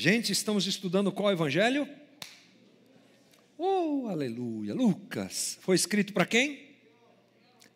Gente, 0.00 0.30
estamos 0.30 0.64
estudando 0.68 1.10
qual 1.10 1.32
evangelho? 1.32 1.88
Oh, 3.58 4.06
aleluia! 4.08 4.72
Lucas. 4.72 5.58
Foi 5.60 5.74
escrito 5.74 6.12
para 6.12 6.24
quem? 6.24 6.68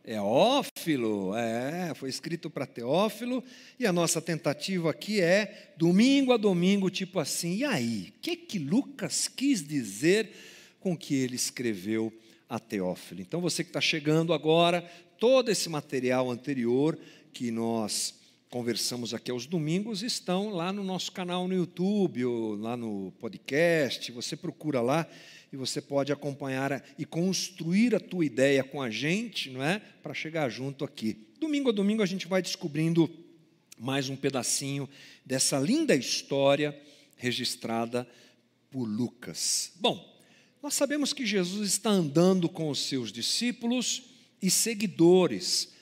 Teófilo, 0.04 1.34
é, 1.34 1.92
foi 1.96 2.08
escrito 2.08 2.48
para 2.48 2.64
Teófilo, 2.64 3.42
e 3.76 3.88
a 3.88 3.92
nossa 3.92 4.22
tentativa 4.22 4.88
aqui 4.88 5.20
é, 5.20 5.74
domingo 5.76 6.32
a 6.32 6.36
domingo, 6.36 6.88
tipo 6.90 7.18
assim, 7.18 7.56
e 7.56 7.64
aí, 7.64 8.14
o 8.16 8.20
que 8.20 8.36
que 8.36 8.58
Lucas 8.60 9.26
quis 9.26 9.60
dizer 9.66 10.30
com 10.78 10.96
que 10.96 11.16
ele 11.16 11.34
escreveu 11.34 12.12
a 12.48 12.60
Teófilo? 12.60 13.20
Então, 13.20 13.40
você 13.40 13.64
que 13.64 13.70
está 13.70 13.80
chegando 13.80 14.32
agora, 14.32 14.88
todo 15.18 15.50
esse 15.50 15.68
material 15.68 16.30
anterior 16.30 16.96
que 17.32 17.50
nós 17.50 18.21
conversamos 18.52 19.14
aqui 19.14 19.30
aos 19.30 19.46
domingos 19.46 20.02
estão 20.02 20.50
lá 20.50 20.70
no 20.74 20.84
nosso 20.84 21.10
canal 21.10 21.48
no 21.48 21.54
YouTube, 21.54 22.26
ou 22.26 22.54
lá 22.54 22.76
no 22.76 23.10
podcast, 23.18 24.12
você 24.12 24.36
procura 24.36 24.82
lá, 24.82 25.08
e 25.50 25.56
você 25.56 25.80
pode 25.80 26.12
acompanhar 26.12 26.84
e 26.98 27.06
construir 27.06 27.94
a 27.94 27.98
tua 27.98 28.26
ideia 28.26 28.62
com 28.62 28.82
a 28.82 28.90
gente, 28.90 29.48
não 29.48 29.62
é? 29.64 29.80
Para 30.02 30.12
chegar 30.12 30.50
junto 30.50 30.84
aqui. 30.84 31.16
Domingo 31.40 31.70
a 31.70 31.72
domingo 31.72 32.02
a 32.02 32.06
gente 32.06 32.26
vai 32.26 32.42
descobrindo 32.42 33.10
mais 33.78 34.10
um 34.10 34.16
pedacinho 34.16 34.86
dessa 35.24 35.58
linda 35.58 35.96
história 35.96 36.78
registrada 37.16 38.06
por 38.70 38.84
Lucas. 38.84 39.72
Bom, 39.76 40.22
nós 40.62 40.74
sabemos 40.74 41.14
que 41.14 41.24
Jesus 41.24 41.70
está 41.70 41.88
andando 41.88 42.50
com 42.50 42.68
os 42.68 42.80
seus 42.80 43.10
discípulos 43.10 44.02
e 44.42 44.50
seguidores. 44.50 45.72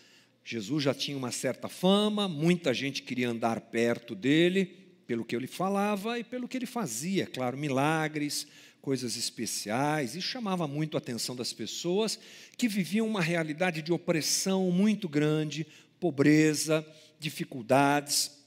Jesus 0.44 0.82
já 0.82 0.94
tinha 0.94 1.16
uma 1.16 1.30
certa 1.30 1.68
fama, 1.68 2.28
muita 2.28 2.72
gente 2.74 3.02
queria 3.02 3.28
andar 3.28 3.60
perto 3.60 4.14
dele, 4.14 4.66
pelo 5.06 5.24
que 5.24 5.34
ele 5.34 5.46
falava 5.46 6.18
e 6.18 6.24
pelo 6.24 6.48
que 6.48 6.56
ele 6.56 6.66
fazia, 6.66 7.26
claro, 7.26 7.56
milagres, 7.56 8.46
coisas 8.80 9.16
especiais, 9.16 10.14
e 10.14 10.22
chamava 10.22 10.66
muito 10.66 10.96
a 10.96 10.98
atenção 10.98 11.36
das 11.36 11.52
pessoas 11.52 12.18
que 12.56 12.68
viviam 12.68 13.06
uma 13.06 13.20
realidade 13.20 13.82
de 13.82 13.92
opressão 13.92 14.70
muito 14.70 15.08
grande, 15.08 15.66
pobreza, 15.98 16.86
dificuldades. 17.18 18.39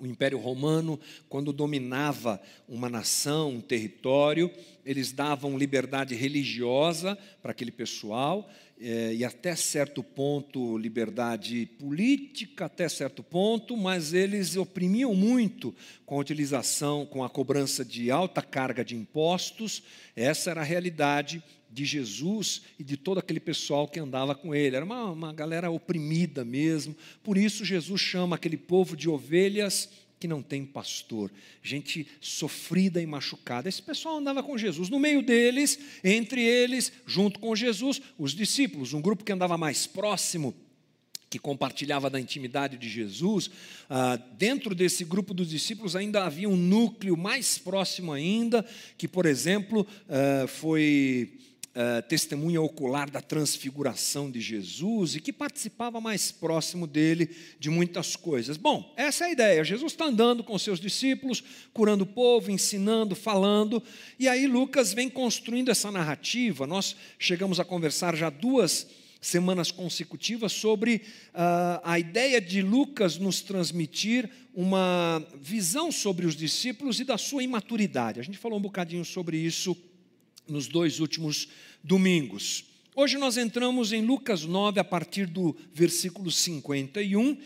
O 0.00 0.06
Império 0.06 0.38
Romano, 0.38 0.98
quando 1.28 1.52
dominava 1.52 2.40
uma 2.66 2.88
nação, 2.88 3.50
um 3.50 3.60
território, 3.60 4.50
eles 4.84 5.12
davam 5.12 5.58
liberdade 5.58 6.14
religiosa 6.14 7.18
para 7.42 7.52
aquele 7.52 7.70
pessoal, 7.70 8.48
é, 8.80 9.12
e 9.14 9.24
até 9.24 9.54
certo 9.54 10.02
ponto 10.02 10.78
liberdade 10.78 11.66
política, 11.78 12.64
até 12.64 12.88
certo 12.88 13.22
ponto, 13.22 13.76
mas 13.76 14.14
eles 14.14 14.56
oprimiam 14.56 15.14
muito 15.14 15.74
com 16.06 16.16
a 16.16 16.20
utilização, 16.20 17.04
com 17.04 17.22
a 17.22 17.28
cobrança 17.28 17.84
de 17.84 18.10
alta 18.10 18.40
carga 18.40 18.82
de 18.82 18.96
impostos. 18.96 19.82
Essa 20.16 20.52
era 20.52 20.62
a 20.62 20.64
realidade 20.64 21.42
de 21.70 21.84
Jesus 21.84 22.62
e 22.78 22.84
de 22.84 22.96
todo 22.96 23.18
aquele 23.18 23.40
pessoal 23.40 23.86
que 23.86 24.00
andava 24.00 24.34
com 24.34 24.54
ele. 24.54 24.76
Era 24.76 24.84
uma, 24.84 25.10
uma 25.10 25.32
galera 25.32 25.70
oprimida 25.70 26.44
mesmo. 26.44 26.96
Por 27.22 27.38
isso, 27.38 27.64
Jesus 27.64 28.00
chama 28.00 28.36
aquele 28.36 28.56
povo 28.56 28.96
de 28.96 29.08
ovelhas 29.08 29.88
que 30.18 30.28
não 30.28 30.42
tem 30.42 30.66
pastor, 30.66 31.32
gente 31.62 32.06
sofrida 32.20 33.00
e 33.00 33.06
machucada. 33.06 33.70
Esse 33.70 33.80
pessoal 33.80 34.18
andava 34.18 34.42
com 34.42 34.58
Jesus. 34.58 34.90
No 34.90 34.98
meio 34.98 35.22
deles, 35.22 35.78
entre 36.04 36.42
eles, 36.44 36.92
junto 37.06 37.40
com 37.40 37.56
Jesus, 37.56 38.02
os 38.18 38.34
discípulos, 38.34 38.92
um 38.92 39.00
grupo 39.00 39.24
que 39.24 39.32
andava 39.32 39.56
mais 39.56 39.86
próximo, 39.86 40.54
que 41.30 41.38
compartilhava 41.38 42.10
da 42.10 42.20
intimidade 42.20 42.76
de 42.76 42.86
Jesus. 42.86 43.50
Ah, 43.88 44.16
dentro 44.36 44.74
desse 44.74 45.04
grupo 45.04 45.32
dos 45.32 45.48
discípulos 45.48 45.96
ainda 45.96 46.24
havia 46.24 46.48
um 46.48 46.56
núcleo 46.56 47.16
mais 47.16 47.56
próximo 47.56 48.12
ainda, 48.12 48.66
que, 48.98 49.08
por 49.08 49.24
exemplo, 49.24 49.86
ah, 50.06 50.46
foi 50.48 51.32
uh, 51.80 52.02
testemunha 52.02 52.60
ocular 52.60 53.10
da 53.10 53.20
transfiguração 53.22 54.30
de 54.30 54.40
Jesus 54.40 55.14
e 55.14 55.20
que 55.20 55.32
participava 55.32 56.00
mais 56.00 56.30
próximo 56.30 56.86
dele 56.86 57.34
de 57.58 57.70
muitas 57.70 58.14
coisas. 58.16 58.56
Bom, 58.56 58.92
essa 58.96 59.24
é 59.24 59.28
a 59.28 59.32
ideia. 59.32 59.64
Jesus 59.64 59.92
está 59.92 60.04
andando 60.04 60.44
com 60.44 60.58
seus 60.58 60.78
discípulos, 60.78 61.42
curando 61.72 62.04
o 62.04 62.06
povo, 62.06 62.50
ensinando, 62.50 63.16
falando, 63.16 63.82
e 64.18 64.28
aí 64.28 64.46
Lucas 64.46 64.92
vem 64.92 65.08
construindo 65.08 65.70
essa 65.70 65.90
narrativa. 65.90 66.66
Nós 66.66 66.94
chegamos 67.18 67.58
a 67.58 67.64
conversar 67.64 68.14
já 68.14 68.28
duas 68.28 68.86
semanas 69.20 69.70
consecutivas 69.70 70.52
sobre 70.52 71.02
uh, 71.34 71.80
a 71.84 71.98
ideia 71.98 72.40
de 72.40 72.62
Lucas 72.62 73.18
nos 73.18 73.42
transmitir 73.42 74.30
uma 74.54 75.22
visão 75.38 75.92
sobre 75.92 76.26
os 76.26 76.34
discípulos 76.34 77.00
e 77.00 77.04
da 77.04 77.18
sua 77.18 77.42
imaturidade. 77.42 78.18
A 78.18 78.22
gente 78.22 78.38
falou 78.38 78.58
um 78.58 78.62
bocadinho 78.62 79.04
sobre 79.04 79.36
isso 79.36 79.76
nos 80.50 80.66
dois 80.66 81.00
últimos 81.00 81.48
domingos. 81.82 82.64
Hoje 82.94 83.16
nós 83.16 83.36
entramos 83.36 83.92
em 83.92 84.04
Lucas 84.04 84.44
9, 84.44 84.80
a 84.80 84.84
partir 84.84 85.26
do 85.26 85.56
versículo 85.72 86.30
51, 86.30 87.38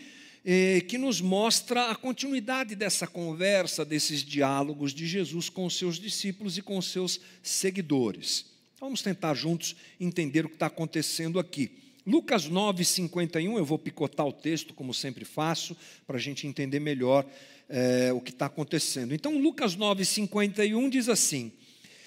eh, 0.43 0.81
que 0.81 0.97
nos 0.97 1.21
mostra 1.21 1.89
a 1.91 1.95
continuidade 1.95 2.75
dessa 2.75 3.07
conversa, 3.07 3.85
desses 3.85 4.23
diálogos 4.23 4.93
de 4.93 5.07
Jesus 5.07 5.49
com 5.49 5.65
os 5.65 5.77
seus 5.77 5.97
discípulos 5.97 6.57
e 6.57 6.61
com 6.61 6.77
os 6.77 6.87
seus 6.87 7.19
seguidores. 7.41 8.45
Vamos 8.79 9.01
tentar 9.01 9.33
juntos 9.33 9.75
entender 9.99 10.45
o 10.45 10.49
que 10.49 10.55
está 10.55 10.65
acontecendo 10.65 11.39
aqui. 11.39 11.71
Lucas 12.05 12.45
9, 12.45 12.85
51, 12.85 13.57
eu 13.57 13.65
vou 13.65 13.79
picotar 13.79 14.27
o 14.27 14.33
texto, 14.33 14.73
como 14.73 14.93
sempre 14.93 15.25
faço, 15.25 15.75
para 16.05 16.17
a 16.17 16.19
gente 16.19 16.45
entender 16.45 16.79
melhor 16.79 17.25
eh, 17.67 18.11
o 18.13 18.21
que 18.21 18.29
está 18.29 18.45
acontecendo. 18.45 19.13
Então, 19.15 19.39
Lucas 19.39 19.75
9, 19.75 20.05
51 20.05 20.89
diz 20.89 21.09
assim: 21.09 21.51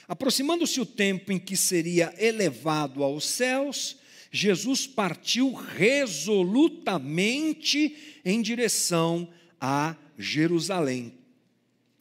Aproximando-se 0.08 0.80
o 0.80 0.86
tempo 0.86 1.30
em 1.30 1.38
que 1.38 1.56
seria 1.56 2.12
elevado 2.18 3.04
aos 3.04 3.26
céus, 3.26 3.98
Jesus 4.32 4.86
partiu 4.86 5.52
resolutamente 5.52 7.94
em 8.24 8.40
direção 8.40 9.28
a 9.60 9.94
Jerusalém. 10.16 11.12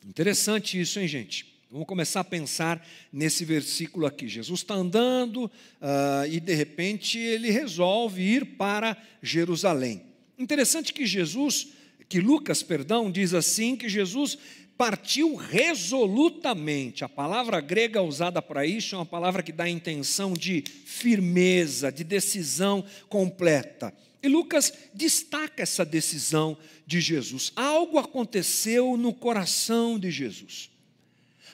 Interessante 0.06 0.80
isso, 0.80 1.02
hein, 1.02 1.08
gente? 1.08 1.58
Vamos 1.70 1.86
começar 1.86 2.22
a 2.22 2.24
pensar 2.24 2.82
nesse 3.12 3.44
versículo 3.44 4.06
aqui. 4.06 4.30
Jesus 4.30 4.62
está 4.62 4.74
andando 4.74 5.46
uh, 5.46 5.52
e 6.32 6.40
de 6.40 6.54
repente 6.54 7.20
ele 7.20 7.52
resolve 7.52 8.22
ir 8.22 8.56
para 8.56 8.96
Jerusalém. 9.22 10.02
Interessante 10.40 10.94
que 10.94 11.06
Jesus, 11.06 11.74
que 12.08 12.22
Lucas, 12.22 12.64
perdão, 12.64 13.12
diz 13.12 13.34
assim 13.34 13.76
que 13.76 13.90
Jesus 13.90 14.38
partiu 14.78 15.36
resolutamente. 15.36 17.04
A 17.04 17.10
palavra 17.10 17.60
grega 17.60 18.02
usada 18.02 18.42
para 18.42 18.66
isso 18.66 18.96
é 18.96 18.98
uma 18.98 19.06
palavra 19.06 19.42
que 19.42 19.52
dá 19.52 19.64
a 19.64 19.70
intenção 19.70 20.34
de 20.34 20.64
firmeza, 20.86 21.92
de 21.92 22.04
decisão 22.04 22.86
completa. 23.10 23.94
E 24.22 24.28
Lucas 24.28 24.74
destaca 24.94 25.64
essa 25.64 25.84
decisão 25.84 26.58
de 26.86 27.02
Jesus. 27.02 27.52
Algo 27.56 27.98
aconteceu 27.98 28.96
no 28.98 29.14
coração 29.14 29.98
de 29.98 30.12
Jesus. 30.12 30.70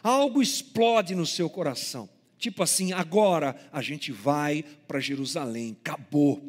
Algo 0.02 0.42
explode 0.42 1.16
no 1.16 1.26
seu 1.26 1.50
coração. 1.50 2.10
Tipo 2.38 2.62
assim, 2.62 2.92
agora 2.92 3.56
a 3.72 3.82
gente 3.82 4.12
vai 4.12 4.66
para 4.86 5.00
Jerusalém, 5.00 5.78
acabou. 5.80 6.44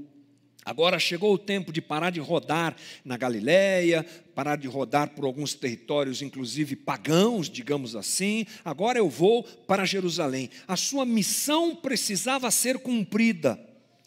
Agora 0.64 0.98
chegou 0.98 1.34
o 1.34 1.38
tempo 1.38 1.72
de 1.72 1.82
parar 1.82 2.10
de 2.10 2.20
rodar 2.20 2.75
na 3.04 3.16
Galiléia, 3.16 4.04
parar 4.34 4.56
de 4.56 4.66
rodar 4.66 5.10
por 5.10 5.25
alguns 5.25 5.54
territórios, 5.54 6.22
inclusive 6.22 6.75
pagãos, 6.75 7.50
digamos 7.50 7.94
assim. 7.94 8.47
Agora 8.65 8.98
eu 8.98 9.09
vou 9.09 9.42
para 9.42 9.84
Jerusalém. 9.84 10.48
A 10.66 10.77
sua 10.77 11.04
missão 11.04 11.77
precisava 11.77 12.50
ser 12.50 12.78
cumprida. 12.78 13.60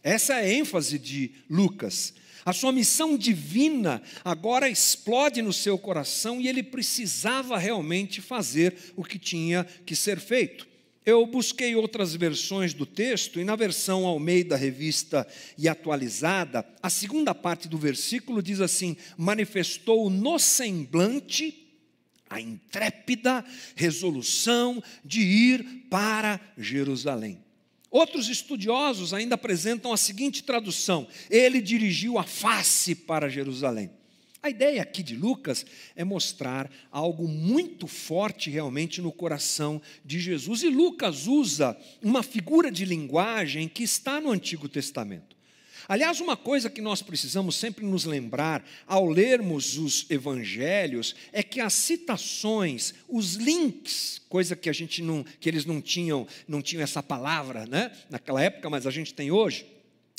Essa 0.03 0.35
é 0.35 0.37
a 0.37 0.53
ênfase 0.53 0.97
de 0.97 1.31
Lucas. 1.49 2.13
A 2.45 2.53
sua 2.53 2.71
missão 2.71 3.17
divina 3.17 4.01
agora 4.23 4.69
explode 4.69 5.41
no 5.41 5.51
seu 5.51 5.77
coração 5.77 6.39
e 6.39 6.47
ele 6.47 6.63
precisava 6.63 7.57
realmente 7.57 8.21
fazer 8.21 8.93
o 8.95 9.03
que 9.03 9.19
tinha 9.19 9.65
que 9.85 9.95
ser 9.95 10.17
feito. 10.17 10.65
Eu 11.07 11.25
busquei 11.25 11.73
outras 11.73 12.13
versões 12.13 12.73
do 12.73 12.85
texto 12.85 13.39
e 13.39 13.45
na 13.45 13.55
versão 13.55 14.05
Almeida 14.05 14.57
Revista 14.57 15.25
e 15.57 15.69
Atualizada, 15.69 16.67
a 16.83 16.89
segunda 16.89 17.33
parte 17.33 17.69
do 17.69 17.77
versículo 17.77 18.43
diz 18.43 18.59
assim: 18.59 18.97
manifestou 19.17 20.09
no 20.09 20.37
semblante 20.37 21.65
a 22.29 22.41
intrépida 22.41 23.45
resolução 23.73 24.83
de 25.05 25.21
ir 25.21 25.85
para 25.89 26.41
Jerusalém. 26.57 27.41
Outros 27.89 28.27
estudiosos 28.27 29.13
ainda 29.13 29.35
apresentam 29.35 29.93
a 29.93 29.97
seguinte 29.97 30.43
tradução: 30.43 31.07
ele 31.29 31.61
dirigiu 31.61 32.19
a 32.19 32.23
face 32.23 32.93
para 32.93 33.29
Jerusalém. 33.29 33.89
A 34.41 34.49
ideia 34.49 34.81
aqui 34.81 35.01
de 35.01 35.15
Lucas 35.15 35.65
é 35.95 36.03
mostrar 36.03 36.69
algo 36.91 37.27
muito 37.27 37.87
forte 37.87 38.49
realmente 38.49 39.01
no 39.01 39.11
coração 39.11 39.81
de 40.05 40.19
Jesus. 40.19 40.63
E 40.63 40.69
Lucas 40.69 41.27
usa 41.27 41.77
uma 42.01 42.21
figura 42.21 42.71
de 42.71 42.85
linguagem 42.85 43.67
que 43.67 43.83
está 43.83 44.21
no 44.21 44.31
Antigo 44.31 44.69
Testamento. 44.69 45.35
Aliás, 45.89 46.19
uma 46.19 46.35
coisa 46.35 46.69
que 46.69 46.81
nós 46.81 47.01
precisamos 47.01 47.55
sempre 47.55 47.85
nos 47.85 48.03
lembrar 48.03 48.63
ao 48.85 49.07
lermos 49.07 49.77
os 49.77 50.05
evangelhos 50.09 51.15
é 51.31 51.41
que 51.41 51.61
as 51.61 51.73
citações, 51.73 52.93
os 53.07 53.35
links, 53.35 54.21
coisa 54.27 54.53
que 54.53 54.69
a 54.69 54.73
gente 54.73 55.01
não, 55.01 55.23
que 55.39 55.47
eles 55.47 55.63
não 55.63 55.81
tinham, 55.81 56.27
não 56.45 56.61
tinham 56.61 56.83
essa 56.83 57.01
palavra, 57.01 57.65
né, 57.65 57.91
naquela 58.09 58.43
época, 58.43 58.69
mas 58.69 58.85
a 58.85 58.91
gente 58.91 59.13
tem 59.13 59.31
hoje 59.31 59.76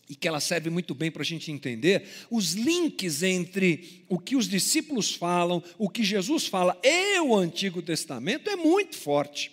e 0.08 0.14
que 0.14 0.26
ela 0.26 0.40
serve 0.40 0.70
muito 0.70 0.94
bem 0.94 1.10
para 1.10 1.22
a 1.22 1.24
gente 1.24 1.52
entender, 1.52 2.08
os 2.30 2.54
links 2.54 3.22
entre 3.22 4.04
o 4.08 4.18
que 4.18 4.36
os 4.36 4.48
discípulos 4.48 5.14
falam, 5.14 5.62
o 5.76 5.88
que 5.88 6.02
Jesus 6.02 6.46
fala 6.46 6.78
e 6.82 7.20
o 7.20 7.36
Antigo 7.36 7.82
Testamento 7.82 8.48
é 8.48 8.56
muito 8.56 8.96
forte. 8.96 9.52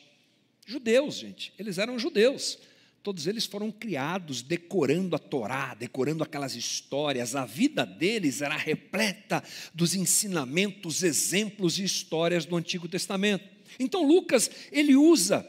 Judeus, 0.66 1.16
gente, 1.16 1.54
eles 1.60 1.78
eram 1.78 2.00
judeus. 2.00 2.58
Todos 3.04 3.28
eles 3.28 3.46
foram 3.46 3.72
criados 3.72 4.42
decorando 4.42 5.16
a 5.16 5.20
Torá, 5.20 5.76
decorando 5.76 6.24
aquelas 6.24 6.56
histórias. 6.56 7.36
A 7.36 7.46
vida 7.46 7.86
deles 7.86 8.42
era 8.42 8.58
repleta 8.58 9.44
dos 9.76 9.94
ensinamentos, 9.94 11.04
exemplos 11.04 11.78
e 11.78 11.84
histórias 11.84 12.46
do 12.46 12.56
Antigo 12.56 12.88
Testamento. 12.88 13.48
Então 13.78 14.08
Lucas, 14.08 14.50
ele 14.72 14.96
usa 14.96 15.46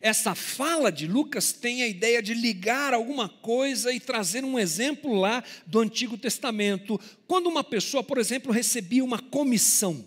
essa 0.00 0.34
fala 0.34 0.90
de 0.90 1.06
Lucas 1.06 1.52
tem 1.52 1.82
a 1.82 1.88
ideia 1.88 2.22
de 2.22 2.34
ligar 2.34 2.94
alguma 2.94 3.28
coisa 3.28 3.92
e 3.92 4.00
trazer 4.00 4.44
um 4.44 4.58
exemplo 4.58 5.14
lá 5.14 5.42
do 5.66 5.80
Antigo 5.80 6.16
Testamento. 6.16 7.00
Quando 7.26 7.48
uma 7.48 7.64
pessoa, 7.64 8.02
por 8.02 8.18
exemplo, 8.18 8.52
recebia 8.52 9.04
uma 9.04 9.18
comissão, 9.18 10.06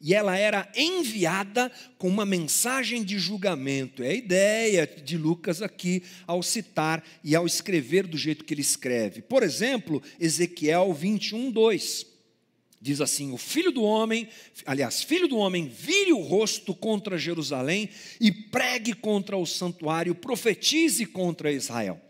e 0.00 0.14
ela 0.14 0.36
era 0.36 0.70
enviada 0.76 1.72
com 1.96 2.08
uma 2.08 2.24
mensagem 2.24 3.02
de 3.02 3.18
julgamento. 3.18 4.02
É 4.02 4.10
a 4.10 4.14
ideia 4.14 4.86
de 4.86 5.18
Lucas 5.18 5.60
aqui 5.60 6.02
ao 6.26 6.42
citar 6.42 7.04
e 7.24 7.34
ao 7.34 7.46
escrever 7.46 8.06
do 8.06 8.16
jeito 8.16 8.44
que 8.44 8.54
ele 8.54 8.60
escreve. 8.60 9.22
Por 9.22 9.42
exemplo, 9.42 10.00
Ezequiel 10.20 10.92
21, 10.94 11.50
2. 11.50 12.17
Diz 12.80 13.00
assim: 13.00 13.32
O 13.32 13.36
filho 13.36 13.72
do 13.72 13.82
homem, 13.82 14.28
aliás, 14.64 15.02
filho 15.02 15.26
do 15.26 15.36
homem, 15.36 15.68
vire 15.68 16.12
o 16.12 16.20
rosto 16.20 16.74
contra 16.74 17.18
Jerusalém 17.18 17.88
e 18.20 18.30
pregue 18.30 18.92
contra 18.94 19.36
o 19.36 19.46
santuário, 19.46 20.14
profetize 20.14 21.04
contra 21.04 21.52
Israel. 21.52 22.00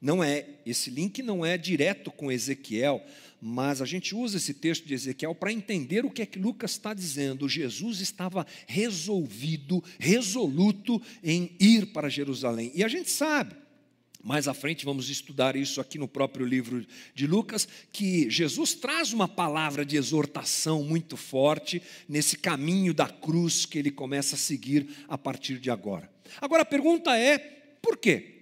Não 0.00 0.22
é, 0.22 0.46
esse 0.64 0.90
link 0.90 1.22
não 1.22 1.44
é 1.44 1.58
direto 1.58 2.12
com 2.12 2.30
Ezequiel, 2.30 3.04
mas 3.40 3.82
a 3.82 3.86
gente 3.86 4.14
usa 4.14 4.36
esse 4.36 4.54
texto 4.54 4.86
de 4.86 4.94
Ezequiel 4.94 5.34
para 5.34 5.52
entender 5.52 6.04
o 6.04 6.10
que 6.10 6.22
é 6.22 6.26
que 6.26 6.38
Lucas 6.38 6.72
está 6.72 6.94
dizendo. 6.94 7.48
Jesus 7.48 8.00
estava 8.00 8.46
resolvido, 8.66 9.82
resoluto 9.98 11.02
em 11.22 11.56
ir 11.58 11.86
para 11.86 12.08
Jerusalém. 12.08 12.70
E 12.74 12.84
a 12.84 12.88
gente 12.88 13.10
sabe, 13.10 13.56
mais 14.28 14.46
à 14.46 14.52
frente 14.52 14.84
vamos 14.84 15.08
estudar 15.08 15.56
isso 15.56 15.80
aqui 15.80 15.96
no 15.96 16.06
próprio 16.06 16.44
livro 16.44 16.86
de 17.14 17.26
Lucas, 17.26 17.66
que 17.90 18.28
Jesus 18.28 18.74
traz 18.74 19.10
uma 19.10 19.26
palavra 19.26 19.86
de 19.86 19.96
exortação 19.96 20.84
muito 20.84 21.16
forte 21.16 21.80
nesse 22.06 22.36
caminho 22.36 22.92
da 22.92 23.08
cruz 23.08 23.64
que 23.64 23.78
ele 23.78 23.90
começa 23.90 24.34
a 24.34 24.38
seguir 24.38 24.86
a 25.08 25.16
partir 25.16 25.58
de 25.58 25.70
agora. 25.70 26.12
Agora 26.42 26.60
a 26.60 26.66
pergunta 26.66 27.16
é: 27.16 27.38
por 27.80 27.96
quê? 27.96 28.34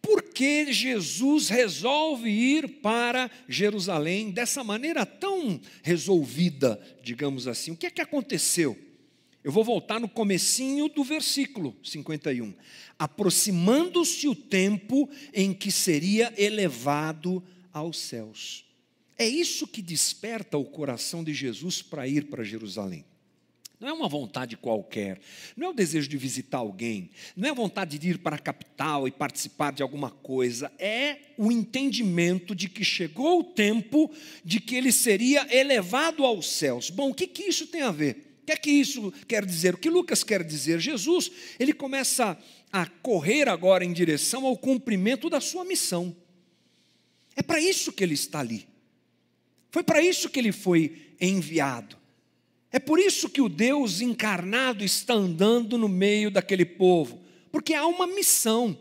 por 0.00 0.22
que 0.22 0.72
Jesus 0.72 1.48
resolve 1.48 2.30
ir 2.30 2.80
para 2.80 3.30
Jerusalém 3.46 4.30
dessa 4.30 4.64
maneira 4.64 5.04
tão 5.04 5.60
resolvida, 5.82 6.80
digamos 7.02 7.46
assim? 7.46 7.72
O 7.72 7.76
que 7.76 7.86
é 7.86 7.90
que 7.90 8.00
aconteceu? 8.00 8.78
Eu 9.48 9.52
vou 9.52 9.62
voltar 9.64 10.00
no 10.00 10.08
comecinho 10.08 10.88
do 10.88 11.04
versículo 11.04 11.76
51. 11.82 12.54
Aproximando-se 12.98 14.26
o 14.26 14.34
tempo 14.34 15.08
em 15.32 15.54
que 15.54 15.70
seria 15.70 16.32
elevado 16.36 17.42
aos 17.72 17.98
céus. 17.98 18.64
É 19.16 19.26
isso 19.26 19.66
que 19.66 19.82
desperta 19.82 20.56
o 20.56 20.64
coração 20.64 21.24
de 21.24 21.34
Jesus 21.34 21.82
para 21.82 22.06
ir 22.06 22.26
para 22.26 22.44
Jerusalém. 22.44 23.04
Não 23.80 23.88
é 23.88 23.92
uma 23.92 24.08
vontade 24.08 24.56
qualquer, 24.56 25.20
não 25.56 25.68
é 25.68 25.70
o 25.70 25.74
desejo 25.74 26.08
de 26.08 26.16
visitar 26.16 26.58
alguém, 26.58 27.10
não 27.36 27.46
é 27.46 27.50
a 27.52 27.54
vontade 27.54 27.96
de 27.96 28.10
ir 28.10 28.18
para 28.18 28.34
a 28.34 28.38
capital 28.38 29.06
e 29.06 29.12
participar 29.12 29.72
de 29.72 29.84
alguma 29.84 30.10
coisa, 30.10 30.72
é 30.80 31.18
o 31.36 31.52
entendimento 31.52 32.56
de 32.56 32.68
que 32.68 32.82
chegou 32.82 33.38
o 33.38 33.44
tempo 33.44 34.12
de 34.44 34.58
que 34.58 34.74
ele 34.74 34.90
seria 34.90 35.46
elevado 35.56 36.24
aos 36.24 36.50
céus. 36.50 36.90
Bom, 36.90 37.10
o 37.10 37.14
que, 37.14 37.28
que 37.28 37.44
isso 37.44 37.68
tem 37.68 37.82
a 37.82 37.92
ver? 37.92 38.27
Que 38.48 38.52
é 38.52 38.56
que 38.56 38.70
isso 38.70 39.12
quer 39.28 39.44
dizer? 39.44 39.74
O 39.74 39.76
que 39.76 39.90
Lucas 39.90 40.24
quer 40.24 40.42
dizer? 40.42 40.80
Jesus, 40.80 41.30
ele 41.60 41.74
começa 41.74 42.34
a 42.72 42.86
correr 42.86 43.46
agora 43.46 43.84
em 43.84 43.92
direção 43.92 44.46
ao 44.46 44.56
cumprimento 44.56 45.28
da 45.28 45.38
sua 45.38 45.66
missão. 45.66 46.16
É 47.36 47.42
para 47.42 47.60
isso 47.60 47.92
que 47.92 48.02
ele 48.02 48.14
está 48.14 48.40
ali. 48.40 48.66
Foi 49.70 49.82
para 49.82 50.00
isso 50.00 50.30
que 50.30 50.38
ele 50.38 50.50
foi 50.50 51.12
enviado. 51.20 51.98
É 52.72 52.78
por 52.78 52.98
isso 52.98 53.28
que 53.28 53.42
o 53.42 53.50
Deus 53.50 54.00
encarnado 54.00 54.82
está 54.82 55.12
andando 55.12 55.76
no 55.76 55.86
meio 55.86 56.30
daquele 56.30 56.64
povo, 56.64 57.22
porque 57.52 57.74
há 57.74 57.86
uma 57.86 58.06
missão, 58.06 58.78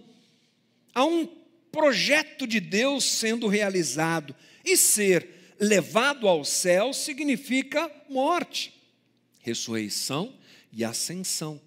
há 0.96 1.04
um 1.04 1.28
projeto 1.74 2.48
de 2.48 2.62
Deus 2.62 3.04
sendo 3.04 3.48
realizado, 3.48 4.34
e 4.64 4.78
ser 4.78 5.28
levado 5.60 6.26
ao 6.26 6.46
céu 6.46 6.94
significa 6.94 7.92
morte, 8.10 8.77
ressurreição 9.48 10.34
e 10.74 10.84
ascensão. 10.84 11.60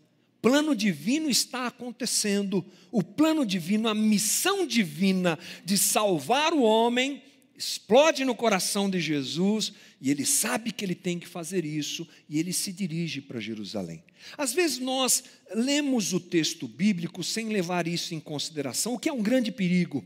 Plano 0.42 0.74
divino 0.74 1.28
está 1.28 1.66
acontecendo, 1.66 2.64
o 2.90 3.02
plano 3.02 3.44
divino, 3.44 3.88
a 3.88 3.94
missão 3.94 4.66
divina 4.66 5.38
de 5.64 5.76
salvar 5.76 6.52
o 6.52 6.62
homem 6.62 7.22
explode 7.56 8.24
no 8.24 8.34
coração 8.34 8.88
de 8.88 8.98
Jesus 8.98 9.72
e 10.00 10.10
ele 10.10 10.24
sabe 10.24 10.72
que 10.72 10.82
ele 10.82 10.94
tem 10.94 11.18
que 11.18 11.28
fazer 11.28 11.64
isso 11.64 12.08
e 12.26 12.38
ele 12.38 12.54
se 12.54 12.72
dirige 12.72 13.20
para 13.20 13.38
Jerusalém. 13.38 14.02
Às 14.36 14.54
vezes 14.54 14.78
nós 14.78 15.24
lemos 15.54 16.14
o 16.14 16.20
texto 16.20 16.66
bíblico 16.66 17.22
sem 17.22 17.50
levar 17.50 17.86
isso 17.86 18.14
em 18.14 18.20
consideração, 18.20 18.94
o 18.94 18.98
que 18.98 19.10
é 19.10 19.12
um 19.12 19.22
grande 19.22 19.52
perigo. 19.52 20.02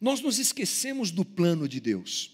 Nós 0.00 0.22
nos 0.22 0.38
esquecemos 0.38 1.10
do 1.10 1.22
plano 1.22 1.68
de 1.68 1.80
Deus. 1.80 2.30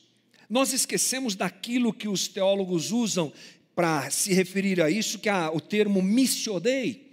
Nós 0.49 0.73
esquecemos 0.73 1.35
daquilo 1.35 1.93
que 1.93 2.09
os 2.09 2.27
teólogos 2.27 2.91
usam 2.91 3.33
para 3.79 4.11
se 4.11 4.35
referir 4.35 4.83
a 4.83 4.91
isso, 4.91 5.21
que 5.21 5.29
é 5.29 5.49
o 5.51 5.61
termo 5.61 6.03
missio 6.03 6.59
dei 6.59 7.07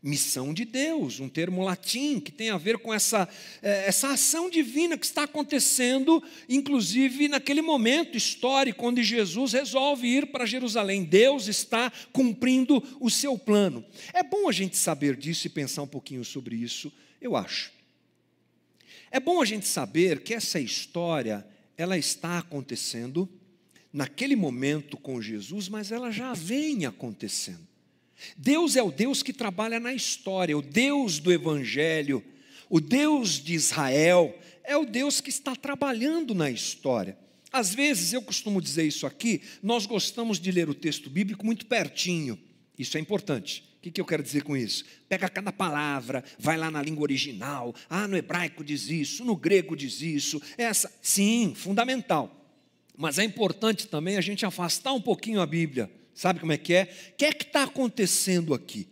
missão 0.00 0.54
de 0.54 0.64
Deus, 0.64 1.18
um 1.18 1.28
termo 1.28 1.64
latim 1.64 2.20
que 2.20 2.30
tem 2.30 2.48
a 2.50 2.56
ver 2.56 2.78
com 2.78 2.94
essa, 2.94 3.28
é, 3.60 3.88
essa 3.88 4.10
ação 4.10 4.48
divina 4.48 4.96
que 4.96 5.04
está 5.04 5.24
acontecendo, 5.24 6.22
inclusive 6.48 7.26
naquele 7.26 7.60
momento 7.60 8.16
histórico 8.16 8.86
onde 8.86 9.02
Jesus 9.02 9.52
resolve 9.52 10.06
ir 10.06 10.26
para 10.26 10.46
Jerusalém. 10.46 11.02
Deus 11.02 11.48
está 11.48 11.90
cumprindo 12.12 12.80
o 13.00 13.10
seu 13.10 13.36
plano. 13.36 13.84
É 14.14 14.22
bom 14.22 14.48
a 14.48 14.52
gente 14.52 14.76
saber 14.76 15.16
disso 15.16 15.48
e 15.48 15.50
pensar 15.50 15.82
um 15.82 15.88
pouquinho 15.88 16.24
sobre 16.24 16.54
isso, 16.54 16.92
eu 17.20 17.34
acho. 17.34 17.72
É 19.10 19.18
bom 19.18 19.42
a 19.42 19.44
gente 19.44 19.66
saber 19.66 20.22
que 20.22 20.34
essa 20.34 20.60
história 20.60 21.44
ela 21.76 21.98
está 21.98 22.38
acontecendo 22.38 23.28
naquele 23.96 24.36
momento 24.36 24.98
com 24.98 25.22
Jesus, 25.22 25.70
mas 25.70 25.90
ela 25.90 26.10
já 26.10 26.34
vem 26.34 26.84
acontecendo. 26.84 27.66
Deus 28.36 28.76
é 28.76 28.82
o 28.82 28.90
Deus 28.90 29.22
que 29.22 29.32
trabalha 29.32 29.80
na 29.80 29.94
história, 29.94 30.56
o 30.56 30.60
Deus 30.60 31.18
do 31.18 31.32
Evangelho, 31.32 32.22
o 32.68 32.78
Deus 32.78 33.42
de 33.42 33.54
Israel, 33.54 34.38
é 34.62 34.76
o 34.76 34.84
Deus 34.84 35.22
que 35.22 35.30
está 35.30 35.56
trabalhando 35.56 36.34
na 36.34 36.50
história. 36.50 37.16
Às 37.50 37.74
vezes, 37.74 38.12
eu 38.12 38.20
costumo 38.20 38.60
dizer 38.60 38.86
isso 38.86 39.06
aqui, 39.06 39.40
nós 39.62 39.86
gostamos 39.86 40.38
de 40.38 40.50
ler 40.50 40.68
o 40.68 40.74
texto 40.74 41.08
bíblico 41.08 41.46
muito 41.46 41.64
pertinho, 41.64 42.38
isso 42.78 42.98
é 42.98 43.00
importante. 43.00 43.64
O 43.78 43.80
que, 43.80 43.90
que 43.90 44.00
eu 44.00 44.04
quero 44.04 44.22
dizer 44.22 44.42
com 44.42 44.54
isso? 44.54 44.84
Pega 45.08 45.26
cada 45.26 45.52
palavra, 45.52 46.22
vai 46.38 46.58
lá 46.58 46.70
na 46.70 46.82
língua 46.82 47.04
original, 47.04 47.74
ah, 47.88 48.06
no 48.06 48.16
hebraico 48.16 48.62
diz 48.62 48.90
isso, 48.90 49.24
no 49.24 49.36
grego 49.36 49.74
diz 49.74 50.02
isso, 50.02 50.42
essa, 50.58 50.92
sim, 51.00 51.54
fundamental. 51.56 52.35
Mas 52.96 53.18
é 53.18 53.24
importante 53.24 53.86
também 53.86 54.16
a 54.16 54.20
gente 54.20 54.46
afastar 54.46 54.92
um 54.92 55.00
pouquinho 55.00 55.40
a 55.40 55.46
Bíblia 55.46 55.90
Sabe 56.16 56.40
como 56.40 56.50
é 56.50 56.56
que 56.56 56.72
é? 56.72 56.88
O 57.12 57.16
que 57.18 57.26
é 57.26 57.32
que 57.32 57.44
está 57.44 57.64
acontecendo 57.64 58.54
aqui? 58.54 58.88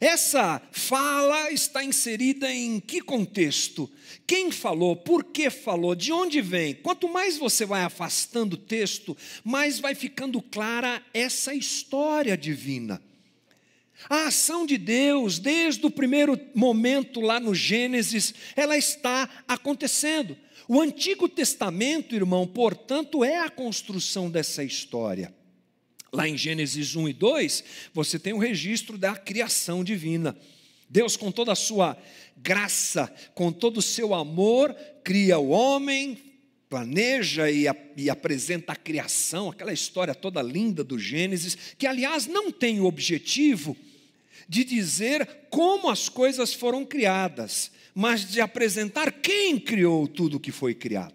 Essa 0.00 0.62
fala 0.72 1.52
está 1.52 1.84
inserida 1.84 2.50
em 2.50 2.80
que 2.80 3.02
contexto? 3.02 3.90
Quem 4.26 4.50
falou? 4.50 4.96
Por 4.96 5.24
que 5.24 5.50
falou? 5.50 5.94
De 5.94 6.10
onde 6.10 6.40
vem? 6.40 6.74
Quanto 6.74 7.06
mais 7.06 7.36
você 7.36 7.66
vai 7.66 7.82
afastando 7.82 8.54
o 8.54 8.58
texto, 8.58 9.14
mais 9.44 9.78
vai 9.78 9.94
ficando 9.94 10.40
clara 10.40 11.02
essa 11.12 11.52
história 11.52 12.34
divina. 12.34 13.02
A 14.08 14.28
ação 14.28 14.64
de 14.64 14.78
Deus, 14.78 15.38
desde 15.38 15.84
o 15.84 15.90
primeiro 15.90 16.40
momento 16.54 17.20
lá 17.20 17.38
no 17.38 17.54
Gênesis, 17.54 18.32
ela 18.56 18.76
está 18.76 19.28
acontecendo. 19.46 20.34
O 20.70 20.82
Antigo 20.82 21.26
Testamento, 21.30 22.14
irmão, 22.14 22.46
portanto, 22.46 23.24
é 23.24 23.38
a 23.38 23.48
construção 23.48 24.30
dessa 24.30 24.62
história. 24.62 25.34
Lá 26.12 26.28
em 26.28 26.36
Gênesis 26.36 26.94
1 26.94 27.08
e 27.08 27.12
2, 27.14 27.64
você 27.94 28.18
tem 28.18 28.34
o 28.34 28.36
um 28.36 28.38
registro 28.38 28.98
da 28.98 29.16
criação 29.16 29.82
divina. 29.82 30.36
Deus, 30.86 31.16
com 31.16 31.32
toda 31.32 31.52
a 31.52 31.56
sua 31.56 31.96
graça, 32.36 33.10
com 33.34 33.50
todo 33.50 33.78
o 33.78 33.82
seu 33.82 34.14
amor, 34.14 34.74
cria 35.02 35.38
o 35.38 35.48
homem, 35.48 36.18
planeja 36.68 37.50
e, 37.50 37.64
e, 37.96 38.10
apresenta 38.10 38.72
a 38.74 38.76
criação, 38.76 39.48
aquela 39.48 39.72
história 39.72 40.14
toda 40.14 40.42
linda 40.42 40.84
do 40.84 40.98
Gênesis, 40.98 41.56
que 41.78 41.86
aliás 41.86 42.26
não 42.26 42.52
tem 42.52 42.78
o 42.78 42.84
objetivo 42.84 43.74
de 44.46 44.64
dizer 44.64 45.26
como 45.48 45.88
as 45.88 46.10
coisas 46.10 46.52
foram 46.52 46.84
criadas, 46.84 47.70
mas 47.94 48.28
de 48.28 48.40
apresentar 48.40 49.10
quem 49.12 49.58
criou 49.58 50.06
tudo 50.06 50.40
que 50.40 50.52
foi 50.52 50.74
criado. 50.74 51.14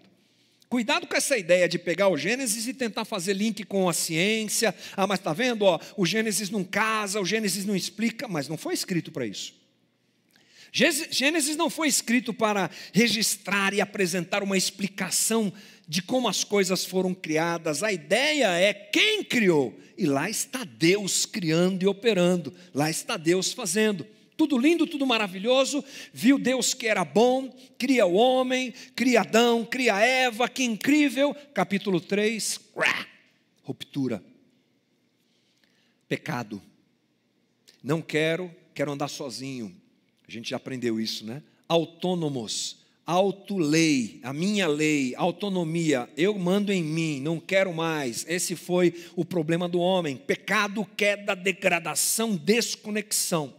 Cuidado 0.68 1.06
com 1.06 1.16
essa 1.16 1.38
ideia 1.38 1.68
de 1.68 1.78
pegar 1.78 2.08
o 2.08 2.16
Gênesis 2.16 2.66
e 2.66 2.74
tentar 2.74 3.04
fazer 3.04 3.32
link 3.32 3.62
com 3.64 3.88
a 3.88 3.92
ciência. 3.92 4.74
Ah, 4.96 5.06
mas 5.06 5.20
está 5.20 5.32
vendo? 5.32 5.62
Ó, 5.64 5.78
o 5.96 6.04
Gênesis 6.04 6.50
não 6.50 6.64
casa, 6.64 7.20
o 7.20 7.24
Gênesis 7.24 7.64
não 7.64 7.76
explica, 7.76 8.26
mas 8.26 8.48
não 8.48 8.56
foi 8.56 8.74
escrito 8.74 9.12
para 9.12 9.24
isso. 9.24 9.54
Gênesis 10.72 11.56
não 11.56 11.70
foi 11.70 11.86
escrito 11.86 12.34
para 12.34 12.68
registrar 12.92 13.72
e 13.72 13.80
apresentar 13.80 14.42
uma 14.42 14.56
explicação 14.56 15.52
de 15.86 16.02
como 16.02 16.26
as 16.26 16.42
coisas 16.42 16.84
foram 16.84 17.14
criadas. 17.14 17.84
A 17.84 17.92
ideia 17.92 18.48
é 18.58 18.74
quem 18.74 19.22
criou. 19.22 19.78
E 19.96 20.06
lá 20.06 20.28
está 20.28 20.64
Deus 20.64 21.24
criando 21.24 21.84
e 21.84 21.86
operando. 21.86 22.52
Lá 22.74 22.90
está 22.90 23.16
Deus 23.16 23.52
fazendo. 23.52 24.04
Tudo 24.36 24.58
lindo, 24.58 24.86
tudo 24.86 25.06
maravilhoso. 25.06 25.84
Viu 26.12 26.38
Deus 26.38 26.74
que 26.74 26.86
era 26.86 27.04
bom, 27.04 27.54
cria 27.78 28.06
o 28.06 28.14
homem, 28.14 28.72
cria 28.94 29.20
Adão, 29.20 29.64
cria 29.64 29.98
Eva, 30.00 30.48
que 30.48 30.64
incrível. 30.64 31.34
Capítulo 31.52 32.00
3, 32.00 32.60
ruptura. 33.62 34.22
Pecado. 36.08 36.60
Não 37.82 38.00
quero, 38.00 38.54
quero 38.74 38.92
andar 38.92 39.08
sozinho 39.08 39.74
a 40.26 40.32
gente 40.32 40.50
já 40.50 40.56
aprendeu 40.56 40.98
isso, 40.98 41.24
né? 41.24 41.42
Autônomos, 41.68 42.78
auto-lei, 43.04 44.20
a 44.22 44.32
minha 44.32 44.66
lei, 44.66 45.14
autonomia, 45.16 46.08
eu 46.16 46.36
mando 46.38 46.72
em 46.72 46.82
mim, 46.82 47.20
não 47.20 47.38
quero 47.38 47.72
mais. 47.74 48.24
Esse 48.26 48.56
foi 48.56 48.94
o 49.14 49.24
problema 49.24 49.68
do 49.68 49.78
homem: 49.78 50.16
pecado, 50.16 50.86
queda, 50.96 51.34
degradação, 51.34 52.36
desconexão. 52.36 53.54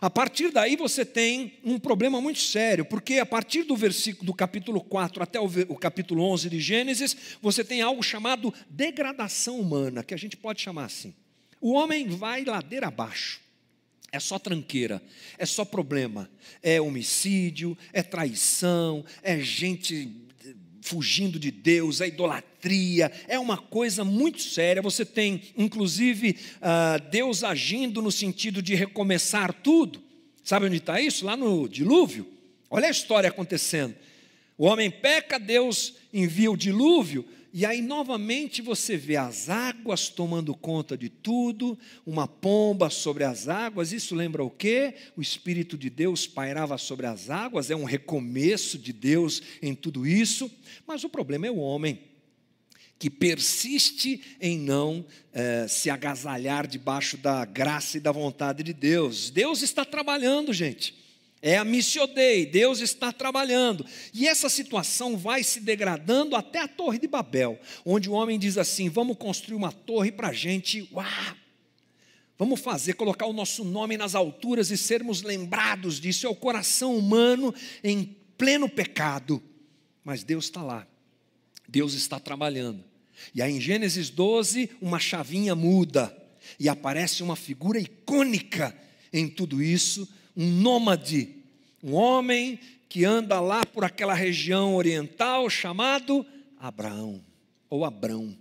A 0.00 0.10
partir 0.10 0.50
daí 0.50 0.76
você 0.76 1.04
tem 1.04 1.54
um 1.64 1.78
problema 1.78 2.20
muito 2.20 2.40
sério, 2.40 2.84
porque 2.84 3.18
a 3.18 3.26
partir 3.26 3.62
do 3.62 3.76
versículo 3.76 4.26
do 4.26 4.34
capítulo 4.34 4.80
4 4.80 5.22
até 5.22 5.40
o, 5.40 5.44
o 5.68 5.76
capítulo 5.76 6.24
11 6.24 6.50
de 6.50 6.60
Gênesis, 6.60 7.16
você 7.40 7.62
tem 7.62 7.82
algo 7.82 8.02
chamado 8.02 8.52
degradação 8.68 9.60
humana, 9.60 10.02
que 10.02 10.14
a 10.14 10.16
gente 10.18 10.36
pode 10.36 10.60
chamar 10.60 10.86
assim. 10.86 11.14
O 11.60 11.72
homem 11.72 12.08
vai 12.08 12.44
ladeira 12.44 12.88
abaixo. 12.88 13.40
É 14.10 14.20
só 14.20 14.38
tranqueira, 14.38 15.02
é 15.38 15.46
só 15.46 15.64
problema, 15.64 16.30
é 16.62 16.78
homicídio, 16.78 17.78
é 17.94 18.02
traição, 18.02 19.02
é 19.22 19.40
gente 19.40 20.10
fugindo 20.82 21.38
de 21.38 21.50
Deus, 21.50 22.00
é 22.00 22.08
idolatria, 22.08 23.10
é 23.28 23.38
uma 23.38 23.56
coisa 23.56 24.04
muito 24.04 24.42
séria. 24.42 24.82
Você 24.82 25.04
tem, 25.04 25.42
inclusive, 25.56 26.36
uh, 26.56 27.10
Deus 27.10 27.42
agindo 27.42 28.02
no 28.02 28.10
sentido 28.10 28.60
de 28.60 28.74
recomeçar 28.74 29.54
tudo. 29.54 30.02
Sabe 30.44 30.66
onde 30.66 30.76
está 30.76 31.00
isso? 31.00 31.24
Lá 31.24 31.36
no 31.36 31.68
dilúvio. 31.68 32.26
Olha 32.68 32.88
a 32.88 32.90
história 32.90 33.28
acontecendo. 33.28 33.94
O 34.58 34.66
homem 34.66 34.90
peca, 34.90 35.38
Deus 35.38 35.94
envia 36.12 36.50
o 36.50 36.56
dilúvio, 36.56 37.24
e 37.52 37.66
aí 37.66 37.82
novamente 37.82 38.62
você 38.62 38.96
vê 38.96 39.16
as 39.16 39.50
águas 39.50 40.08
tomando 40.08 40.54
conta 40.54 40.96
de 40.96 41.10
tudo, 41.10 41.78
uma 42.06 42.26
pomba 42.26 42.88
sobre 42.88 43.24
as 43.24 43.46
águas. 43.46 43.92
Isso 43.92 44.14
lembra 44.14 44.42
o 44.42 44.48
quê? 44.48 44.94
O 45.14 45.20
Espírito 45.20 45.76
de 45.76 45.90
Deus 45.90 46.26
pairava 46.26 46.78
sobre 46.78 47.06
as 47.06 47.28
águas, 47.28 47.70
é 47.70 47.76
um 47.76 47.84
recomeço 47.84 48.78
de 48.78 48.92
Deus 48.92 49.42
em 49.60 49.74
tudo 49.74 50.06
isso. 50.06 50.50
Mas 50.86 51.04
o 51.04 51.10
problema 51.10 51.46
é 51.46 51.50
o 51.50 51.58
homem, 51.58 52.00
que 52.98 53.10
persiste 53.10 54.38
em 54.40 54.58
não 54.58 55.04
eh, 55.34 55.66
se 55.68 55.90
agasalhar 55.90 56.66
debaixo 56.66 57.18
da 57.18 57.44
graça 57.44 57.98
e 57.98 58.00
da 58.00 58.12
vontade 58.12 58.62
de 58.62 58.72
Deus. 58.72 59.28
Deus 59.28 59.60
está 59.60 59.84
trabalhando, 59.84 60.54
gente. 60.54 61.01
É 61.44 61.58
a 61.58 61.64
missio 61.64 62.06
Dei, 62.06 62.46
Deus 62.46 62.78
está 62.78 63.12
trabalhando. 63.12 63.84
E 64.14 64.28
essa 64.28 64.48
situação 64.48 65.16
vai 65.18 65.42
se 65.42 65.58
degradando 65.58 66.36
até 66.36 66.60
a 66.60 66.68
Torre 66.68 67.00
de 67.00 67.08
Babel, 67.08 67.58
onde 67.84 68.08
o 68.08 68.12
homem 68.12 68.38
diz 68.38 68.56
assim: 68.56 68.88
vamos 68.88 69.18
construir 69.18 69.56
uma 69.56 69.72
torre 69.72 70.12
para 70.12 70.28
a 70.28 70.32
gente, 70.32 70.88
uau, 70.92 71.36
vamos 72.38 72.60
fazer, 72.60 72.92
colocar 72.92 73.26
o 73.26 73.32
nosso 73.32 73.64
nome 73.64 73.96
nas 73.96 74.14
alturas 74.14 74.70
e 74.70 74.78
sermos 74.78 75.22
lembrados 75.22 76.00
disso. 76.00 76.28
É 76.28 76.30
o 76.30 76.36
coração 76.36 76.96
humano 76.96 77.52
em 77.82 78.16
pleno 78.38 78.68
pecado. 78.68 79.42
Mas 80.04 80.22
Deus 80.22 80.44
está 80.44 80.62
lá, 80.62 80.86
Deus 81.68 81.94
está 81.94 82.20
trabalhando. 82.20 82.84
E 83.34 83.42
aí 83.42 83.52
em 83.52 83.60
Gênesis 83.60 84.10
12, 84.10 84.70
uma 84.80 85.00
chavinha 85.00 85.56
muda 85.56 86.16
e 86.58 86.68
aparece 86.68 87.20
uma 87.20 87.34
figura 87.34 87.80
icônica 87.80 88.76
em 89.12 89.28
tudo 89.28 89.60
isso 89.60 90.08
um 90.36 90.46
nômade, 90.46 91.36
um 91.82 91.94
homem 91.94 92.58
que 92.88 93.04
anda 93.04 93.40
lá 93.40 93.64
por 93.64 93.84
aquela 93.84 94.14
região 94.14 94.76
oriental 94.76 95.48
chamado 95.48 96.26
Abraão 96.58 97.22
ou 97.68 97.84
Abrão. 97.84 98.36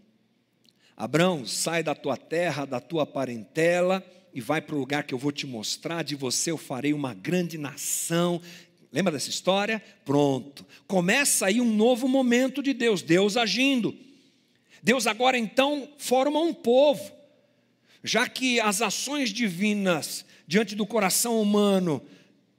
Abraão, 0.96 1.46
sai 1.46 1.82
da 1.82 1.96
tua 1.96 2.18
terra, 2.18 2.66
da 2.66 2.80
tua 2.80 3.06
parentela 3.06 4.06
e 4.34 4.40
vai 4.40 4.62
para 4.62 4.76
o 4.76 4.80
lugar 4.80 5.04
que 5.04 5.14
eu 5.14 5.18
vou 5.18 5.32
te 5.32 5.48
mostrar. 5.48 6.04
De 6.04 6.16
você 6.16 6.52
eu 6.52 6.58
farei 6.58 6.94
uma 6.94 7.14
grande 7.14 7.58
nação. 7.58 8.42
Lembra 8.92 9.14
dessa 9.14 9.30
história? 9.30 9.82
Pronto. 10.06 10.66
Começa 10.86 11.46
aí 11.46 11.60
um 11.62 11.74
novo 11.74 12.08
momento 12.08 12.62
de 12.62 12.74
Deus, 12.74 13.02
Deus 13.02 13.38
agindo. 13.38 13.98
Deus 14.84 15.08
agora 15.08 15.38
então 15.38 15.88
forma 15.98 16.40
um 16.40 16.54
povo, 16.54 17.12
já 18.04 18.28
que 18.28 18.60
as 18.60 18.82
ações 18.82 19.30
divinas 19.30 20.26
diante 20.52 20.76
do 20.76 20.86
coração 20.86 21.42
humano, 21.42 22.04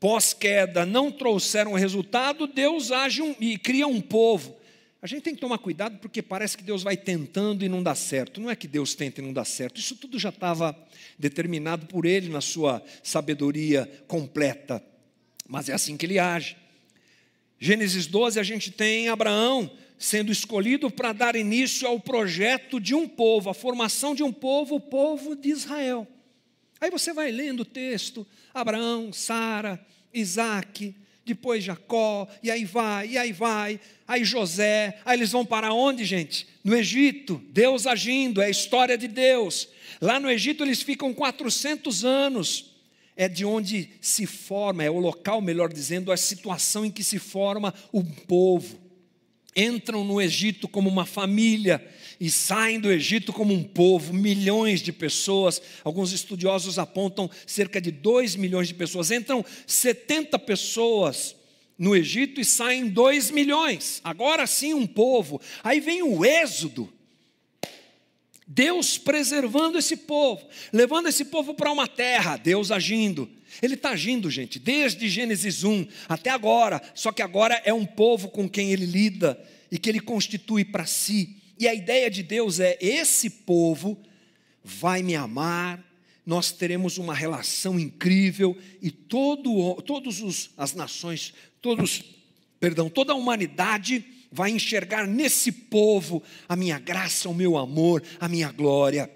pós-queda, 0.01 0.87
não 0.87 1.13
trouxeram 1.13 1.75
resultado, 1.75 2.47
Deus 2.47 2.91
age 2.91 3.21
um, 3.21 3.37
e 3.39 3.59
cria 3.59 3.87
um 3.87 4.01
povo. 4.01 4.57
A 5.03 5.07
gente 5.07 5.25
tem 5.25 5.35
que 5.35 5.41
tomar 5.43 5.59
cuidado 5.59 5.99
porque 5.99 6.23
parece 6.23 6.57
que 6.57 6.65
Deus 6.65 6.83
vai 6.83 6.97
tentando 6.97 7.63
e 7.63 7.69
não 7.69 7.83
dá 7.83 7.95
certo. 7.95 8.41
Não 8.41 8.49
é 8.49 8.57
que 8.57 8.67
Deus 8.67 8.95
tenta 8.95 9.21
e 9.21 9.23
não 9.23 9.31
dá 9.31 9.45
certo. 9.45 9.79
Isso 9.79 9.95
tudo 9.95 10.19
já 10.19 10.31
estava 10.31 10.75
determinado 11.19 11.85
por 11.85 12.07
Ele 12.07 12.31
na 12.31 12.41
sua 12.41 12.83
sabedoria 13.03 13.87
completa. 14.09 14.83
Mas 15.47 15.69
é 15.69 15.75
assim 15.75 15.95
que 15.95 16.07
Ele 16.07 16.19
age. 16.19 16.57
Gênesis 17.61 18.07
12, 18.07 18.41
a 18.41 18.43
gente 18.43 18.71
tem 18.71 19.11
Abraão 19.11 19.71
sendo 19.99 20.33
escolhido 20.33 20.91
para 20.91 21.13
dar 21.13 21.37
início 21.37 21.87
ao 21.87 22.01
projeto 22.01 22.81
de 22.81 22.95
um 22.95 23.07
povo, 23.07 23.51
a 23.51 23.55
formação 23.55 24.15
de 24.15 24.23
um 24.23 24.33
povo, 24.33 24.77
o 24.77 24.81
povo 24.81 25.37
de 25.37 25.51
Israel. 25.51 26.09
Aí 26.83 26.91
você 26.91 27.13
vai 27.13 27.31
lendo 27.31 27.61
o 27.61 27.65
texto: 27.65 28.27
Abraão, 28.53 29.13
Sara, 29.13 29.81
Isaac, 30.13 30.93
depois 31.25 31.63
Jacó, 31.63 32.27
e 32.43 32.51
aí 32.51 32.65
vai, 32.65 33.11
e 33.11 33.17
aí 33.17 33.33
vai, 33.33 33.79
aí 34.07 34.25
José, 34.25 34.99
aí 35.05 35.17
eles 35.17 35.31
vão 35.31 35.47
para 35.47 35.73
onde, 35.73 36.05
gente? 36.05 36.49
No 36.65 36.75
Egito, 36.75 37.41
Deus 37.51 37.87
agindo, 37.87 38.43
é 38.43 38.47
a 38.47 38.51
história 38.51 38.99
de 38.99 39.07
Deus. 39.07 39.69
Lá 40.01 40.19
no 40.19 40.29
Egito 40.29 40.65
eles 40.65 40.83
ficam 40.83 41.15
400 41.15 42.05
anos, 42.05 42.75
é 43.17 43.29
de 43.29 43.45
onde 43.45 43.91
se 44.01 44.27
forma, 44.27 44.83
é 44.83 44.91
o 44.91 44.99
local, 44.99 45.41
melhor 45.41 45.73
dizendo, 45.73 46.11
a 46.11 46.17
situação 46.17 46.85
em 46.85 46.91
que 46.91 47.05
se 47.05 47.21
forma 47.21 47.73
o 47.93 48.03
povo. 48.03 48.81
Entram 49.55 50.03
no 50.03 50.21
Egito 50.21 50.67
como 50.67 50.91
uma 50.91 51.07
família, 51.07 51.81
e 52.23 52.31
saem 52.31 52.79
do 52.79 52.89
Egito 52.89 53.33
como 53.33 53.53
um 53.53 53.65
povo, 53.65 54.15
milhões 54.15 54.81
de 54.81 54.93
pessoas. 54.93 55.61
Alguns 55.83 56.13
estudiosos 56.13 56.79
apontam 56.79 57.29
cerca 57.45 57.81
de 57.81 57.91
2 57.91 58.37
milhões 58.37 58.69
de 58.69 58.75
pessoas. 58.75 59.11
Entram 59.11 59.45
70 59.67 60.39
pessoas 60.39 61.35
no 61.77 61.97
Egito 61.97 62.41
e 62.41 62.45
saem 62.45 62.89
2 62.89 63.33
milhões. 63.33 64.01
Agora 64.05 64.47
sim, 64.47 64.73
um 64.73 64.87
povo. 64.87 65.41
Aí 65.65 65.81
vem 65.81 66.05
o 66.05 66.25
Êxodo. 66.25 66.93
Deus 68.47 68.97
preservando 68.97 69.77
esse 69.77 69.97
povo, 69.97 70.47
levando 70.73 71.09
esse 71.09 71.25
povo 71.25 71.55
para 71.55 71.73
uma 71.73 71.89
terra, 71.89 72.37
Deus 72.37 72.71
agindo. 72.71 73.29
Ele 73.61 73.75
está 73.75 73.91
agindo, 73.91 74.31
gente, 74.31 74.61
desde 74.61 75.09
Gênesis 75.09 75.65
1 75.65 75.89
até 76.09 76.31
agora, 76.31 76.81
só 76.95 77.11
que 77.11 77.21
agora 77.21 77.61
é 77.65 77.75
um 77.75 77.85
povo 77.85 78.29
com 78.29 78.49
quem 78.49 78.71
ele 78.71 78.87
lida 78.87 79.43
e 79.73 79.77
que 79.77 79.89
ele 79.89 79.99
constitui 79.99 80.65
para 80.65 80.87
si. 80.87 81.42
E 81.63 81.69
a 81.69 81.73
ideia 81.73 82.11
de 82.11 82.25
Deus 82.25 82.59
é: 82.59 82.77
esse 82.81 83.31
povo 83.31 83.97
vai 84.65 85.01
me 85.01 85.15
amar, 85.15 85.81
nós 86.27 86.51
teremos 86.51 86.99
uma 86.99 87.15
relação 87.15 87.79
incrível 87.79 88.59
e 88.81 88.91
todo, 88.91 89.81
todos 89.83 90.21
os, 90.21 90.51
as 90.57 90.75
nações, 90.75 91.33
todos, 91.61 92.03
perdão, 92.59 92.91
toda 92.91 93.13
a 93.13 93.17
humanidade 93.17 94.05
vai 94.33 94.51
enxergar 94.51 95.07
nesse 95.07 95.53
povo 95.53 96.21
a 96.49 96.57
minha 96.57 96.81
graça, 96.81 97.29
o 97.29 97.35
meu 97.35 97.57
amor, 97.57 98.03
a 98.19 98.29
minha 98.29 98.51
glória. 98.51 99.09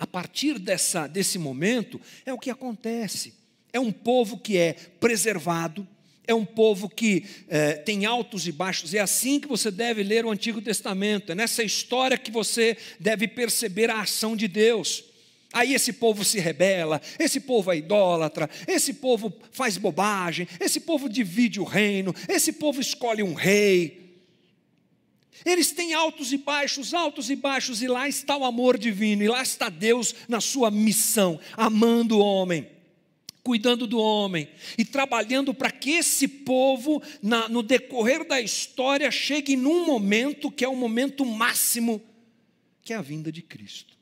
A 0.00 0.06
partir 0.06 0.58
dessa, 0.58 1.06
desse 1.06 1.38
momento 1.38 2.00
é 2.26 2.34
o 2.34 2.38
que 2.40 2.50
acontece. 2.50 3.34
É 3.72 3.78
um 3.78 3.92
povo 3.92 4.36
que 4.36 4.56
é 4.56 4.72
preservado, 4.72 5.86
é 6.28 6.34
um 6.34 6.44
povo 6.44 6.90
que 6.90 7.24
é, 7.48 7.72
tem 7.72 8.04
altos 8.04 8.46
e 8.46 8.52
baixos. 8.52 8.92
É 8.92 9.00
assim 9.00 9.40
que 9.40 9.48
você 9.48 9.70
deve 9.70 10.02
ler 10.02 10.26
o 10.26 10.30
Antigo 10.30 10.60
Testamento. 10.60 11.32
É 11.32 11.34
nessa 11.34 11.62
história 11.64 12.18
que 12.18 12.30
você 12.30 12.76
deve 13.00 13.26
perceber 13.26 13.90
a 13.90 14.02
ação 14.02 14.36
de 14.36 14.46
Deus. 14.46 15.02
Aí 15.50 15.72
esse 15.72 15.94
povo 15.94 16.22
se 16.26 16.38
rebela, 16.38 17.00
esse 17.18 17.40
povo 17.40 17.72
é 17.72 17.78
idólatra, 17.78 18.50
esse 18.66 18.92
povo 18.92 19.32
faz 19.50 19.78
bobagem, 19.78 20.46
esse 20.60 20.80
povo 20.80 21.08
divide 21.08 21.58
o 21.58 21.64
reino, 21.64 22.14
esse 22.28 22.52
povo 22.52 22.82
escolhe 22.82 23.22
um 23.22 23.32
rei. 23.32 24.20
Eles 25.46 25.72
têm 25.72 25.94
altos 25.94 26.34
e 26.34 26.36
baixos, 26.36 26.92
altos 26.92 27.30
e 27.30 27.36
baixos, 27.36 27.80
e 27.80 27.86
lá 27.86 28.06
está 28.06 28.36
o 28.36 28.44
amor 28.44 28.76
divino, 28.76 29.22
e 29.22 29.28
lá 29.28 29.40
está 29.40 29.70
Deus 29.70 30.14
na 30.28 30.42
sua 30.42 30.70
missão, 30.70 31.40
amando 31.56 32.18
o 32.18 32.20
homem 32.20 32.68
cuidando 33.48 33.86
do 33.86 33.98
homem 33.98 34.46
e 34.76 34.84
trabalhando 34.84 35.54
para 35.54 35.70
que 35.70 35.92
esse 35.92 36.28
povo, 36.28 37.02
na, 37.22 37.48
no 37.48 37.62
decorrer 37.62 38.28
da 38.28 38.38
história, 38.38 39.10
chegue 39.10 39.56
num 39.56 39.86
momento 39.86 40.50
que 40.50 40.66
é 40.66 40.68
o 40.68 40.76
momento 40.76 41.24
máximo, 41.24 41.98
que 42.82 42.92
é 42.92 42.96
a 42.96 43.00
vinda 43.00 43.32
de 43.32 43.40
Cristo. 43.40 43.96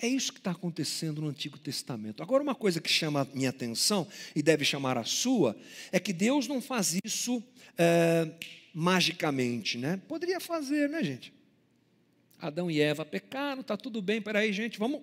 É 0.00 0.08
isso 0.08 0.32
que 0.32 0.40
está 0.40 0.50
acontecendo 0.50 1.22
no 1.22 1.28
Antigo 1.28 1.60
Testamento. 1.60 2.24
Agora, 2.24 2.42
uma 2.42 2.56
coisa 2.56 2.80
que 2.80 2.90
chama 2.90 3.20
a 3.20 3.24
minha 3.32 3.50
atenção 3.50 4.04
e 4.34 4.42
deve 4.42 4.64
chamar 4.64 4.98
a 4.98 5.04
sua, 5.04 5.56
é 5.92 6.00
que 6.00 6.12
Deus 6.12 6.48
não 6.48 6.60
faz 6.60 6.96
isso 7.04 7.40
é, 7.78 8.32
magicamente, 8.74 9.78
né? 9.78 10.00
Poderia 10.08 10.40
fazer, 10.40 10.88
né, 10.88 11.04
gente? 11.04 11.32
Adão 12.40 12.68
e 12.68 12.80
Eva 12.80 13.04
pecaram, 13.04 13.60
está 13.60 13.76
tudo 13.76 14.02
bem, 14.02 14.20
peraí, 14.20 14.52
gente, 14.52 14.76
vamos, 14.76 15.02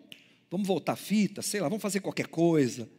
vamos 0.51 0.67
voltar 0.67 0.91
a 0.91 0.97
fita, 0.97 1.41
sei 1.41 1.61
lá, 1.61 1.69
vamos 1.69 1.81
fazer 1.81 2.01
qualquer 2.01 2.27
coisa. 2.27 2.89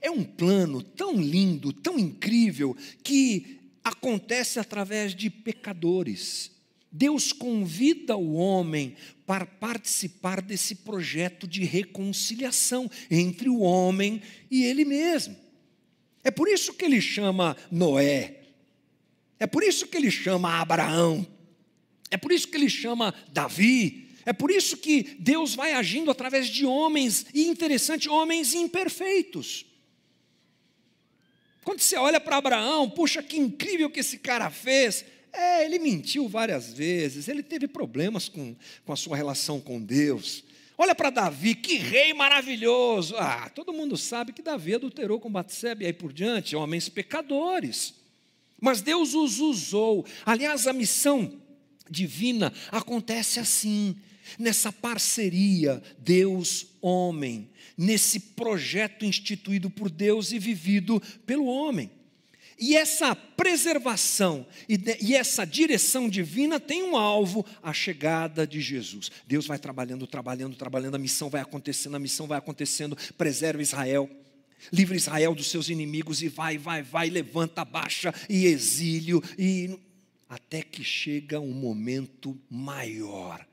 É 0.00 0.10
um 0.10 0.24
plano 0.24 0.82
tão 0.82 1.20
lindo, 1.20 1.72
tão 1.72 1.98
incrível, 1.98 2.76
que 3.02 3.58
acontece 3.82 4.58
através 4.58 5.14
de 5.14 5.30
pecadores. 5.30 6.50
Deus 6.90 7.32
convida 7.32 8.16
o 8.16 8.34
homem 8.34 8.96
para 9.26 9.44
participar 9.44 10.40
desse 10.40 10.76
projeto 10.76 11.46
de 11.46 11.64
reconciliação 11.64 12.90
entre 13.10 13.48
o 13.48 13.58
homem 13.58 14.22
e 14.50 14.64
ele 14.64 14.84
mesmo. 14.84 15.36
É 16.24 16.30
por 16.30 16.48
isso 16.48 16.74
que 16.74 16.84
ele 16.84 17.00
chama 17.00 17.56
Noé. 17.70 18.40
É 19.38 19.46
por 19.46 19.62
isso 19.62 19.86
que 19.86 19.96
ele 19.96 20.10
chama 20.10 20.60
Abraão. 20.60 21.26
É 22.10 22.16
por 22.16 22.32
isso 22.32 22.48
que 22.48 22.56
ele 22.56 22.70
chama 22.70 23.14
Davi. 23.32 24.08
É 24.24 24.32
por 24.32 24.50
isso 24.50 24.76
que 24.76 25.16
Deus 25.18 25.54
vai 25.54 25.72
agindo 25.72 26.10
através 26.10 26.48
de 26.48 26.66
homens, 26.66 27.26
e 27.32 27.46
interessante, 27.46 28.10
homens 28.10 28.52
imperfeitos. 28.54 29.64
Quando 31.68 31.80
você 31.80 31.96
olha 31.96 32.18
para 32.18 32.38
Abraão, 32.38 32.88
puxa, 32.88 33.22
que 33.22 33.36
incrível 33.36 33.90
que 33.90 34.00
esse 34.00 34.16
cara 34.16 34.48
fez. 34.48 35.04
É, 35.30 35.66
ele 35.66 35.78
mentiu 35.78 36.26
várias 36.26 36.72
vezes, 36.72 37.28
ele 37.28 37.42
teve 37.42 37.68
problemas 37.68 38.26
com, 38.26 38.56
com 38.86 38.92
a 38.94 38.96
sua 38.96 39.14
relação 39.14 39.60
com 39.60 39.78
Deus. 39.78 40.42
Olha 40.78 40.94
para 40.94 41.10
Davi, 41.10 41.54
que 41.54 41.76
rei 41.76 42.14
maravilhoso. 42.14 43.14
Ah, 43.18 43.50
todo 43.54 43.74
mundo 43.74 43.98
sabe 43.98 44.32
que 44.32 44.40
Davi 44.40 44.76
adulterou 44.76 45.20
com 45.20 45.30
Batseba 45.30 45.82
e 45.82 45.86
aí 45.88 45.92
por 45.92 46.10
diante, 46.10 46.56
homens 46.56 46.88
pecadores. 46.88 47.92
Mas 48.58 48.80
Deus 48.80 49.12
os 49.12 49.38
usou. 49.38 50.06
Aliás, 50.24 50.66
a 50.66 50.72
missão 50.72 51.38
divina 51.90 52.50
acontece 52.72 53.38
assim, 53.38 53.94
nessa 54.38 54.72
parceria 54.72 55.82
Deus-homem 55.98 57.50
nesse 57.78 58.18
projeto 58.18 59.04
instituído 59.04 59.70
por 59.70 59.88
Deus 59.88 60.32
e 60.32 60.38
vivido 60.38 61.00
pelo 61.24 61.46
homem. 61.46 61.88
E 62.58 62.76
essa 62.76 63.14
preservação 63.14 64.44
e, 64.68 64.76
de, 64.76 64.98
e, 65.00 65.14
essa 65.14 65.44
direção 65.44 66.08
divina 66.08 66.58
tem 66.58 66.82
um 66.82 66.96
alvo, 66.96 67.46
a 67.62 67.72
chegada 67.72 68.44
de 68.44 68.60
Jesus. 68.60 69.12
Deus 69.28 69.46
vai 69.46 69.60
trabalhando, 69.60 70.08
trabalhando, 70.08 70.56
trabalhando, 70.56 70.96
a 70.96 70.98
missão 70.98 71.30
vai 71.30 71.40
acontecendo, 71.40 71.94
a 71.94 72.00
missão 72.00 72.26
vai 72.26 72.36
acontecendo, 72.36 72.98
preserva 73.16 73.62
Israel, 73.62 74.10
livra 74.72 74.96
Israel 74.96 75.36
dos 75.36 75.46
seus 75.46 75.68
inimigos 75.68 76.20
e 76.20 76.28
vai, 76.28 76.58
vai, 76.58 76.82
vai, 76.82 77.08
levanta, 77.08 77.64
baixa 77.64 78.12
e 78.28 78.46
exílio, 78.46 79.22
e 79.38 79.78
até 80.28 80.60
que 80.60 80.82
chega 80.82 81.38
um 81.38 81.52
momento 81.52 82.36
maior. 82.50 83.46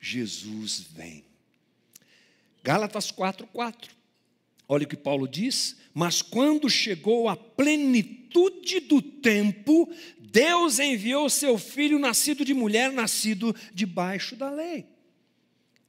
Jesus 0.00 0.84
vem. 0.92 1.31
Gálatas 2.62 3.10
4:4. 3.10 3.90
Olha 4.68 4.84
o 4.84 4.88
que 4.88 4.96
Paulo 4.96 5.26
diz: 5.28 5.76
"Mas 5.92 6.22
quando 6.22 6.70
chegou 6.70 7.28
a 7.28 7.36
plenitude 7.36 8.80
do 8.80 9.02
tempo, 9.02 9.92
Deus 10.18 10.78
enviou 10.78 11.28
seu 11.28 11.58
filho 11.58 11.98
nascido 11.98 12.44
de 12.44 12.54
mulher, 12.54 12.92
nascido 12.92 13.54
debaixo 13.74 14.36
da 14.36 14.50
lei." 14.50 14.86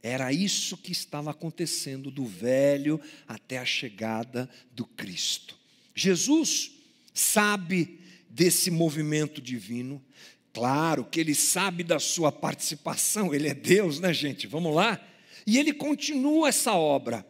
Era 0.01 0.33
isso 0.33 0.75
que 0.75 0.91
estava 0.91 1.31
acontecendo 1.31 2.11
do 2.11 2.25
velho 2.25 2.99
até 3.25 3.57
a 3.57 3.65
chegada 3.65 4.49
do 4.71 4.85
Cristo. 4.85 5.57
Jesus 5.95 6.71
sabe 7.13 8.01
desse 8.29 8.69
movimento 8.69 9.39
divino, 9.39 10.03
claro 10.51 11.05
que 11.05 11.21
ele 11.21 11.33
sabe 11.33 11.83
da 11.83 11.99
sua 11.99 12.33
participação, 12.33 13.33
ele 13.33 13.47
é 13.47 13.53
Deus, 13.53 13.99
né, 13.99 14.13
gente? 14.13 14.45
Vamos 14.45 14.75
lá? 14.75 14.99
E 15.45 15.57
ele 15.57 15.73
continua 15.73 16.49
essa 16.49 16.73
obra. 16.73 17.25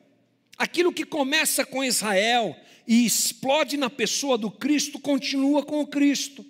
Aquilo 0.58 0.93
que 0.93 1.06
começa 1.06 1.65
com 1.65 1.84
Israel 1.84 2.56
e 2.88 3.06
explode 3.06 3.78
na 3.78 3.89
pessoa 3.89 4.38
do 4.38 4.52
Cristo, 4.52 4.99
continua 4.99 5.63
com 5.63 5.82
o 5.82 5.88
Cristo. 5.88 6.45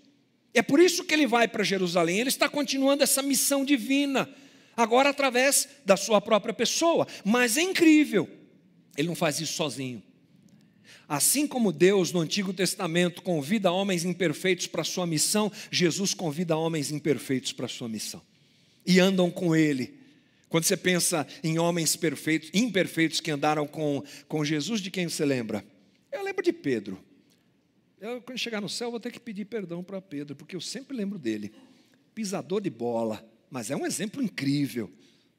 É 0.53 0.61
por 0.61 0.79
isso 0.79 1.03
que 1.03 1.13
ele 1.13 1.25
vai 1.25 1.47
para 1.47 1.63
Jerusalém, 1.63 2.19
ele 2.19 2.29
está 2.29 2.47
continuando 2.47 3.03
essa 3.03 3.21
missão 3.21 3.65
divina, 3.65 4.29
agora 4.77 5.09
através 5.09 5.67
da 5.85 5.97
sua 5.97 6.21
própria 6.21 6.53
pessoa. 6.53 7.07
Mas 7.23 7.57
é 7.57 7.61
incrível, 7.61 8.29
ele 8.95 9.07
não 9.07 9.15
faz 9.15 9.39
isso 9.39 9.53
sozinho. 9.53 10.03
Assim 11.07 11.45
como 11.45 11.71
Deus 11.71 12.11
no 12.11 12.21
Antigo 12.21 12.53
Testamento 12.53 13.21
convida 13.21 13.71
homens 13.71 14.05
imperfeitos 14.05 14.67
para 14.67 14.81
a 14.81 14.85
sua 14.85 15.05
missão, 15.05 15.51
Jesus 15.69 16.13
convida 16.13 16.55
homens 16.55 16.91
imperfeitos 16.91 17.51
para 17.51 17.65
a 17.65 17.69
sua 17.69 17.89
missão. 17.89 18.21
E 18.85 18.99
andam 18.99 19.29
com 19.29 19.55
ele 19.55 19.99
quando 20.53 20.65
você 20.65 20.77
pensa 20.77 21.25
em 21.43 21.57
homens 21.57 21.95
perfeitos, 21.95 22.51
imperfeitos 22.53 23.19
que 23.19 23.31
andaram 23.31 23.65
com, 23.65 24.03
com 24.27 24.45
Jesus, 24.45 24.81
de 24.81 24.91
quem 24.91 25.09
você 25.09 25.25
lembra? 25.25 25.65
Eu 26.11 26.23
lembro 26.23 26.43
de 26.43 26.53
Pedro. 26.53 27.03
Eu, 27.99 28.21
quando 28.21 28.37
chegar 28.37 28.61
no 28.61 28.69
céu, 28.69 28.91
vou 28.91 28.99
ter 28.99 29.11
que 29.11 29.19
pedir 29.19 29.45
perdão 29.45 29.83
para 29.83 29.99
Pedro, 29.99 30.35
porque 30.35 30.55
eu 30.55 30.61
sempre 30.61 30.95
lembro 30.95 31.17
dele. 31.17 31.51
Pisador 32.13 32.61
de 32.61 32.69
bola, 32.69 33.27
mas 33.49 33.71
é 33.71 33.75
um 33.75 33.83
exemplo 33.83 34.21
incrível, 34.21 34.91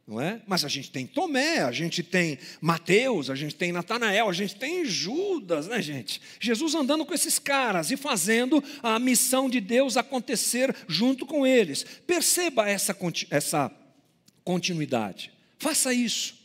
não 0.04 0.20
é? 0.20 0.42
Mas 0.48 0.64
a 0.64 0.68
gente 0.68 0.90
tem 0.90 1.06
Tomé, 1.06 1.60
a 1.60 1.70
gente 1.70 2.02
tem 2.02 2.36
Mateus, 2.60 3.30
a 3.30 3.36
gente 3.36 3.54
tem 3.54 3.70
Natanael, 3.70 4.28
a 4.28 4.32
gente 4.32 4.56
tem 4.56 4.84
Judas, 4.84 5.68
né, 5.68 5.80
gente? 5.80 6.20
Jesus 6.40 6.74
andando 6.74 7.06
com 7.06 7.14
esses 7.14 7.38
caras 7.38 7.88
e 7.92 7.96
fazendo 7.96 8.60
a 8.82 8.98
missão 8.98 9.48
de 9.48 9.60
Deus 9.60 9.96
acontecer 9.96 10.74
junto 10.88 11.24
com 11.24 11.46
eles. 11.46 11.84
Perceba 12.04 12.68
essa, 12.68 12.96
essa 13.30 13.83
continuidade. 14.44 15.32
Faça 15.58 15.92
isso. 15.92 16.44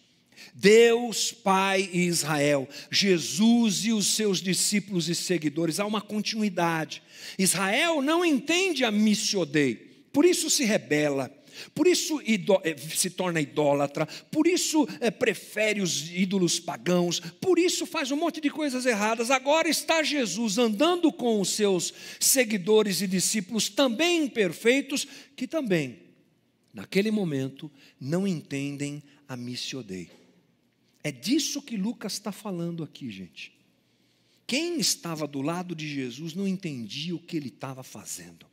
Deus, 0.53 1.31
Pai 1.31 1.89
e 1.91 2.05
Israel, 2.05 2.67
Jesus 2.91 3.85
e 3.85 3.91
os 3.91 4.07
seus 4.07 4.41
discípulos 4.41 5.09
e 5.09 5.15
seguidores, 5.15 5.79
há 5.79 5.85
uma 5.85 6.01
continuidade. 6.01 7.03
Israel 7.38 8.01
não 8.01 8.23
entende 8.23 8.83
a 8.83 8.91
missiodei, 8.91 9.75
por 10.12 10.25
isso 10.25 10.49
se 10.49 10.63
rebela, 10.63 11.31
por 11.75 11.88
isso 11.88 12.21
eh, 12.21 12.75
se 12.77 13.09
torna 13.09 13.41
idólatra, 13.41 14.05
por 14.31 14.47
isso 14.47 14.88
é, 14.99 15.12
prefere 15.12 15.81
os 15.81 16.09
ídolos 16.09 16.59
pagãos, 16.59 17.19
por 17.19 17.59
isso 17.59 17.85
faz 17.85 18.12
um 18.12 18.15
monte 18.15 18.39
de 18.39 18.49
coisas 18.49 18.85
erradas. 18.85 19.29
Agora 19.29 19.67
está 19.67 20.01
Jesus 20.01 20.57
andando 20.57 21.12
com 21.12 21.41
os 21.41 21.49
seus 21.49 21.93
seguidores 22.19 23.01
e 23.01 23.07
discípulos, 23.07 23.69
também 23.69 24.23
imperfeitos, 24.23 25.05
que 25.35 25.47
também 25.47 26.09
naquele 26.80 27.12
momento, 27.12 27.70
não 28.00 28.26
entendem 28.26 29.04
a 29.28 29.36
missio 29.36 29.84
Dei. 29.84 30.10
É 31.04 31.12
disso 31.12 31.62
que 31.62 31.76
Lucas 31.76 32.13
está 32.13 32.32
falando 32.32 32.84
aqui, 32.86 33.12
gente. 33.12 33.54
Quem 34.48 34.80
estava 34.80 35.28
do 35.28 35.42
lado 35.42 35.76
de 35.76 35.88
Jesus 35.88 36.34
não 36.34 36.48
entendia 36.48 37.13
o 37.13 37.20
que 37.20 37.36
ele 37.36 37.50
estava 37.50 37.84
fazendo. 37.84 38.46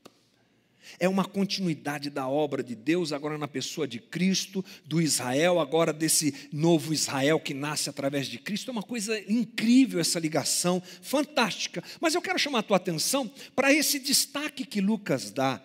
É 0.99 1.09
uma 1.09 1.25
continuidade 1.25 2.11
da 2.11 2.29
obra 2.29 2.65
de 2.65 2.75
Deus, 2.75 3.13
agora 3.13 3.39
na 3.39 3.47
pessoa 3.49 3.87
de 3.87 4.01
Cristo, 4.01 4.65
do 4.85 5.01
Israel, 5.01 5.61
agora 5.61 5.93
desse 5.93 6.49
novo 6.53 6.93
Israel 6.93 7.39
que 7.39 7.55
nasce 7.55 7.89
através 7.89 8.27
de 8.27 8.39
Cristo. 8.39 8.71
É 8.71 8.73
uma 8.73 8.83
coisa 8.83 9.19
incrível 9.31 10.01
essa 10.01 10.19
ligação, 10.19 10.83
fantástica. 11.01 11.83
Mas 12.01 12.17
eu 12.17 12.23
quero 12.23 12.39
chamar 12.41 12.59
a 12.59 12.65
tua 12.65 12.77
atenção 12.77 13.31
para 13.55 13.73
esse 13.73 14.01
destaque 14.01 14.67
que 14.67 14.81
Lucas 14.81 15.31
dá 15.31 15.63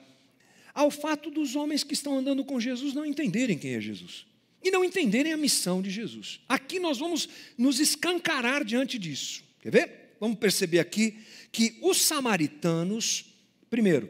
ao 0.73 0.91
fato 0.91 1.29
dos 1.29 1.55
homens 1.55 1.83
que 1.83 1.93
estão 1.93 2.17
andando 2.17 2.43
com 2.43 2.59
Jesus 2.59 2.93
não 2.93 3.05
entenderem 3.05 3.57
quem 3.57 3.75
é 3.75 3.81
Jesus 3.81 4.25
e 4.63 4.69
não 4.69 4.85
entenderem 4.85 5.33
a 5.33 5.37
missão 5.37 5.81
de 5.81 5.89
Jesus. 5.89 6.39
Aqui 6.47 6.79
nós 6.79 6.99
vamos 6.99 7.27
nos 7.57 7.79
escancarar 7.79 8.63
diante 8.63 8.99
disso. 8.99 9.43
Quer 9.61 9.71
ver? 9.71 10.01
vamos 10.21 10.37
perceber 10.37 10.77
aqui 10.77 11.17
que 11.51 11.79
os 11.81 11.99
samaritanos, 11.99 13.25
primeiro, 13.71 14.07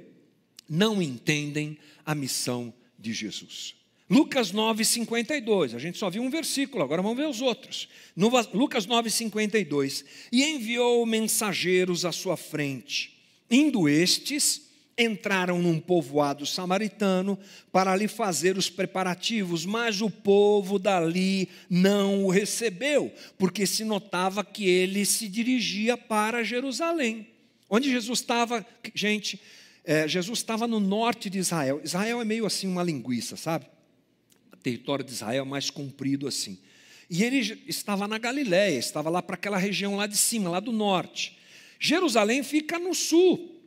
não 0.67 1.01
entendem 1.01 1.77
a 2.05 2.13
missão 2.13 2.73
de 2.99 3.13
Jesus. 3.13 3.75
Lucas 4.09 4.51
9, 4.51 4.83
52, 4.83 5.73
a 5.73 5.79
gente 5.79 5.97
só 5.97 6.09
viu 6.09 6.21
um 6.21 6.29
versículo, 6.29 6.83
agora 6.83 7.01
vamos 7.01 7.17
ver 7.17 7.29
os 7.29 7.39
outros. 7.39 7.87
No, 8.13 8.29
Lucas 8.53 8.85
9, 8.85 9.09
52. 9.09 10.03
E 10.33 10.43
enviou 10.43 11.05
mensageiros 11.05 12.03
à 12.03 12.11
sua 12.11 12.35
frente, 12.35 13.17
indo 13.49 13.87
estes 13.87 14.69
entraram 15.01 15.61
num 15.61 15.79
povoado 15.79 16.45
samaritano 16.45 17.37
para 17.71 17.95
lhe 17.95 18.07
fazer 18.07 18.57
os 18.57 18.69
preparativos, 18.69 19.65
mas 19.65 20.01
o 20.01 20.09
povo 20.09 20.77
dali 20.77 21.49
não 21.69 22.25
o 22.25 22.29
recebeu, 22.29 23.11
porque 23.37 23.65
se 23.65 23.83
notava 23.83 24.43
que 24.43 24.67
ele 24.67 25.05
se 25.05 25.27
dirigia 25.27 25.97
para 25.97 26.43
Jerusalém. 26.43 27.27
Onde 27.69 27.89
Jesus 27.89 28.19
estava, 28.19 28.65
gente, 28.93 29.41
é, 29.83 30.07
Jesus 30.07 30.39
estava 30.39 30.67
no 30.67 30.79
norte 30.79 31.29
de 31.29 31.39
Israel. 31.39 31.81
Israel 31.83 32.21
é 32.21 32.25
meio 32.25 32.45
assim 32.45 32.67
uma 32.67 32.83
linguiça, 32.83 33.35
sabe? 33.35 33.65
O 34.53 34.57
território 34.57 35.03
de 35.03 35.11
Israel 35.11 35.43
é 35.43 35.47
mais 35.47 35.69
comprido 35.69 36.27
assim. 36.27 36.59
E 37.09 37.23
ele 37.23 37.61
estava 37.67 38.07
na 38.07 38.17
Galiléia, 38.17 38.77
estava 38.77 39.09
lá 39.09 39.21
para 39.21 39.35
aquela 39.35 39.57
região 39.57 39.97
lá 39.97 40.07
de 40.07 40.15
cima, 40.15 40.49
lá 40.49 40.59
do 40.59 40.71
norte. 40.71 41.37
Jerusalém 41.79 42.43
fica 42.43 42.77
no 42.77 42.93
sul, 42.93 43.60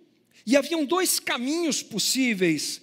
e 0.47 0.57
haviam 0.57 0.85
dois 0.85 1.19
caminhos 1.19 1.83
possíveis. 1.83 2.83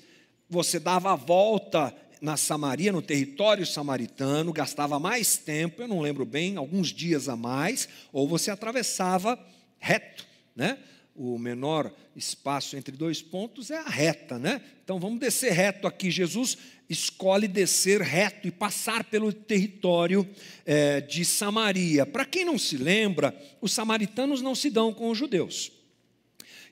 Você 0.50 0.80
dava 0.80 1.13
a 1.13 1.15
volta 1.15 1.95
na 2.21 2.38
Samaria, 2.38 2.91
no 2.91 3.02
território 3.02 3.65
samaritano, 3.65 4.54
gastava 4.54 5.00
mais 5.00 5.38
tempo, 5.38 5.82
eu 5.82 5.88
não 5.88 6.02
lembro 6.02 6.24
bem, 6.24 6.56
alguns 6.56 6.89
dias 6.89 7.28
a 7.28 7.36
mais, 7.36 7.89
ou 8.13 8.28
você 8.28 8.52
atravessava 8.52 9.39
reto, 9.80 10.26
né? 10.56 10.78
O 11.15 11.38
menor 11.38 11.91
espaço 12.15 12.78
entre 12.78 12.95
dois 12.95 13.21
pontos 13.21 13.71
é 13.71 13.78
a 13.78 13.89
reta, 13.89 14.38
né? 14.38 14.62
Então 14.84 15.00
vamos 15.00 15.19
descer 15.19 15.52
reto 15.52 15.88
aqui. 15.88 16.12
Jesus 16.12 16.58
escolhe 16.89 17.47
descer 17.47 18.02
reto 18.02 18.47
e 18.47 18.52
passar 18.52 19.04
pelo 19.04 19.34
território 19.34 20.28
é, 20.65 21.02
de 21.02 21.26
Samaria. 21.26 22.06
Para 22.06 22.26
quem 22.26 22.45
não 22.45 22.58
se 22.58 22.78
lembra, 22.78 23.36
os 23.60 23.74
samaritanos 23.74 24.41
não 24.41 24.54
se 24.54 24.69
dão 24.69 24.93
com 24.93 25.10
os 25.10 25.17
judeus. 25.17 25.71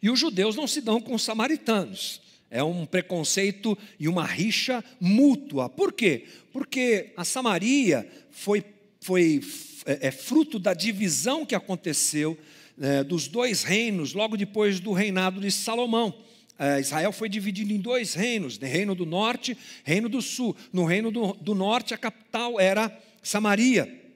E 0.02 0.10
os 0.10 0.20
judeus 0.20 0.56
não 0.56 0.68
se 0.68 0.82
dão 0.82 1.02
com 1.02 1.14
os 1.14 1.24
samaritanos. 1.24 2.22
É 2.52 2.64
um 2.64 2.86
preconceito 2.86 3.78
e 4.00 4.08
uma 4.08 4.26
rixa 4.26 4.84
mútua. 5.00 5.70
Por 5.70 5.94
quê? 5.94 6.26
Porque 6.52 7.12
a 7.16 7.24
Samaria 7.24 8.10
foi, 8.32 8.64
foi 9.00 9.42
é, 9.86 10.08
é 10.08 10.12
fruto 10.12 10.58
da 10.58 10.74
divisão 10.74 11.46
que 11.46 11.54
aconteceu 11.54 12.38
é, 12.82 13.04
dos 13.04 13.28
dois 13.28 13.64
reinos, 13.64 14.14
logo 14.14 14.36
depois 14.36 14.80
do 14.80 14.94
reinado 14.94 15.40
de 15.40 15.52
Salomão. 15.52 16.14
É, 16.58 16.80
Israel 16.80 17.12
foi 17.12 17.30
dividido 17.30 17.72
em 17.72 17.80
dois 17.80 18.14
reinos: 18.14 18.58
né? 18.58 18.68
reino 18.68 18.96
do 18.96 19.06
norte, 19.06 19.56
reino 19.84 20.10
do 20.10 20.22
sul. 20.22 20.56
No 20.74 20.86
reino 20.86 21.12
do, 21.12 21.34
do 21.34 21.54
norte, 21.54 21.94
a 21.94 21.98
capital 21.98 22.60
era 22.60 22.92
Samaria. 23.22 24.09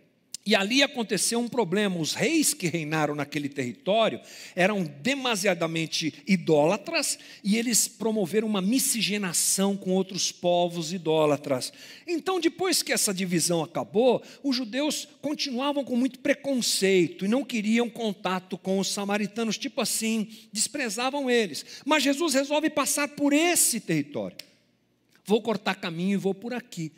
E 0.46 0.56
ali 0.56 0.84
aconteceu 0.84 1.40
um 1.40 1.48
problema: 1.48 1.98
os 1.98 2.14
reis 2.14 2.54
que 2.54 2.68
reinaram 2.68 3.16
naquele 3.16 3.48
território 3.48 4.20
eram 4.56 4.84
demasiadamente 4.84 6.14
idólatras 6.28 7.18
e 7.42 7.58
eles 7.58 7.88
promoveram 7.88 8.48
uma 8.48 8.62
miscigenação 8.62 9.78
com 9.78 9.92
outros 9.92 10.34
povos 10.34 10.92
idólatras. 10.92 11.72
Então, 12.06 12.42
depois 12.42 12.84
que 12.84 12.92
essa 12.92 13.14
divisão 13.14 13.64
acabou, 13.64 14.22
os 14.44 14.56
judeus 14.56 15.08
continuavam 15.22 15.86
com 15.86 15.96
muito 15.96 16.20
preconceito 16.20 17.24
e 17.24 17.30
não 17.30 17.46
queriam 17.46 17.90
contato 17.90 18.58
com 18.58 18.80
os 18.80 18.90
samaritanos, 18.90 19.58
tipo 19.58 19.80
assim, 19.80 20.28
desprezavam 20.52 21.30
eles. 21.30 21.66
Mas 21.86 22.04
Jesus 22.04 22.34
resolve 22.34 22.70
passar 22.70 23.08
por 23.10 23.32
esse 23.32 23.80
território. 23.80 24.38
Vou 25.26 25.42
cortar 25.42 25.76
caminho 25.76 26.16
e 26.16 26.18
vou 26.18 26.34
por 26.34 26.54
aqui. 26.54 26.92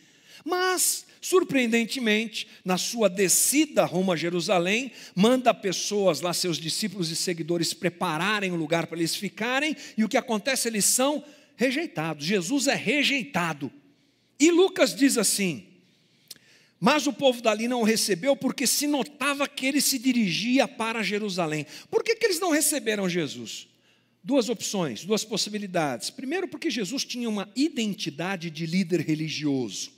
Mas 0.43 1.05
Surpreendentemente, 1.25 2.47
na 2.63 2.77
sua 2.77 3.09
descida 3.09 3.83
rumo 3.83 4.11
a 4.11 4.15
Jerusalém, 4.15 4.91
manda 5.15 5.55
pessoas 5.55 6.21
lá, 6.21 6.31
seus 6.31 6.59
discípulos 6.59 7.09
e 7.09 7.15
seguidores, 7.15 7.73
prepararem 7.73 8.51
um 8.51 8.55
lugar 8.55 8.85
para 8.85 8.99
eles 8.99 9.15
ficarem, 9.15 9.75
e 9.97 10.03
o 10.03 10.07
que 10.07 10.17
acontece? 10.17 10.67
Eles 10.67 10.85
são 10.85 11.25
rejeitados. 11.55 12.23
Jesus 12.23 12.67
é 12.67 12.75
rejeitado. 12.75 13.71
E 14.39 14.51
Lucas 14.51 14.93
diz 14.93 15.17
assim: 15.17 15.65
mas 16.79 17.07
o 17.07 17.13
povo 17.13 17.41
dali 17.41 17.67
não 17.67 17.81
o 17.81 17.85
recebeu 17.85 18.35
porque 18.35 18.67
se 18.67 18.85
notava 18.85 19.47
que 19.47 19.65
ele 19.65 19.81
se 19.81 19.97
dirigia 19.97 20.67
para 20.67 21.01
Jerusalém. 21.01 21.65
Por 21.89 22.03
que, 22.03 22.15
que 22.15 22.27
eles 22.27 22.39
não 22.39 22.51
receberam 22.51 23.09
Jesus? 23.09 23.67
Duas 24.23 24.47
opções, 24.47 25.03
duas 25.03 25.23
possibilidades. 25.23 26.11
Primeiro, 26.11 26.47
porque 26.47 26.69
Jesus 26.69 27.03
tinha 27.03 27.27
uma 27.27 27.51
identidade 27.55 28.51
de 28.51 28.67
líder 28.67 28.99
religioso 28.99 29.94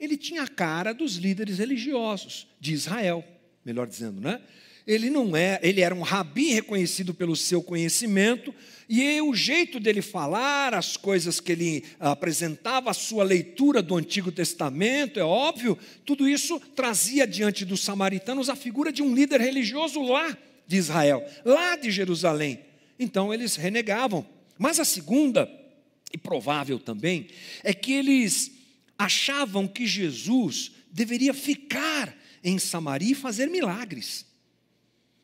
ele 0.00 0.16
tinha 0.16 0.42
a 0.42 0.48
cara 0.48 0.92
dos 0.92 1.16
líderes 1.16 1.58
religiosos 1.58 2.46
de 2.58 2.72
Israel, 2.72 3.22
melhor 3.64 3.86
dizendo, 3.86 4.20
né? 4.20 4.40
Ele 4.86 5.10
não 5.10 5.36
é, 5.36 5.60
ele 5.62 5.82
era 5.82 5.94
um 5.94 6.00
rabi 6.00 6.52
reconhecido 6.52 7.12
pelo 7.12 7.36
seu 7.36 7.62
conhecimento, 7.62 8.52
e 8.88 9.20
o 9.20 9.32
jeito 9.34 9.78
dele 9.78 10.02
falar, 10.02 10.74
as 10.74 10.96
coisas 10.96 11.38
que 11.38 11.52
ele 11.52 11.84
apresentava, 12.00 12.90
a 12.90 12.94
sua 12.94 13.22
leitura 13.22 13.82
do 13.82 13.96
Antigo 13.96 14.32
Testamento, 14.32 15.20
é 15.20 15.22
óbvio, 15.22 15.78
tudo 16.04 16.28
isso 16.28 16.58
trazia 16.74 17.26
diante 17.26 17.64
dos 17.64 17.82
samaritanos 17.82 18.48
a 18.48 18.56
figura 18.56 18.90
de 18.90 19.02
um 19.02 19.14
líder 19.14 19.40
religioso 19.40 20.02
lá 20.02 20.36
de 20.66 20.76
Israel, 20.76 21.24
lá 21.44 21.76
de 21.76 21.90
Jerusalém. 21.90 22.60
Então 22.98 23.32
eles 23.32 23.54
renegavam. 23.54 24.26
Mas 24.58 24.80
a 24.80 24.84
segunda, 24.84 25.48
e 26.12 26.18
provável 26.18 26.78
também, 26.78 27.28
é 27.62 27.72
que 27.72 27.92
eles 27.92 28.59
achavam 29.00 29.66
que 29.66 29.86
Jesus 29.86 30.72
deveria 30.92 31.32
ficar 31.32 32.14
em 32.44 32.58
Samaria 32.58 33.12
e 33.12 33.14
fazer 33.14 33.46
milagres. 33.46 34.26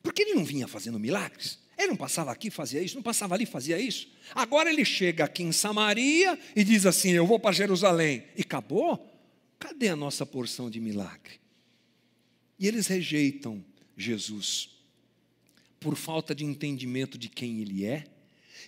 Porque 0.02 0.22
ele 0.22 0.32
não 0.32 0.46
vinha 0.46 0.66
fazendo 0.66 0.98
milagres. 0.98 1.58
Ele 1.76 1.88
não 1.88 1.96
passava 1.96 2.32
aqui, 2.32 2.50
fazia 2.50 2.80
isso, 2.80 2.94
não 2.94 3.02
passava 3.02 3.34
ali, 3.34 3.44
fazia 3.44 3.78
isso. 3.78 4.08
Agora 4.34 4.72
ele 4.72 4.82
chega 4.82 5.24
aqui 5.24 5.42
em 5.42 5.52
Samaria 5.52 6.38
e 6.54 6.64
diz 6.64 6.86
assim: 6.86 7.10
Eu 7.10 7.26
vou 7.26 7.38
para 7.38 7.52
Jerusalém. 7.52 8.24
E 8.34 8.40
acabou? 8.40 9.12
Cadê 9.58 9.88
a 9.88 9.96
nossa 9.96 10.24
porção 10.24 10.70
de 10.70 10.80
milagre? 10.80 11.38
E 12.58 12.66
eles 12.66 12.86
rejeitam 12.86 13.62
Jesus 13.94 14.70
por 15.78 15.96
falta 15.96 16.34
de 16.34 16.46
entendimento 16.46 17.18
de 17.18 17.28
quem 17.28 17.60
ele 17.60 17.84
é 17.84 18.04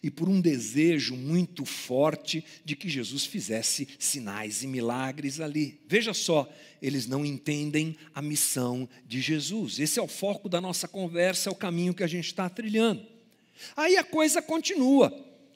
e 0.03 0.11
por 0.11 0.29
um 0.29 0.41
desejo 0.41 1.17
muito 1.17 1.65
forte 1.65 2.45
de 2.65 2.77
que 2.77 2.89
Jesus 2.89 3.25
fizesse 3.25 3.89
sinais 3.99 4.63
e 4.63 4.67
milagres 4.67 5.41
ali. 5.41 5.81
Veja 5.87 6.15
só, 6.15 6.49
eles 6.81 7.07
não 7.07 7.25
entendem 7.25 7.97
a 8.15 8.23
missão 8.23 8.89
de 9.07 9.21
Jesus. 9.21 9.79
Esse 9.79 9.99
é 9.99 10.03
o 10.03 10.09
foco 10.09 10.49
da 10.49 10.61
nossa 10.61 10.87
conversa, 10.87 11.49
é 11.49 11.53
o 11.53 11.57
caminho 11.57 11.95
que 11.95 12.05
a 12.05 12.09
gente 12.09 12.27
está 12.27 12.49
trilhando. 12.49 13.05
Aí 13.77 13.97
a 13.97 14.05
coisa 14.05 14.41
continua. 14.41 15.13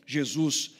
Jesus 0.07 0.73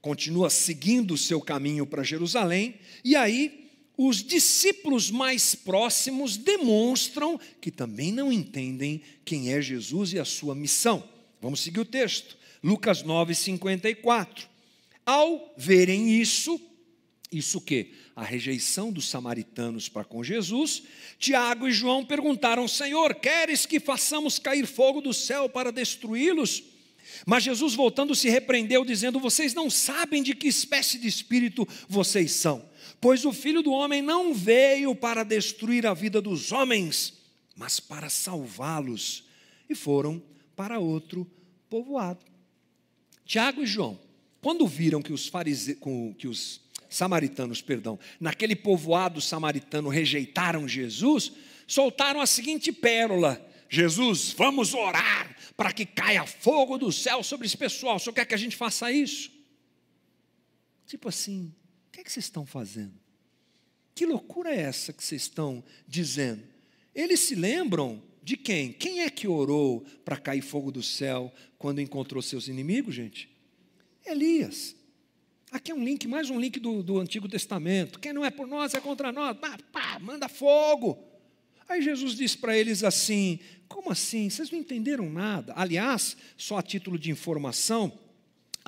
continua 0.00 0.48
seguindo 0.48 1.14
o 1.14 1.18
seu 1.18 1.40
caminho 1.40 1.84
para 1.84 2.04
Jerusalém, 2.04 2.76
e 3.04 3.16
aí 3.16 3.68
os 3.96 4.22
discípulos 4.22 5.10
mais 5.10 5.56
próximos 5.56 6.36
demonstram 6.36 7.38
que 7.60 7.70
também 7.70 8.12
não 8.12 8.32
entendem 8.32 9.02
quem 9.24 9.52
é 9.52 9.60
Jesus 9.60 10.12
e 10.12 10.20
a 10.20 10.24
sua 10.24 10.54
missão. 10.54 11.02
Vamos 11.42 11.60
seguir 11.60 11.80
o 11.80 11.84
texto. 11.84 12.37
Lucas 12.62 13.02
9, 13.02 13.34
54. 13.34 14.48
Ao 15.04 15.54
verem 15.56 16.20
isso, 16.20 16.60
isso 17.32 17.60
que? 17.60 17.94
A 18.14 18.24
rejeição 18.24 18.92
dos 18.92 19.08
samaritanos 19.08 19.88
para 19.88 20.04
com 20.04 20.24
Jesus, 20.24 20.82
Tiago 21.18 21.68
e 21.68 21.72
João 21.72 22.04
perguntaram: 22.04 22.66
Senhor, 22.66 23.14
queres 23.14 23.64
que 23.64 23.78
façamos 23.78 24.38
cair 24.38 24.66
fogo 24.66 25.00
do 25.00 25.14
céu 25.14 25.48
para 25.48 25.70
destruí-los? 25.70 26.64
Mas 27.24 27.44
Jesus, 27.44 27.74
voltando, 27.74 28.14
se 28.14 28.28
repreendeu, 28.28 28.84
dizendo: 28.84 29.20
Vocês 29.20 29.54
não 29.54 29.70
sabem 29.70 30.22
de 30.22 30.34
que 30.34 30.48
espécie 30.48 30.98
de 30.98 31.06
espírito 31.06 31.66
vocês 31.88 32.32
são, 32.32 32.68
pois 33.00 33.24
o 33.24 33.32
filho 33.32 33.62
do 33.62 33.72
homem 33.72 34.02
não 34.02 34.34
veio 34.34 34.94
para 34.94 35.24
destruir 35.24 35.86
a 35.86 35.94
vida 35.94 36.20
dos 36.20 36.52
homens, 36.52 37.14
mas 37.56 37.80
para 37.80 38.08
salvá-los. 38.08 39.24
E 39.70 39.74
foram 39.74 40.22
para 40.56 40.78
outro 40.78 41.30
povoado. 41.68 42.27
Tiago 43.28 43.62
e 43.62 43.66
João, 43.66 44.00
quando 44.40 44.66
viram 44.66 45.02
que 45.02 45.12
os, 45.12 45.28
farise... 45.28 45.78
que 46.16 46.26
os 46.26 46.62
samaritanos, 46.88 47.60
perdão, 47.60 47.98
naquele 48.18 48.56
povoado 48.56 49.20
samaritano 49.20 49.90
rejeitaram 49.90 50.66
Jesus, 50.66 51.32
soltaram 51.66 52.22
a 52.22 52.26
seguinte 52.26 52.72
pérola: 52.72 53.38
Jesus, 53.68 54.32
vamos 54.32 54.72
orar 54.72 55.36
para 55.54 55.74
que 55.74 55.84
caia 55.84 56.24
fogo 56.26 56.78
do 56.78 56.90
céu 56.90 57.22
sobre 57.22 57.46
esse 57.46 57.56
pessoal. 57.58 57.98
Senhor 57.98 58.14
quer 58.14 58.24
que 58.24 58.34
a 58.34 58.38
gente 58.38 58.56
faça 58.56 58.90
isso? 58.90 59.30
Tipo 60.86 61.10
assim, 61.10 61.52
o 61.88 61.92
que 61.92 62.00
é 62.00 62.04
que 62.04 62.10
vocês 62.10 62.24
estão 62.24 62.46
fazendo? 62.46 62.94
Que 63.94 64.06
loucura 64.06 64.54
é 64.54 64.62
essa 64.62 64.90
que 64.90 65.04
vocês 65.04 65.20
estão 65.20 65.62
dizendo? 65.86 66.42
Eles 66.94 67.20
se 67.20 67.34
lembram 67.34 68.02
De 68.28 68.36
quem? 68.36 68.74
Quem 68.74 69.00
é 69.00 69.08
que 69.08 69.26
orou 69.26 69.86
para 70.04 70.18
cair 70.18 70.42
fogo 70.42 70.70
do 70.70 70.82
céu 70.82 71.32
quando 71.56 71.80
encontrou 71.80 72.20
seus 72.20 72.46
inimigos, 72.46 72.94
gente? 72.94 73.26
Elias. 74.04 74.76
Aqui 75.50 75.72
é 75.72 75.74
um 75.74 75.82
link, 75.82 76.06
mais 76.06 76.28
um 76.28 76.38
link 76.38 76.60
do, 76.60 76.82
do 76.82 76.98
Antigo 76.98 77.26
Testamento. 77.26 77.98
Quem 77.98 78.12
não 78.12 78.22
é 78.22 78.30
por 78.30 78.46
nós 78.46 78.74
é 78.74 78.80
contra 78.82 79.10
nós. 79.10 79.34
Pá, 79.38 79.56
pá, 79.72 79.98
manda 79.98 80.28
fogo. 80.28 81.02
Aí 81.66 81.80
Jesus 81.80 82.14
disse 82.16 82.36
para 82.36 82.54
eles 82.54 82.84
assim: 82.84 83.38
Como 83.66 83.90
assim? 83.90 84.28
Vocês 84.28 84.50
não 84.50 84.58
entenderam 84.58 85.08
nada? 85.08 85.54
Aliás, 85.56 86.14
só 86.36 86.58
a 86.58 86.62
título 86.62 86.98
de 86.98 87.10
informação, 87.10 87.98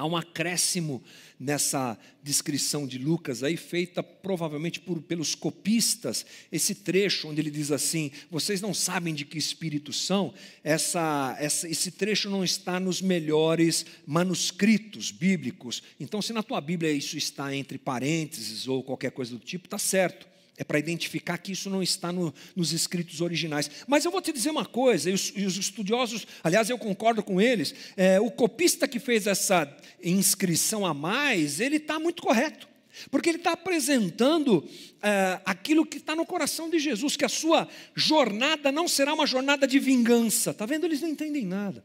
há 0.01 0.07
um 0.07 0.17
acréscimo 0.17 1.03
nessa 1.39 1.99
descrição 2.23 2.87
de 2.87 2.99
Lucas 2.99 3.43
aí, 3.43 3.57
feita 3.57 4.03
provavelmente 4.03 4.81
por, 4.81 5.01
pelos 5.03 5.35
copistas, 5.35 6.25
esse 6.51 6.75
trecho 6.75 7.29
onde 7.29 7.41
ele 7.41 7.51
diz 7.51 7.71
assim: 7.71 8.11
vocês 8.31 8.61
não 8.61 8.73
sabem 8.73 9.15
de 9.15 9.25
que 9.27 9.37
espírito 9.37 9.93
são, 9.93 10.33
essa, 10.65 11.37
essa, 11.39 11.69
esse 11.69 11.91
trecho 11.91 12.31
não 12.31 12.43
está 12.43 12.81
nos 12.81 13.03
melhores 13.03 13.85
manuscritos 14.07 15.11
bíblicos. 15.11 15.83
Então, 15.99 16.23
se 16.23 16.33
na 16.33 16.43
tua 16.43 16.61
Bíblia 16.61 16.91
isso 16.93 17.19
está 17.19 17.55
entre 17.55 17.79
parênteses 17.79 18.67
ou 18.67 18.83
qualquer 18.83 19.11
coisa 19.11 19.33
do 19.33 19.39
tipo, 19.39 19.67
está 19.67 19.79
certo. 19.79 20.30
É 20.61 20.65
para 20.65 20.79
identificar 20.79 21.39
que 21.39 21.53
isso 21.53 21.71
não 21.71 21.83
está 21.83 22.13
no, 22.13 22.35
nos 22.55 22.71
escritos 22.75 23.23
originais. 23.23 23.71
Mas 23.89 24.05
eu 24.05 24.11
vou 24.11 24.21
te 24.21 24.31
dizer 24.31 24.51
uma 24.51 24.67
coisa, 24.67 25.09
e 25.09 25.15
os, 25.15 25.33
e 25.35 25.47
os 25.47 25.57
estudiosos, 25.57 26.27
aliás, 26.45 26.69
eu 26.69 26.77
concordo 26.77 27.23
com 27.23 27.41
eles, 27.41 27.75
é, 27.97 28.21
o 28.21 28.31
copista 28.31 28.87
que 28.87 29.01
fez 29.01 29.27
essa 29.27 29.75
inscrição 30.05 30.85
a 30.85 30.93
mais, 30.93 31.61
ele 31.61 31.77
está 31.77 31.99
muito 31.99 32.23
correto. 32.23 32.69
Porque 33.11 33.31
ele 33.31 33.39
está 33.39 33.53
apresentando 33.53 34.69
é, 35.01 35.41
aquilo 35.47 35.87
que 35.87 35.97
está 35.97 36.15
no 36.15 36.27
coração 36.27 36.69
de 36.69 36.79
Jesus, 36.79 37.17
que 37.17 37.25
a 37.25 37.29
sua 37.31 37.67
jornada 37.95 38.71
não 38.71 38.87
será 38.87 39.15
uma 39.15 39.27
jornada 39.27 39.67
de 39.67 39.79
vingança. 39.79 40.51
Está 40.51 40.67
vendo? 40.67 40.85
Eles 40.85 41.01
não 41.01 41.09
entendem 41.09 41.47
nada. 41.47 41.83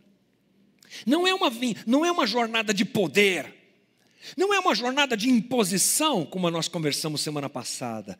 Não 1.05 1.25
é 1.25 1.33
uma, 1.33 1.49
não 1.87 2.05
é 2.05 2.11
uma 2.11 2.27
jornada 2.27 2.73
de 2.73 2.83
poder. 2.83 3.53
Não 4.35 4.53
é 4.53 4.59
uma 4.59 4.75
jornada 4.75 5.15
de 5.15 5.29
imposição, 5.29 6.25
como 6.25 6.51
nós 6.51 6.67
conversamos 6.67 7.21
semana 7.21 7.47
passada. 7.49 8.19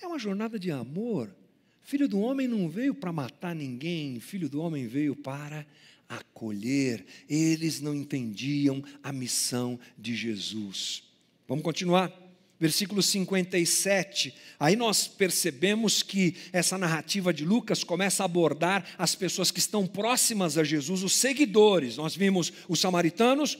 É 0.00 0.06
uma 0.06 0.18
jornada 0.18 0.58
de 0.58 0.70
amor. 0.70 1.34
Filho 1.82 2.06
do 2.06 2.20
homem 2.20 2.46
não 2.46 2.68
veio 2.68 2.94
para 2.94 3.12
matar 3.12 3.54
ninguém, 3.54 4.20
filho 4.20 4.48
do 4.48 4.60
homem 4.60 4.86
veio 4.86 5.16
para 5.16 5.66
acolher. 6.08 7.04
Eles 7.28 7.80
não 7.80 7.94
entendiam 7.94 8.82
a 9.02 9.12
missão 9.12 9.78
de 9.96 10.14
Jesus. 10.14 11.02
Vamos 11.48 11.64
continuar? 11.64 12.12
Versículo 12.60 13.02
57. 13.02 14.34
Aí 14.58 14.76
nós 14.76 15.06
percebemos 15.06 16.02
que 16.02 16.34
essa 16.52 16.76
narrativa 16.76 17.32
de 17.32 17.44
Lucas 17.44 17.84
começa 17.84 18.22
a 18.22 18.26
abordar 18.26 18.84
as 18.98 19.14
pessoas 19.14 19.50
que 19.50 19.60
estão 19.60 19.86
próximas 19.86 20.58
a 20.58 20.64
Jesus, 20.64 21.02
os 21.02 21.14
seguidores. 21.14 21.96
Nós 21.96 22.16
vimos 22.16 22.52
os 22.68 22.80
samaritanos, 22.80 23.58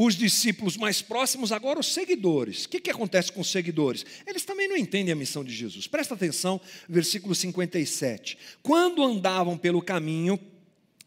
os 0.00 0.14
discípulos 0.14 0.76
mais 0.76 1.02
próximos, 1.02 1.50
agora 1.50 1.80
os 1.80 1.92
seguidores. 1.92 2.66
O 2.66 2.68
que, 2.68 2.78
que 2.78 2.90
acontece 2.90 3.32
com 3.32 3.40
os 3.40 3.50
seguidores? 3.50 4.06
Eles 4.24 4.44
também 4.44 4.68
não 4.68 4.76
entendem 4.76 5.10
a 5.10 5.16
missão 5.16 5.42
de 5.42 5.52
Jesus. 5.52 5.88
Presta 5.88 6.14
atenção, 6.14 6.60
versículo 6.88 7.34
57. 7.34 8.38
Quando 8.62 9.02
andavam 9.02 9.58
pelo 9.58 9.82
caminho, 9.82 10.38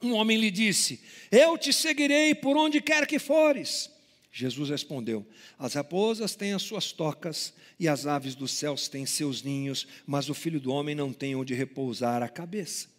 um 0.01 0.11
homem 0.11 0.37
lhe 0.37 0.51
disse: 0.51 0.99
Eu 1.31 1.57
te 1.57 1.71
seguirei 1.71 2.35
por 2.35 2.57
onde 2.57 2.81
quer 2.81 3.07
que 3.07 3.17
fores. 3.17 3.89
Jesus 4.29 4.69
respondeu: 4.69 5.25
As 5.57 5.73
raposas 5.73 6.35
têm 6.35 6.51
as 6.51 6.61
suas 6.61 6.91
tocas 6.91 7.53
e 7.79 7.87
as 7.87 8.05
aves 8.05 8.35
dos 8.35 8.51
céus 8.51 8.89
têm 8.89 9.05
seus 9.05 9.41
ninhos, 9.41 9.87
mas 10.05 10.27
o 10.27 10.33
filho 10.33 10.59
do 10.59 10.69
homem 10.69 10.95
não 10.95 11.13
tem 11.13 11.33
onde 11.33 11.53
repousar 11.53 12.21
a 12.21 12.27
cabeça. 12.27 12.89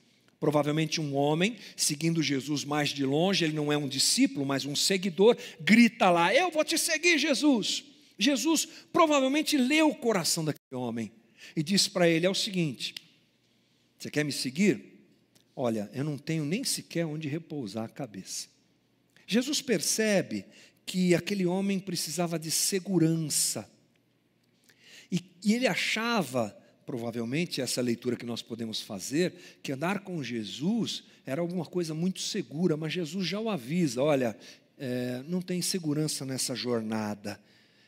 Provavelmente 0.43 1.01
um 1.01 1.15
homem, 1.15 1.57
seguindo 1.77 2.21
Jesus 2.21 2.65
mais 2.65 2.89
de 2.89 3.05
longe, 3.05 3.45
ele 3.45 3.53
não 3.53 3.73
é 3.73 3.77
um 3.77 3.87
discípulo, 3.87 4.45
mas 4.45 4.65
um 4.65 4.75
seguidor, 4.75 5.37
grita 5.61 6.11
lá: 6.11 6.35
Eu 6.35 6.51
vou 6.51 6.65
te 6.65 6.77
seguir, 6.77 7.17
Jesus. 7.17 7.85
Jesus 8.19 8.67
provavelmente 8.93 9.57
leu 9.57 9.91
o 9.91 9.95
coração 9.95 10.45
daquele 10.45 10.75
homem 10.75 11.13
e 11.55 11.63
disse 11.63 11.89
para 11.89 12.09
ele: 12.09 12.27
É 12.27 12.29
o 12.29 12.35
seguinte, 12.35 12.93
você 13.97 14.11
quer 14.11 14.25
me 14.25 14.33
seguir? 14.33 14.83
Olha, 15.55 15.89
eu 15.95 16.03
não 16.03 16.19
tenho 16.19 16.45
nem 16.45 16.65
sequer 16.65 17.07
onde 17.07 17.29
repousar 17.29 17.85
a 17.85 17.89
cabeça. 17.89 18.49
Jesus 19.25 19.63
percebe 19.63 20.45
que 20.85 21.15
aquele 21.15 21.47
homem 21.47 21.79
precisava 21.79 22.37
de 22.37 22.51
segurança. 22.51 23.71
E, 25.09 25.23
e 25.45 25.55
ele 25.55 25.69
achava 25.69 26.61
provavelmente 26.87 27.61
essa 27.61 27.81
leitura 27.81 28.16
que 28.16 28.27
nós 28.27 28.42
podemos 28.42 28.81
fazer, 28.81 29.33
que 29.62 29.73
andar 29.73 30.01
com 30.01 30.23
Jesus 30.23 31.05
era 31.25 31.40
alguma 31.40 31.64
coisa 31.64 31.95
muito 31.95 32.21
segura, 32.21 32.77
mas 32.77 32.92
Jesus 32.92 33.27
já 33.27 33.40
o 33.40 33.49
avisa: 33.49 34.03
olha, 34.03 34.37
é, 34.79 35.23
não 35.29 35.40
tem 35.40 35.62
segurança 35.62 36.25
nessa 36.25 36.55
jornada. 36.55 37.40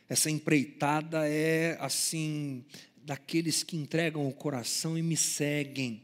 Essa 0.07 0.29
empreitada 0.29 1.27
é 1.27 1.77
assim, 1.79 2.63
daqueles 3.03 3.63
que 3.63 3.75
entregam 3.75 4.27
o 4.27 4.33
coração 4.33 4.97
e 4.97 5.01
me 5.01 5.17
seguem 5.17 6.03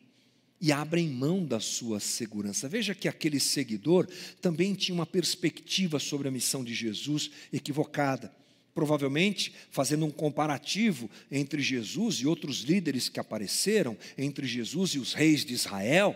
e 0.60 0.72
abrem 0.72 1.08
mão 1.08 1.46
da 1.46 1.60
sua 1.60 2.00
segurança. 2.00 2.68
Veja 2.68 2.94
que 2.94 3.08
aquele 3.08 3.40
seguidor 3.40 4.08
também 4.42 4.76
tinha 4.76 4.94
uma 4.94 5.06
perspectiva 5.06 5.98
sobre 5.98 6.28
a 6.28 6.32
missão 6.32 6.64
de 6.64 6.74
Jesus 6.74 7.32
equivocada 7.52 8.32
provavelmente 8.74 9.54
fazendo 9.70 10.06
um 10.06 10.12
comparativo 10.12 11.10
entre 11.32 11.62
Jesus 11.62 12.16
e 12.16 12.28
outros 12.28 12.62
líderes 12.62 13.10
que 13.10 13.20
apareceram, 13.20 13.98
entre 14.18 14.48
Jesus 14.48 14.92
e 14.92 15.00
os 15.00 15.14
reis 15.14 15.46
de 15.46 15.54
Israel. 15.54 16.16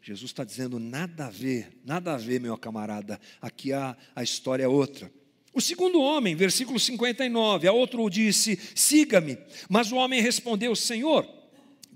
Jesus 0.00 0.30
está 0.30 0.44
dizendo: 0.44 0.78
nada 0.78 1.26
a 1.26 1.30
ver, 1.30 1.68
nada 1.84 2.14
a 2.14 2.16
ver, 2.16 2.40
meu 2.40 2.56
camarada, 2.56 3.20
aqui 3.40 3.72
a, 3.72 3.96
a 4.14 4.22
história 4.22 4.64
é 4.64 4.68
outra. 4.68 5.10
O 5.52 5.60
segundo 5.60 6.00
homem, 6.00 6.36
versículo 6.36 6.78
59, 6.78 7.66
a 7.66 7.72
outro 7.72 8.08
disse: 8.10 8.58
siga-me. 8.74 9.38
Mas 9.68 9.90
o 9.90 9.96
homem 9.96 10.20
respondeu: 10.20 10.76
Senhor, 10.76 11.26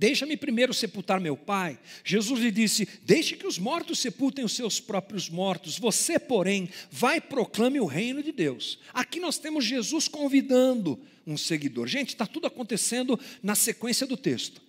Deixa-me 0.00 0.34
primeiro 0.34 0.72
sepultar 0.72 1.20
meu 1.20 1.36
pai. 1.36 1.78
Jesus 2.02 2.40
lhe 2.40 2.50
disse: 2.50 2.88
Deixe 3.02 3.36
que 3.36 3.46
os 3.46 3.58
mortos 3.58 3.98
sepultem 3.98 4.42
os 4.42 4.54
seus 4.54 4.80
próprios 4.80 5.28
mortos. 5.28 5.78
Você, 5.78 6.18
porém, 6.18 6.70
vai 6.90 7.20
proclame 7.20 7.78
o 7.78 7.84
reino 7.84 8.22
de 8.22 8.32
Deus. 8.32 8.78
Aqui 8.94 9.20
nós 9.20 9.36
temos 9.36 9.62
Jesus 9.62 10.08
convidando 10.08 10.98
um 11.26 11.36
seguidor. 11.36 11.86
Gente, 11.86 12.08
está 12.08 12.26
tudo 12.26 12.46
acontecendo 12.46 13.20
na 13.42 13.54
sequência 13.54 14.06
do 14.06 14.16
texto. 14.16 14.62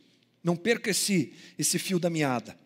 Não 0.44 0.58
perca 0.58 0.92
esse, 0.92 1.32
esse 1.58 1.80
fio 1.80 1.98
da 1.98 2.10
meada. 2.10 2.60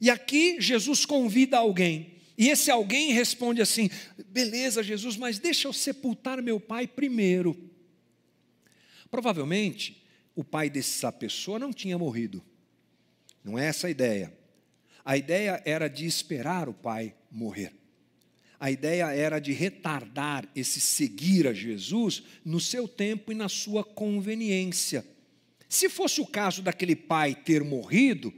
E 0.00 0.08
aqui 0.08 0.60
Jesus 0.60 1.04
convida 1.04 1.58
alguém. 1.58 2.12
E 2.38 2.50
esse 2.50 2.70
alguém 2.70 3.12
responde 3.12 3.60
assim: 3.60 3.90
Beleza, 4.28 4.80
Jesus, 4.80 5.16
mas 5.16 5.40
deixa 5.40 5.66
eu 5.66 5.72
sepultar 5.72 6.40
meu 6.40 6.60
pai 6.60 6.86
primeiro. 6.86 7.58
Provavelmente, 9.10 10.01
o 10.34 10.42
pai 10.42 10.70
dessa 10.70 11.12
pessoa 11.12 11.58
não 11.58 11.72
tinha 11.72 11.98
morrido. 11.98 12.42
Não 13.44 13.58
é 13.58 13.66
essa 13.66 13.86
a 13.86 13.90
ideia. 13.90 14.32
A 15.04 15.16
ideia 15.16 15.60
era 15.64 15.88
de 15.88 16.06
esperar 16.06 16.68
o 16.68 16.74
pai 16.74 17.14
morrer. 17.30 17.72
A 18.58 18.70
ideia 18.70 19.10
era 19.10 19.40
de 19.40 19.52
retardar 19.52 20.48
esse 20.54 20.80
seguir 20.80 21.48
a 21.48 21.52
Jesus 21.52 22.22
no 22.44 22.60
seu 22.60 22.86
tempo 22.86 23.32
e 23.32 23.34
na 23.34 23.48
sua 23.48 23.82
conveniência. 23.82 25.04
Se 25.68 25.88
fosse 25.88 26.20
o 26.20 26.26
caso 26.26 26.62
daquele 26.62 26.94
pai 26.94 27.34
ter 27.34 27.64
morrido, 27.64 28.32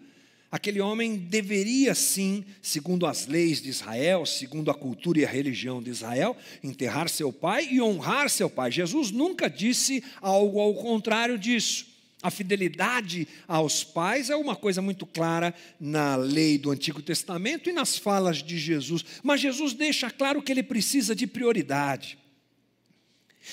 aquele 0.54 0.80
homem 0.80 1.16
deveria 1.16 1.96
sim, 1.96 2.44
segundo 2.62 3.06
as 3.06 3.26
leis 3.26 3.60
de 3.60 3.70
Israel, 3.70 4.24
segundo 4.24 4.70
a 4.70 4.74
cultura 4.74 5.18
e 5.18 5.24
a 5.24 5.28
religião 5.28 5.82
de 5.82 5.90
Israel, 5.90 6.36
enterrar 6.62 7.08
seu 7.08 7.32
pai 7.32 7.66
e 7.72 7.82
honrar 7.82 8.30
seu 8.30 8.48
pai. 8.48 8.70
Jesus 8.70 9.10
nunca 9.10 9.50
disse 9.50 10.04
algo 10.20 10.60
ao 10.60 10.72
contrário 10.74 11.36
disso. 11.36 11.88
A 12.22 12.30
fidelidade 12.30 13.26
aos 13.48 13.82
pais 13.82 14.30
é 14.30 14.36
uma 14.36 14.54
coisa 14.54 14.80
muito 14.80 15.04
clara 15.06 15.52
na 15.80 16.14
lei 16.14 16.56
do 16.56 16.70
Antigo 16.70 17.02
Testamento 17.02 17.68
e 17.68 17.72
nas 17.72 17.98
falas 17.98 18.40
de 18.40 18.56
Jesus, 18.56 19.04
mas 19.24 19.40
Jesus 19.40 19.74
deixa 19.74 20.08
claro 20.08 20.40
que 20.40 20.52
ele 20.52 20.62
precisa 20.62 21.16
de 21.16 21.26
prioridade. 21.26 22.16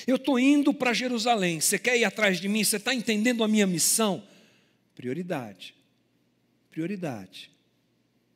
Eu 0.05 0.17
estou 0.17 0.37
indo 0.37 0.71
para 0.71 0.93
Jerusalém, 0.93 1.59
você 1.59 1.79
quer 1.79 1.97
ir 1.97 2.05
atrás 2.05 2.39
de 2.39 2.47
mim? 2.47 2.63
Você 2.63 2.77
está 2.77 2.93
entendendo 2.93 3.43
a 3.43 3.47
minha 3.47 3.65
missão? 3.65 4.23
Prioridade 4.93 5.80
prioridade. 6.71 7.51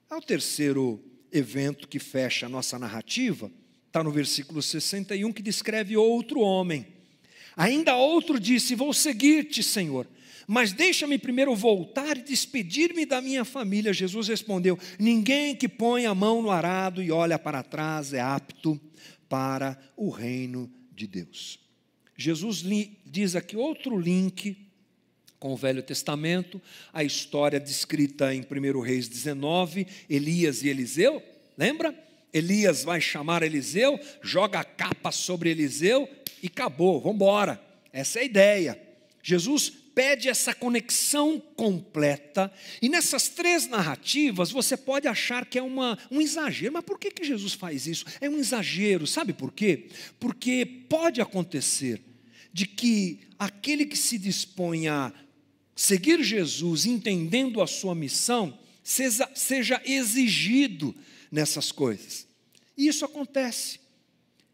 Ao 0.09 0.21
terceiro 0.21 1.03
evento 1.31 1.87
que 1.87 1.99
fecha 1.99 2.45
a 2.45 2.49
nossa 2.49 2.77
narrativa, 2.77 3.49
está 3.87 4.03
no 4.03 4.11
versículo 4.11 4.61
61, 4.61 5.31
que 5.31 5.41
descreve 5.41 5.95
outro 5.95 6.41
homem. 6.41 6.85
Ainda 7.55 7.95
outro 7.95 8.39
disse: 8.39 8.75
Vou 8.75 8.93
seguir-te, 8.93 9.63
Senhor, 9.63 10.05
mas 10.45 10.73
deixa-me 10.73 11.17
primeiro 11.17 11.55
voltar 11.55 12.17
e 12.17 12.21
despedir-me 12.21 13.05
da 13.05 13.21
minha 13.21 13.45
família. 13.45 13.93
Jesus 13.93 14.27
respondeu: 14.27 14.77
Ninguém 14.99 15.55
que 15.55 15.69
põe 15.69 16.05
a 16.05 16.13
mão 16.13 16.41
no 16.41 16.51
arado 16.51 17.01
e 17.01 17.11
olha 17.11 17.39
para 17.39 17.63
trás 17.63 18.13
é 18.13 18.19
apto 18.19 18.79
para 19.29 19.79
o 19.95 20.09
reino 20.09 20.69
de 20.93 21.07
Deus. 21.07 21.59
Jesus 22.17 22.63
diz 23.05 23.35
aqui 23.35 23.57
outro 23.57 23.97
link 23.97 24.65
com 25.45 25.53
o 25.53 25.55
Velho 25.55 25.83
Testamento, 25.83 26.59
a 26.91 27.03
história 27.03 27.59
descrita 27.59 28.33
em 28.33 28.41
1 28.41 28.79
Reis 28.79 29.07
19, 29.07 29.85
Elias 30.09 30.63
e 30.63 30.69
Eliseu, 30.69 31.21
lembra? 31.55 31.93
Elias 32.33 32.83
vai 32.83 32.99
chamar 32.99 33.43
Eliseu, 33.43 33.99
joga 34.23 34.61
a 34.61 34.63
capa 34.63 35.11
sobre 35.11 35.51
Eliseu 35.51 36.09
e 36.41 36.47
acabou, 36.47 36.99
vamos 36.99 37.17
embora. 37.17 37.61
Essa 37.93 38.17
é 38.17 38.21
a 38.23 38.25
ideia. 38.25 38.81
Jesus 39.21 39.69
pede 39.69 40.29
essa 40.29 40.51
conexão 40.51 41.39
completa, 41.39 42.51
e 42.81 42.89
nessas 42.89 43.29
três 43.29 43.67
narrativas 43.67 44.49
você 44.49 44.75
pode 44.75 45.07
achar 45.07 45.45
que 45.45 45.59
é 45.59 45.61
uma, 45.61 45.95
um 46.09 46.19
exagero, 46.19 46.73
mas 46.73 46.83
por 46.83 46.97
que, 46.97 47.11
que 47.11 47.23
Jesus 47.23 47.53
faz 47.53 47.85
isso? 47.85 48.03
É 48.19 48.27
um 48.27 48.39
exagero, 48.39 49.05
sabe 49.05 49.31
por 49.31 49.53
quê? 49.53 49.89
Porque 50.19 50.65
pode 50.65 51.21
acontecer 51.21 52.01
de 52.51 52.65
que 52.65 53.19
aquele 53.37 53.85
que 53.85 53.97
se 53.97 54.17
dispõe 54.17 54.87
a 54.87 55.13
seguir 55.75 56.23
Jesus, 56.23 56.85
entendendo 56.85 57.61
a 57.61 57.67
sua 57.67 57.93
missão, 57.93 58.57
seja, 58.83 59.29
seja 59.35 59.81
exigido 59.85 60.95
nessas 61.31 61.71
coisas. 61.71 62.25
E 62.77 62.87
isso 62.87 63.03
acontece. 63.03 63.79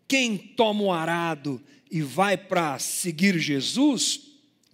Quem 0.08 0.38
toma 0.38 0.84
o 0.84 0.92
arado 0.92 1.62
e 1.90 2.02
vai 2.02 2.38
para 2.38 2.80
seguir 2.80 3.38
Jesus, 3.38 4.22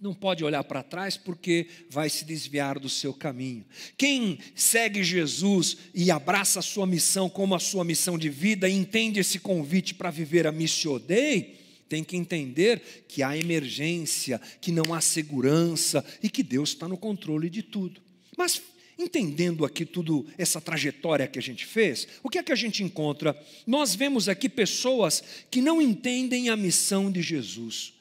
não 0.00 0.14
pode 0.14 0.44
olhar 0.44 0.62
para 0.62 0.82
trás 0.82 1.16
porque 1.16 1.66
vai 1.90 2.08
se 2.08 2.24
desviar 2.24 2.78
do 2.78 2.88
seu 2.88 3.12
caminho. 3.12 3.64
Quem 3.96 4.38
segue 4.54 5.02
Jesus 5.02 5.76
e 5.92 6.10
abraça 6.10 6.60
a 6.60 6.62
sua 6.62 6.86
missão 6.86 7.28
como 7.28 7.54
a 7.54 7.58
sua 7.58 7.84
missão 7.84 8.16
de 8.16 8.28
vida 8.28 8.68
e 8.68 8.72
entende 8.72 9.18
esse 9.18 9.40
convite 9.40 9.94
para 9.94 10.10
viver 10.10 10.46
a 10.46 10.52
missio 10.52 10.98
Dei, 10.98 11.57
tem 11.88 12.04
que 12.04 12.16
entender 12.16 13.04
que 13.08 13.22
há 13.22 13.36
emergência, 13.36 14.40
que 14.60 14.70
não 14.70 14.92
há 14.92 15.00
segurança 15.00 16.04
e 16.22 16.28
que 16.28 16.42
Deus 16.42 16.70
está 16.70 16.86
no 16.86 16.96
controle 16.96 17.48
de 17.48 17.62
tudo. 17.62 18.00
Mas 18.36 18.60
entendendo 18.98 19.64
aqui 19.64 19.86
tudo 19.86 20.26
essa 20.36 20.60
trajetória 20.60 21.26
que 21.28 21.38
a 21.38 21.42
gente 21.42 21.64
fez, 21.64 22.08
o 22.22 22.28
que 22.28 22.38
é 22.38 22.42
que 22.42 22.52
a 22.52 22.56
gente 22.56 22.82
encontra? 22.82 23.40
Nós 23.66 23.94
vemos 23.94 24.28
aqui 24.28 24.48
pessoas 24.48 25.22
que 25.50 25.60
não 25.60 25.80
entendem 25.80 26.48
a 26.48 26.56
missão 26.56 27.10
de 27.10 27.22
Jesus 27.22 27.94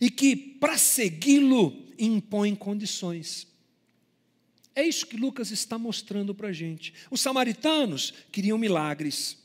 e 0.00 0.10
que, 0.10 0.34
para 0.34 0.76
segui-lo, 0.76 1.76
impõem 1.98 2.54
condições. 2.54 3.46
É 4.74 4.82
isso 4.86 5.06
que 5.06 5.16
Lucas 5.16 5.50
está 5.50 5.78
mostrando 5.78 6.34
para 6.34 6.48
a 6.48 6.52
gente. 6.52 6.94
Os 7.10 7.20
samaritanos 7.20 8.14
queriam 8.32 8.56
milagres. 8.56 9.36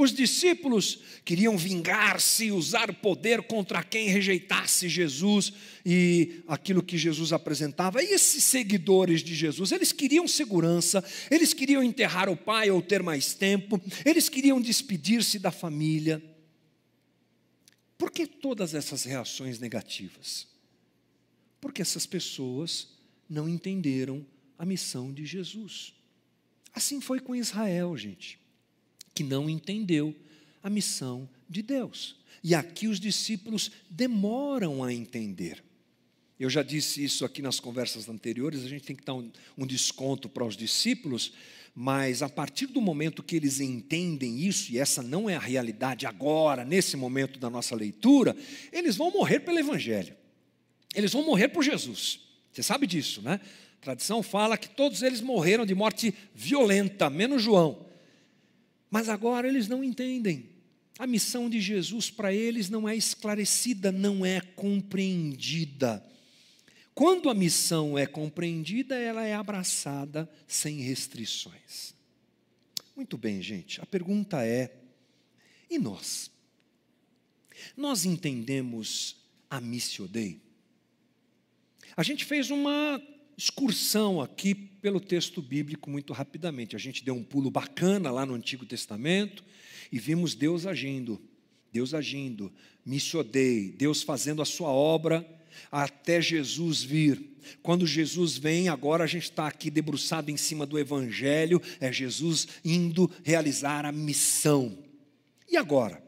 Os 0.00 0.14
discípulos 0.14 0.98
queriam 1.26 1.58
vingar-se, 1.58 2.50
usar 2.50 2.90
poder 3.02 3.42
contra 3.42 3.82
quem 3.82 4.08
rejeitasse 4.08 4.88
Jesus 4.88 5.52
e 5.84 6.42
aquilo 6.48 6.82
que 6.82 6.96
Jesus 6.96 7.34
apresentava. 7.34 8.02
E 8.02 8.06
esses 8.06 8.42
seguidores 8.44 9.22
de 9.22 9.34
Jesus, 9.34 9.72
eles 9.72 9.92
queriam 9.92 10.26
segurança, 10.26 11.04
eles 11.30 11.52
queriam 11.52 11.82
enterrar 11.82 12.30
o 12.30 12.36
pai 12.36 12.70
ou 12.70 12.80
ter 12.80 13.02
mais 13.02 13.34
tempo, 13.34 13.78
eles 14.02 14.30
queriam 14.30 14.58
despedir-se 14.58 15.38
da 15.38 15.50
família. 15.50 16.22
Por 17.98 18.10
que 18.10 18.26
todas 18.26 18.72
essas 18.72 19.04
reações 19.04 19.58
negativas? 19.58 20.48
Porque 21.60 21.82
essas 21.82 22.06
pessoas 22.06 22.88
não 23.28 23.46
entenderam 23.46 24.24
a 24.58 24.64
missão 24.64 25.12
de 25.12 25.26
Jesus. 25.26 25.92
Assim 26.72 27.02
foi 27.02 27.20
com 27.20 27.36
Israel, 27.36 27.94
gente, 27.98 28.39
que 29.14 29.22
não 29.22 29.48
entendeu 29.48 30.14
a 30.62 30.70
missão 30.70 31.28
de 31.48 31.62
Deus. 31.62 32.16
E 32.42 32.54
aqui 32.54 32.88
os 32.88 32.98
discípulos 32.98 33.70
demoram 33.88 34.82
a 34.82 34.92
entender. 34.92 35.62
Eu 36.38 36.48
já 36.48 36.62
disse 36.62 37.04
isso 37.04 37.24
aqui 37.24 37.42
nas 37.42 37.60
conversas 37.60 38.08
anteriores, 38.08 38.64
a 38.64 38.68
gente 38.68 38.84
tem 38.84 38.96
que 38.96 39.04
dar 39.04 39.12
um, 39.12 39.30
um 39.58 39.66
desconto 39.66 40.26
para 40.26 40.44
os 40.44 40.56
discípulos, 40.56 41.34
mas 41.74 42.22
a 42.22 42.30
partir 42.30 42.66
do 42.66 42.80
momento 42.80 43.22
que 43.22 43.36
eles 43.36 43.60
entendem 43.60 44.40
isso, 44.40 44.72
e 44.72 44.78
essa 44.78 45.02
não 45.02 45.28
é 45.28 45.36
a 45.36 45.40
realidade 45.40 46.06
agora, 46.06 46.64
nesse 46.64 46.96
momento 46.96 47.38
da 47.38 47.50
nossa 47.50 47.76
leitura, 47.76 48.34
eles 48.72 48.96
vão 48.96 49.10
morrer 49.10 49.40
pelo 49.40 49.58
Evangelho, 49.58 50.16
eles 50.94 51.12
vão 51.12 51.22
morrer 51.22 51.48
por 51.48 51.62
Jesus. 51.62 52.20
Você 52.50 52.62
sabe 52.62 52.86
disso, 52.86 53.20
né? 53.20 53.38
A 53.74 53.84
tradição 53.84 54.22
fala 54.22 54.56
que 54.56 54.68
todos 54.70 55.02
eles 55.02 55.20
morreram 55.20 55.66
de 55.66 55.74
morte 55.74 56.14
violenta, 56.34 57.10
menos 57.10 57.42
João. 57.42 57.89
Mas 58.90 59.08
agora 59.08 59.46
eles 59.46 59.68
não 59.68 59.84
entendem. 59.84 60.50
A 60.98 61.06
missão 61.06 61.48
de 61.48 61.60
Jesus 61.60 62.10
para 62.10 62.34
eles 62.34 62.68
não 62.68 62.88
é 62.88 62.94
esclarecida, 62.94 63.90
não 63.90 64.26
é 64.26 64.40
compreendida. 64.40 66.04
Quando 66.94 67.30
a 67.30 67.34
missão 67.34 67.96
é 67.96 68.06
compreendida, 68.06 68.96
ela 68.96 69.24
é 69.24 69.32
abraçada 69.32 70.30
sem 70.46 70.80
restrições. 70.80 71.94
Muito 72.94 73.16
bem, 73.16 73.40
gente. 73.40 73.80
A 73.80 73.86
pergunta 73.86 74.44
é: 74.44 74.76
e 75.70 75.78
nós? 75.78 76.30
Nós 77.76 78.04
entendemos 78.04 79.16
a 79.48 79.60
Missio 79.60 80.06
Dei? 80.06 80.40
A 81.96 82.02
gente 82.02 82.24
fez 82.24 82.50
uma 82.50 83.00
excursão 83.36 84.20
aqui 84.20 84.69
pelo 84.80 85.00
texto 85.00 85.42
bíblico 85.42 85.90
muito 85.90 86.12
rapidamente. 86.12 86.74
A 86.74 86.78
gente 86.78 87.04
deu 87.04 87.14
um 87.14 87.22
pulo 87.22 87.50
bacana 87.50 88.10
lá 88.10 88.24
no 88.24 88.34
Antigo 88.34 88.64
Testamento 88.64 89.44
e 89.92 89.98
vimos 89.98 90.34
Deus 90.34 90.66
agindo, 90.66 91.20
Deus 91.72 91.94
agindo, 91.94 92.52
Missio 92.84 93.22
Dei, 93.22 93.72
Deus 93.72 94.02
fazendo 94.02 94.40
a 94.40 94.44
sua 94.44 94.68
obra 94.68 95.26
até 95.70 96.20
Jesus 96.20 96.82
vir. 96.82 97.30
Quando 97.62 97.86
Jesus 97.86 98.36
vem, 98.36 98.68
agora 98.68 99.04
a 99.04 99.06
gente 99.06 99.24
está 99.24 99.46
aqui 99.46 99.70
debruçado 99.70 100.30
em 100.30 100.36
cima 100.36 100.64
do 100.64 100.78
Evangelho, 100.78 101.60
é 101.80 101.92
Jesus 101.92 102.46
indo 102.64 103.10
realizar 103.24 103.84
a 103.84 103.92
missão. 103.92 104.78
E 105.48 105.56
agora? 105.56 106.02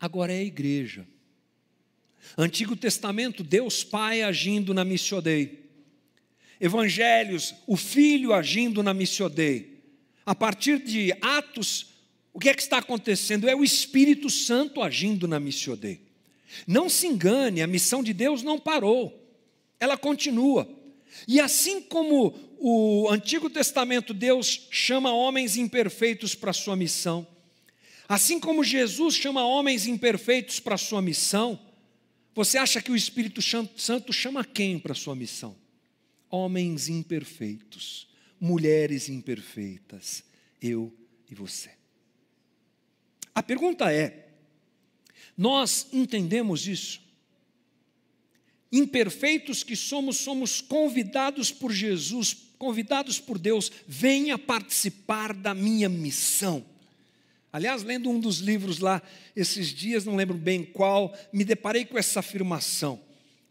Agora 0.00 0.32
é 0.32 0.38
a 0.38 0.44
igreja. 0.44 1.06
Antigo 2.36 2.74
Testamento, 2.74 3.42
Deus 3.42 3.84
Pai 3.84 4.22
agindo 4.22 4.72
na 4.72 4.84
Missiodei. 4.84 5.61
Evangelhos, 6.62 7.56
o 7.66 7.76
Filho 7.76 8.32
agindo 8.32 8.84
na 8.84 8.94
Missiodei. 8.94 9.82
A 10.24 10.32
partir 10.32 10.78
de 10.78 11.12
Atos, 11.20 11.88
o 12.32 12.38
que 12.38 12.48
é 12.48 12.54
que 12.54 12.62
está 12.62 12.78
acontecendo? 12.78 13.48
É 13.48 13.56
o 13.56 13.64
Espírito 13.64 14.30
Santo 14.30 14.80
agindo 14.80 15.26
na 15.26 15.40
Missiodei. 15.40 16.02
Não 16.64 16.88
se 16.88 17.08
engane, 17.08 17.62
a 17.62 17.66
missão 17.66 18.00
de 18.00 18.12
Deus 18.12 18.44
não 18.44 18.60
parou, 18.60 19.28
ela 19.80 19.96
continua. 19.96 20.68
E 21.26 21.40
assim 21.40 21.80
como 21.80 22.32
o 22.60 23.08
Antigo 23.10 23.50
Testamento, 23.50 24.14
Deus 24.14 24.68
chama 24.70 25.12
homens 25.12 25.56
imperfeitos 25.56 26.36
para 26.36 26.52
a 26.52 26.54
sua 26.54 26.76
missão, 26.76 27.26
assim 28.08 28.38
como 28.38 28.62
Jesus 28.62 29.16
chama 29.16 29.44
homens 29.44 29.88
imperfeitos 29.88 30.60
para 30.60 30.76
a 30.76 30.78
sua 30.78 31.02
missão, 31.02 31.58
você 32.32 32.56
acha 32.56 32.80
que 32.80 32.92
o 32.92 32.96
Espírito 32.96 33.40
Santo 33.42 34.12
chama 34.12 34.44
quem 34.44 34.78
para 34.78 34.92
a 34.92 34.94
sua 34.94 35.16
missão? 35.16 35.60
Homens 36.32 36.88
imperfeitos, 36.88 38.08
mulheres 38.40 39.08
imperfeitas, 39.10 40.24
eu 40.60 40.92
e 41.30 41.34
você. 41.34 41.70
A 43.34 43.42
pergunta 43.42 43.92
é: 43.92 44.28
nós 45.36 45.86
entendemos 45.92 46.66
isso. 46.66 47.02
Imperfeitos 48.72 49.62
que 49.62 49.76
somos, 49.76 50.16
somos 50.16 50.62
convidados 50.62 51.52
por 51.52 51.70
Jesus, 51.70 52.34
convidados 52.58 53.20
por 53.20 53.38
Deus, 53.38 53.70
venha 53.86 54.38
participar 54.38 55.34
da 55.34 55.52
minha 55.52 55.90
missão. 55.90 56.64
Aliás, 57.52 57.82
lendo 57.82 58.08
um 58.08 58.18
dos 58.18 58.38
livros 58.38 58.78
lá 58.78 59.02
esses 59.36 59.68
dias, 59.68 60.06
não 60.06 60.16
lembro 60.16 60.38
bem 60.38 60.64
qual, 60.64 61.14
me 61.30 61.44
deparei 61.44 61.84
com 61.84 61.98
essa 61.98 62.20
afirmação. 62.20 62.98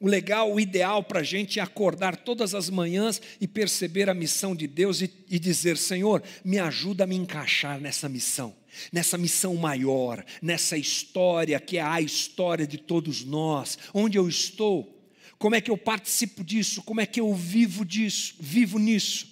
O 0.02 0.08
legal, 0.08 0.52
o 0.52 0.60
ideal 0.60 1.04
para 1.04 1.20
a 1.20 1.24
gente 1.24 1.60
é 1.60 1.62
acordar 1.62 2.18
todas 2.18 2.56
as 2.56 2.72
manhãs 2.72 3.22
e 3.40 3.48
perceber 3.48 4.10
a 4.10 4.16
missão 4.16 4.56
de 4.56 4.66
Deus 4.66 5.00
e, 5.00 5.14
e 5.30 5.38
dizer: 5.38 5.78
Senhor, 5.78 6.24
me 6.44 6.58
ajuda 6.58 7.04
a 7.04 7.08
me 7.08 7.16
encaixar 7.16 7.80
nessa 7.80 8.10
missão 8.10 8.60
nessa 8.92 9.18
missão 9.18 9.54
maior, 9.56 10.24
nessa 10.42 10.78
história 10.78 11.60
que 11.60 11.78
é 11.78 11.82
a 11.82 12.02
história 12.02 12.66
de 12.66 12.78
todos 12.78 13.24
nós. 13.24 13.78
Onde 13.94 14.18
eu 14.18 14.28
estou? 14.30 14.98
Como 15.38 15.56
é 15.56 15.62
que 15.62 15.70
eu 15.70 15.78
participo 15.78 16.44
disso? 16.44 16.82
Como 16.82 17.02
é 17.02 17.06
que 17.06 17.20
eu 17.20 17.34
vivo 17.34 17.84
disso? 17.84 18.36
Vivo 18.40 18.80
nisso? 18.80 19.28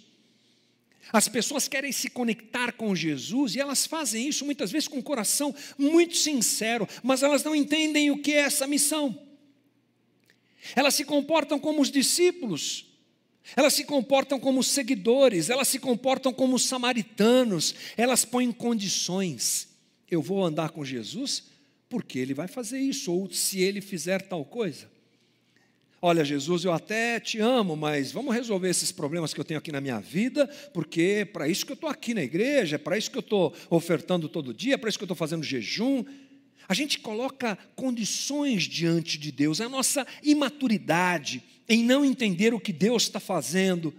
As 1.11 1.27
pessoas 1.27 1.67
querem 1.67 1.91
se 1.91 2.09
conectar 2.09 2.73
com 2.73 2.95
Jesus 2.95 3.55
e 3.55 3.59
elas 3.59 3.87
fazem 3.87 4.27
isso 4.27 4.45
muitas 4.45 4.71
vezes 4.71 4.87
com 4.87 4.97
um 4.97 5.01
coração 5.01 5.55
muito 5.77 6.15
sincero, 6.15 6.87
mas 7.01 7.23
elas 7.23 7.43
não 7.43 7.55
entendem 7.55 8.11
o 8.11 8.21
que 8.21 8.33
é 8.33 8.41
essa 8.41 8.67
missão. 8.67 9.28
Elas 10.75 10.93
se 10.93 11.05
comportam 11.05 11.59
como 11.59 11.81
os 11.81 11.91
discípulos, 11.91 12.85
elas 13.55 13.73
se 13.73 13.83
comportam 13.83 14.39
como 14.39 14.63
seguidores, 14.63 15.49
elas 15.49 15.67
se 15.67 15.79
comportam 15.79 16.33
como 16.33 16.59
samaritanos, 16.59 17.73
elas 17.97 18.25
põem 18.25 18.51
condições. 18.51 19.69
Eu 20.09 20.21
vou 20.21 20.43
andar 20.43 20.69
com 20.69 20.85
Jesus 20.85 21.45
porque 21.89 22.19
ele 22.19 22.35
vai 22.35 22.47
fazer 22.47 22.79
isso, 22.79 23.11
ou 23.11 23.29
se 23.31 23.59
ele 23.61 23.81
fizer 23.81 24.21
tal 24.21 24.45
coisa. 24.45 24.87
Olha, 26.01 26.23
Jesus, 26.23 26.63
eu 26.63 26.71
até 26.71 27.19
te 27.19 27.39
amo, 27.39 27.75
mas 27.75 28.11
vamos 28.11 28.33
resolver 28.33 28.69
esses 28.69 28.89
problemas 28.89 29.33
que 29.33 29.39
eu 29.39 29.43
tenho 29.43 29.57
aqui 29.57 29.71
na 29.71 29.81
minha 29.81 29.99
vida, 29.99 30.47
porque 30.73 31.01
é 31.01 31.25
para 31.25 31.47
isso 31.47 31.65
que 31.65 31.73
eu 31.73 31.75
estou 31.75 31.89
aqui 31.89 32.13
na 32.13 32.23
igreja, 32.23 32.75
é 32.75 32.79
para 32.79 32.97
isso 32.97 33.11
que 33.11 33.17
eu 33.17 33.21
estou 33.21 33.53
ofertando 33.69 34.29
todo 34.29 34.53
dia, 34.53 34.75
é 34.75 34.77
para 34.77 34.87
isso 34.87 34.97
que 34.97 35.03
eu 35.03 35.07
estou 35.07 35.17
fazendo 35.17 35.43
jejum. 35.43 36.05
A 36.69 36.75
gente 36.75 36.99
coloca 36.99 37.57
condições 37.75 38.65
diante 38.65 39.17
de 39.17 39.31
Deus, 39.31 39.59
a 39.59 39.67
nossa 39.67 40.05
imaturidade 40.21 41.43
em 41.67 41.83
não 41.83 42.05
entender 42.05 42.53
o 42.53 42.59
que 42.59 42.71
Deus 42.71 43.03
está 43.03 43.19
fazendo. 43.19 43.91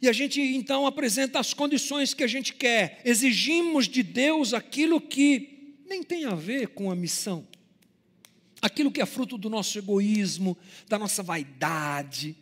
E 0.00 0.06
a 0.06 0.12
gente 0.12 0.38
então 0.42 0.86
apresenta 0.86 1.40
as 1.40 1.54
condições 1.54 2.12
que 2.12 2.22
a 2.22 2.26
gente 2.26 2.52
quer, 2.52 3.00
exigimos 3.02 3.88
de 3.88 4.02
Deus 4.02 4.52
aquilo 4.52 5.00
que 5.00 5.78
nem 5.86 6.02
tem 6.02 6.26
a 6.26 6.34
ver 6.34 6.68
com 6.68 6.90
a 6.90 6.94
missão. 6.94 7.48
Aquilo 8.60 8.92
que 8.92 9.00
é 9.00 9.06
fruto 9.06 9.38
do 9.38 9.48
nosso 9.48 9.78
egoísmo, 9.78 10.58
da 10.86 10.98
nossa 10.98 11.22
vaidade, 11.22 12.36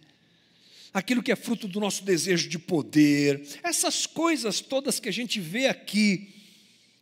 aquilo 0.93 1.23
que 1.23 1.31
é 1.31 1.37
fruto 1.37 1.69
do 1.69 1.79
nosso 1.79 2.05
desejo 2.05 2.49
de 2.49 2.59
poder, 2.59 3.41
essas 3.63 4.05
coisas 4.05 4.61
todas 4.61 4.99
que 4.99 5.09
a 5.09 5.13
gente 5.13 5.39
vê 5.39 5.69
aqui 5.69 6.42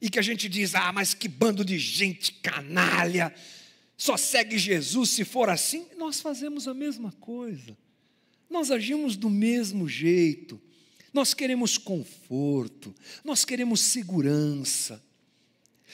e 0.01 0.09
que 0.09 0.19
a 0.19 0.23
gente 0.23 0.49
diz: 0.49 0.75
ah, 0.75 0.93
mas 0.93 1.15
que 1.15 1.29
bando 1.29 1.65
de 1.65 1.79
gente 1.79 2.33
canalha, 2.35 3.35
só 3.97 4.17
segue 4.17 4.59
Jesus 4.59 5.11
se 5.11 5.25
for 5.25 5.49
assim. 5.51 5.87
Nós 5.99 6.21
fazemos 6.21 6.67
a 6.67 6.75
mesma 6.75 7.13
coisa, 7.13 7.77
nós 8.49 8.71
agimos 8.71 9.17
do 9.17 9.29
mesmo 9.29 9.89
jeito, 9.89 10.61
nós 11.13 11.35
queremos 11.35 11.77
conforto, 11.77 12.95
nós 13.25 13.45
queremos 13.45 13.81
segurança. 13.81 15.03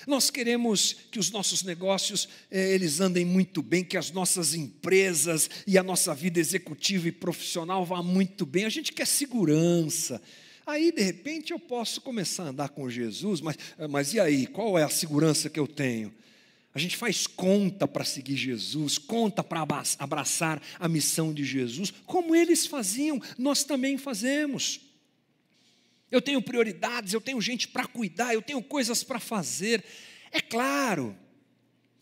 Nós 0.07 0.29
queremos 0.29 0.95
que 1.11 1.19
os 1.19 1.31
nossos 1.31 1.63
negócios 1.63 2.29
eh, 2.51 2.75
eles 2.75 3.01
andem 3.01 3.25
muito 3.25 3.63
bem, 3.63 3.83
que 3.83 3.97
as 3.97 4.11
nossas 4.11 4.53
empresas 4.53 5.49
e 5.67 5.79
a 5.79 5.83
nossa 5.83 6.15
vida 6.15 6.39
executiva 6.39 7.09
e 7.09 7.13
profissional 7.13 7.83
vá 7.83 8.03
muito 8.03 8.45
bem. 8.45 8.67
A 8.67 8.69
gente 8.69 8.93
quer 8.93 9.07
segurança. 9.07 10.21
Aí, 10.67 10.91
de 10.91 11.01
repente, 11.01 11.53
eu 11.53 11.61
posso 11.61 12.01
começar 12.01 12.43
a 12.43 12.49
andar 12.49 12.71
com 12.71 12.91
Jesus, 12.91 13.41
mas, 13.41 13.57
mas 13.89 14.13
e 14.13 14.19
aí? 14.19 14.49
Qual 14.49 14.77
é 14.77 14.83
a 14.83 14.89
segurança 14.89 15.49
que 15.49 15.61
eu 15.61 15.69
tenho? 15.69 16.13
A 16.75 16.79
gente 16.79 16.97
faz 16.97 17.27
conta 17.27 17.87
para 17.87 18.05
seguir 18.05 18.37
Jesus, 18.37 18.99
conta 18.99 19.45
para 19.45 19.65
abraçar 19.99 20.61
a 20.79 20.89
missão 20.89 21.33
de 21.33 21.45
Jesus, 21.45 21.91
como 22.05 22.35
eles 22.35 22.67
faziam, 22.67 23.23
nós 23.39 23.65
também 23.65 23.97
fazemos. 23.97 24.81
Eu 26.11 26.21
tenho 26.21 26.43
prioridades, 26.43 27.15
eu 27.15 27.21
tenho 27.21 27.41
gente 27.41 27.69
para 27.69 27.87
cuidar, 27.87 28.35
eu 28.35 28.43
tenho 28.43 28.63
coisas 28.63 29.03
para 29.05 29.21
fazer. 29.21 29.85
É 30.31 30.41
claro, 30.41 31.17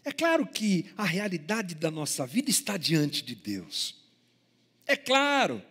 é 0.05 0.11
claro 0.11 0.47
que 0.47 0.87
a 0.97 1.05
realidade 1.05 1.75
da 1.75 1.91
nossa 1.91 2.27
vida 2.27 2.51
está 2.51 2.77
diante 2.77 3.23
de 3.23 3.35
Deus. 3.35 3.95
É 4.87 4.97
claro 4.97 5.63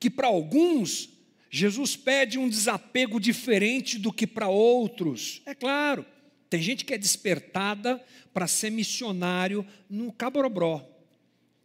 que 0.00 0.08
para 0.08 0.28
alguns, 0.28 1.10
Jesus 1.50 1.96
pede 1.96 2.38
um 2.38 2.48
desapego 2.48 3.18
diferente 3.18 3.98
do 3.98 4.12
que 4.12 4.26
para 4.26 4.48
outros. 4.48 5.42
É 5.46 5.54
claro, 5.54 6.04
tem 6.50 6.60
gente 6.60 6.84
que 6.84 6.94
é 6.94 6.98
despertada 6.98 8.02
para 8.32 8.46
ser 8.46 8.70
missionário 8.70 9.66
no 9.88 10.12
Cabrobró. 10.12 10.86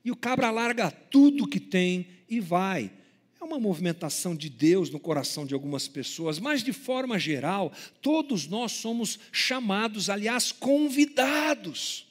E 0.04 0.12
o 0.12 0.16
cabra 0.16 0.52
larga 0.52 0.92
tudo 0.92 1.48
que 1.48 1.60
tem 1.60 2.08
e 2.28 2.40
vai. 2.40 2.92
É 3.40 3.44
uma 3.44 3.60
movimentação 3.60 4.36
de 4.36 4.50
Deus 4.50 4.90
no 4.90 5.00
coração 5.00 5.46
de 5.46 5.54
algumas 5.54 5.88
pessoas, 5.88 6.40
mas 6.40 6.64
de 6.64 6.74
forma 6.74 7.18
geral, 7.18 7.72
todos 8.02 8.48
nós 8.48 8.74
somos 8.74 9.20
chamados, 9.32 10.10
aliás, 10.10 10.52
convidados. 10.52 12.08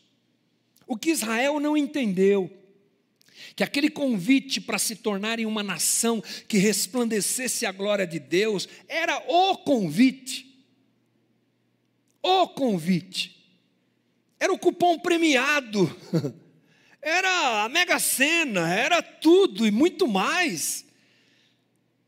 O 0.87 0.97
que 0.97 1.11
Israel 1.11 1.61
não 1.61 1.77
entendeu, 1.77 2.51
que 3.55 3.63
aquele 3.63 3.91
convite 3.91 4.61
para 4.61 4.79
se 4.79 4.97
tornarem 4.97 5.47
uma 5.47 5.63
nação 5.63 6.23
que 6.49 6.59
resplandecesse 6.59 7.67
a 7.67 7.73
glória 7.73 8.07
de 8.07 8.19
Deus, 8.19 8.69
era 8.89 9.17
o 9.29 9.59
convite. 9.59 10.53
O 12.23 12.49
convite. 12.49 13.43
Era 14.39 14.53
o 14.53 14.59
cupom 14.59 14.99
premiado. 14.99 15.95
Era 17.05 17.65
a 17.65 17.69
mega 17.69 17.99
sena, 17.99 18.73
era 18.73 19.03
tudo 19.03 19.67
e 19.67 19.73
muito 19.73 20.07
mais. 20.07 20.85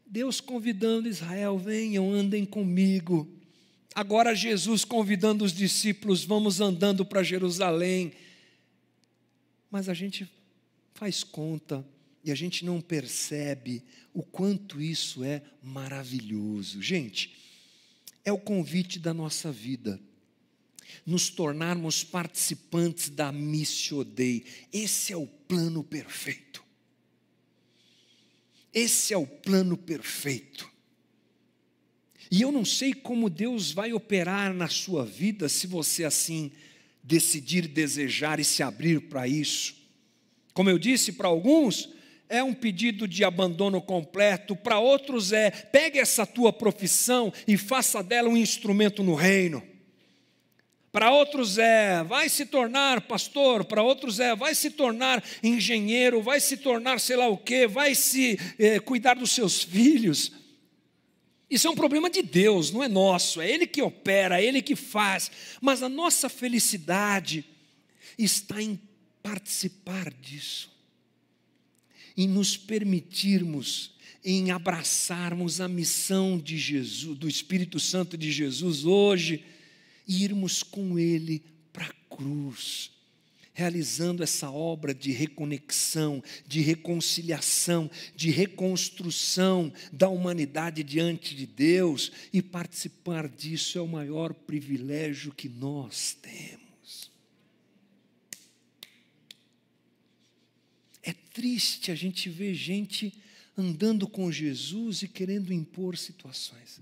Deus 0.07 0.41
convidando 0.41 1.09
Israel, 1.09 1.59
venham, 1.59 2.13
andem 2.13 2.45
comigo. 2.45 3.29
Agora 3.93 4.37
Jesus 4.37 4.85
convidando 4.85 5.45
os 5.45 5.53
discípulos, 5.53 6.25
vamos 6.25 6.61
andando 6.61 7.05
para 7.05 7.25
Jerusalém. 7.25 8.13
Mas 9.69 9.89
a 9.89 9.95
gente 9.95 10.31
faz 10.95 11.25
conta 11.25 11.87
e 12.23 12.31
a 12.31 12.35
gente 12.35 12.65
não 12.65 12.81
percebe 12.81 13.83
o 14.13 14.23
quanto 14.23 14.81
isso 14.81 15.23
é 15.25 15.43
maravilhoso. 15.63 16.81
Gente, 16.81 17.37
é 18.25 18.33
o 18.33 18.39
convite 18.39 18.99
da 18.99 19.13
nossa 19.13 19.53
vida. 19.53 20.01
Nos 21.05 21.29
tornarmos 21.29 22.05
participantes 22.05 23.11
da 23.11 23.31
Missio 23.33 24.05
Dei. 24.05 24.47
Esse 24.73 25.13
é 25.13 25.17
o 25.17 25.27
plano 25.27 25.83
perfeito. 25.83 26.65
Esse 28.73 29.13
é 29.13 29.17
o 29.17 29.27
plano 29.27 29.77
perfeito. 29.77 30.73
E 32.31 32.41
eu 32.41 32.51
não 32.51 32.65
sei 32.65 32.95
como 32.95 33.29
Deus 33.29 33.71
vai 33.71 33.93
operar 33.93 34.55
na 34.55 34.69
sua 34.69 35.05
vida 35.05 35.49
se 35.49 35.67
você 35.67 36.05
assim 36.05 36.53
decidir 37.03 37.69
desejar 37.69 38.41
e 38.41 38.45
se 38.45 38.63
abrir 38.63 39.09
para 39.09 39.29
isso. 39.29 39.84
Como 40.55 40.71
eu 40.71 40.79
disse, 40.79 41.13
para 41.13 41.29
alguns 41.29 41.93
é 42.29 42.43
um 42.43 42.55
pedido 42.55 43.07
de 43.07 43.25
abandono 43.25 43.83
completo, 43.83 44.57
para 44.57 44.79
outros 44.79 45.33
é 45.33 45.51
pegue 45.51 45.99
essa 45.99 46.25
tua 46.25 46.53
profissão 46.53 47.33
e 47.47 47.57
faça 47.57 48.03
dela 48.03 48.29
um 48.29 48.37
instrumento 48.37 49.03
no 49.03 49.15
reino. 49.15 49.63
Para 50.93 51.11
outros 51.11 51.59
é, 51.59 52.05
vai 52.05 52.29
se 52.29 52.47
tornar 52.47 53.01
pastor, 53.01 53.65
para 53.65 53.83
outros 53.83 54.21
é, 54.21 54.35
vai 54.37 54.55
se 54.55 54.71
tornar 54.71 55.23
engenheiro, 55.43 56.23
vai 56.23 56.39
se 56.39 56.57
tornar 56.57 57.01
sei 57.01 57.17
lá 57.17 57.27
o 57.27 57.37
quê, 57.37 57.67
vai 57.67 57.97
se 57.97 58.39
é, 58.57 58.79
cuidar 58.79 59.15
dos 59.15 59.33
seus 59.33 59.61
filhos. 59.65 60.31
Isso 61.51 61.67
é 61.67 61.71
um 61.71 61.75
problema 61.75 62.09
de 62.09 62.23
Deus, 62.23 62.71
não 62.71 62.83
é 62.83 62.87
nosso, 62.87 63.41
é 63.41 63.51
Ele 63.51 63.67
que 63.67 63.83
opera, 63.83 64.41
é 64.41 64.45
Ele 64.45 64.63
que 64.63 64.77
faz, 64.77 65.33
mas 65.61 65.83
a 65.83 65.89
nossa 65.89 66.29
felicidade 66.29 67.45
está 68.17 68.63
em 68.63 68.79
participar 69.25 70.13
disso, 70.13 70.71
em 72.15 72.29
nos 72.29 72.59
permitirmos, 72.59 73.95
em 74.23 74.51
abraçarmos 74.51 75.63
a 75.63 75.67
missão 75.67 76.39
de 76.39 76.59
Jesus, 76.59 77.19
do 77.19 77.27
Espírito 77.27 77.81
Santo 77.81 78.19
de 78.19 78.31
Jesus 78.31 78.85
hoje 78.85 79.43
e 80.07 80.23
irmos 80.23 80.63
com 80.63 80.99
Ele 80.99 81.43
para 81.73 81.87
a 81.87 82.15
cruz, 82.15 82.91
realizando 83.55 84.23
essa 84.23 84.51
obra 84.51 84.95
de 84.95 85.11
reconexão, 85.11 86.23
de 86.47 86.61
reconciliação, 86.61 87.91
de 88.15 88.31
reconstrução 88.31 89.73
da 89.91 90.09
humanidade 90.09 90.83
diante 90.83 91.35
de 91.35 91.47
Deus, 91.47 92.13
e 92.31 92.43
participar 92.43 93.27
disso 93.27 93.79
é 93.79 93.81
o 93.81 93.89
maior 93.89 94.35
privilégio 94.35 95.33
que 95.33 95.49
nós 95.49 96.15
temos. 96.21 96.65
É 101.03 101.15
triste 101.35 101.91
a 101.91 101.95
gente 101.97 102.31
ver 102.31 102.55
gente 102.55 103.13
andando 103.59 104.07
com 104.09 104.33
Jesus 104.33 105.03
e 105.03 105.09
querendo 105.09 105.53
impor 105.53 105.99
situações. 105.99 106.81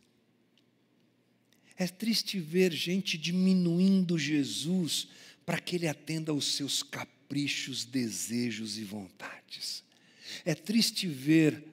É 1.77 1.89
triste 1.89 2.39
ver 2.39 2.71
gente 2.71 3.17
diminuindo 3.17 4.19
Jesus 4.19 5.09
para 5.45 5.59
que 5.59 5.75
ele 5.75 5.89
atenda 5.89 6.31
aos 6.31 6.55
seus 6.55 6.83
caprichos, 6.83 7.85
desejos 7.85 8.79
e 8.79 8.85
vontades. 8.85 9.83
É 10.45 10.55
triste 10.55 11.09
ver 11.09 11.65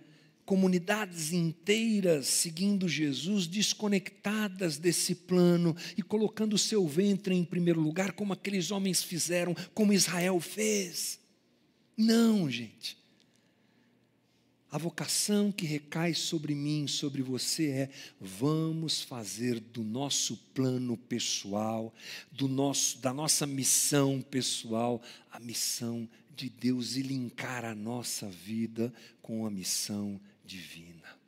comunidades 0.45 1.31
inteiras 1.31 2.27
seguindo 2.27 2.87
Jesus, 2.87 3.45
desconectadas 3.45 4.77
desse 4.77 5.13
plano 5.13 5.75
e 5.95 6.01
colocando 6.01 6.53
o 6.53 6.57
seu 6.57 6.87
ventre 6.87 7.35
em 7.35 7.43
primeiro 7.43 7.79
lugar, 7.79 8.13
como 8.13 8.33
aqueles 8.33 8.71
homens 8.71 9.03
fizeram, 9.03 9.53
como 9.73 9.93
Israel 9.93 10.39
fez. 10.39 11.19
Não, 12.01 12.49
gente. 12.49 12.97
A 14.71 14.77
vocação 14.77 15.51
que 15.51 15.65
recai 15.65 16.13
sobre 16.13 16.55
mim, 16.55 16.87
sobre 16.87 17.21
você 17.21 17.67
é: 17.71 17.89
vamos 18.21 19.01
fazer 19.01 19.59
do 19.59 19.83
nosso 19.83 20.37
plano 20.53 20.95
pessoal, 20.95 21.93
do 22.31 22.47
nosso, 22.47 22.99
da 22.99 23.13
nossa 23.13 23.45
missão 23.45 24.21
pessoal, 24.21 25.01
a 25.29 25.41
missão 25.41 26.07
de 26.37 26.49
Deus 26.49 26.95
e 26.95 27.01
linkar 27.01 27.65
a 27.65 27.75
nossa 27.75 28.29
vida 28.29 28.93
com 29.21 29.45
a 29.45 29.51
missão 29.51 30.21
divina. 30.45 31.19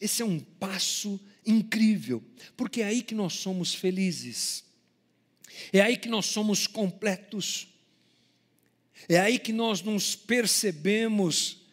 Esse 0.00 0.22
é 0.22 0.24
um 0.24 0.40
passo 0.40 1.20
incrível, 1.46 2.20
porque 2.56 2.80
é 2.80 2.86
aí 2.86 3.00
que 3.00 3.14
nós 3.14 3.34
somos 3.34 3.72
felizes, 3.72 4.64
é 5.72 5.80
aí 5.82 5.96
que 5.96 6.08
nós 6.08 6.26
somos 6.26 6.66
completos. 6.66 7.75
É 9.08 9.18
aí 9.18 9.38
que 9.38 9.52
nós 9.52 9.82
nos 9.82 10.16
percebemos 10.16 11.64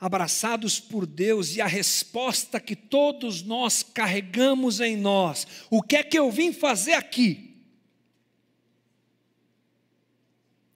abraçados 0.00 0.80
por 0.80 1.06
Deus 1.06 1.54
e 1.54 1.60
a 1.60 1.66
resposta 1.66 2.58
que 2.58 2.74
todos 2.74 3.42
nós 3.42 3.82
carregamos 3.82 4.80
em 4.80 4.96
nós: 4.96 5.46
o 5.70 5.82
que 5.82 5.96
é 5.96 6.02
que 6.02 6.18
eu 6.18 6.30
vim 6.30 6.52
fazer 6.52 6.94
aqui? 6.94 7.50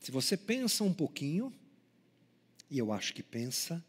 Se 0.01 0.13
você 0.13 0.37
pensa 0.37 0.85
um 0.85 0.95
pouquinho, 0.95 1.53
e 2.71 2.79
eu 2.79 2.93
acho 2.93 3.13
que 3.13 3.23
pensa, 3.23 3.85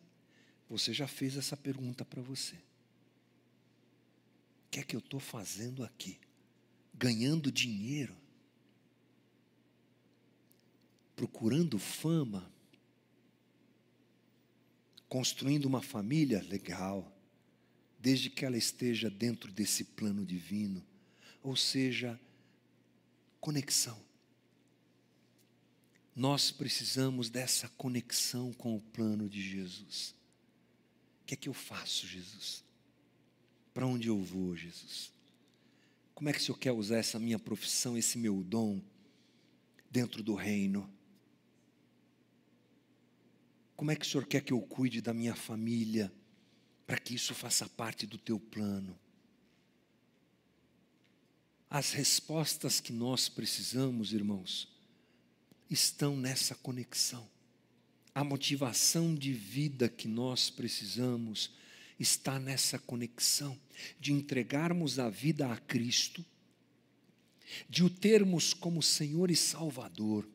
você 0.68 0.92
já 0.92 1.08
fez 1.08 1.38
essa 1.38 1.56
pergunta 1.56 2.04
para 2.04 2.22
você. 2.22 2.56
O 2.56 4.70
que 4.72 4.80
é 4.80 4.84
que 4.84 4.96
eu 4.96 5.00
estou 5.00 5.20
fazendo 5.20 5.84
aqui? 5.84 6.20
Ganhando 6.94 7.52
dinheiro? 7.52 8.16
Procurando 11.18 11.80
fama? 11.80 12.48
Construindo 15.10 15.66
uma 15.66 15.82
família? 15.82 16.44
Legal. 16.44 17.12
Desde 18.00 18.30
que 18.30 18.46
ela 18.46 18.56
esteja 18.56 19.10
dentro 19.10 19.52
desse 19.52 19.84
plano 19.84 20.24
divino. 20.24 20.86
Ou 21.42 21.56
seja, 21.56 22.20
conexão. 23.42 24.00
Nós 26.16 26.52
precisamos 26.52 27.32
dessa 27.32 27.68
conexão 27.70 28.54
com 28.54 28.76
o 28.76 28.82
plano 28.82 29.28
de 29.28 29.42
Jesus. 29.42 30.14
O 31.24 31.26
que 31.26 31.34
é 31.34 31.38
que 31.38 31.50
eu 31.50 31.54
faço, 31.54 32.06
Jesus? 32.06 32.64
Para 33.74 33.88
onde 33.88 34.08
eu 34.08 34.22
vou, 34.22 34.56
Jesus? 34.56 35.12
Como 36.14 36.30
é 36.30 36.34
que 36.34 36.40
o 36.40 36.42
Senhor 36.44 36.60
quer 36.60 36.74
usar 36.74 36.98
essa 36.98 37.18
minha 37.18 37.40
profissão, 37.40 37.98
esse 37.98 38.20
meu 38.20 38.44
dom, 38.44 38.80
dentro 39.90 40.22
do 40.22 40.36
reino? 40.36 40.88
Como 43.78 43.92
é 43.92 43.96
que 43.96 44.08
o 44.08 44.10
Senhor 44.10 44.26
quer 44.26 44.42
que 44.42 44.52
eu 44.52 44.60
cuide 44.60 45.02
da 45.02 45.14
minha 45.14 45.36
família, 45.36 46.12
para 46.88 46.98
que 46.98 47.14
isso 47.14 47.36
faça 47.36 47.70
parte 47.70 48.08
do 48.08 48.18
teu 48.18 48.40
plano? 48.40 48.98
As 51.70 51.92
respostas 51.92 52.80
que 52.80 52.92
nós 52.92 53.30
precisamos, 53.30 54.14
irmãos, 54.14 54.68
estão 55.70 56.18
nessa 56.18 56.56
conexão. 56.56 57.30
A 58.16 58.24
motivação 58.24 59.14
de 59.14 59.32
vida 59.32 59.88
que 59.88 60.08
nós 60.08 60.50
precisamos 60.50 61.52
está 62.00 62.40
nessa 62.40 62.80
conexão 62.80 63.60
de 64.00 64.12
entregarmos 64.12 64.98
a 64.98 65.08
vida 65.08 65.52
a 65.52 65.58
Cristo, 65.58 66.26
de 67.70 67.84
o 67.84 67.92
termos 67.92 68.56
como 68.56 68.82
Senhor 68.82 69.30
e 69.30 69.36
Salvador, 69.36 70.28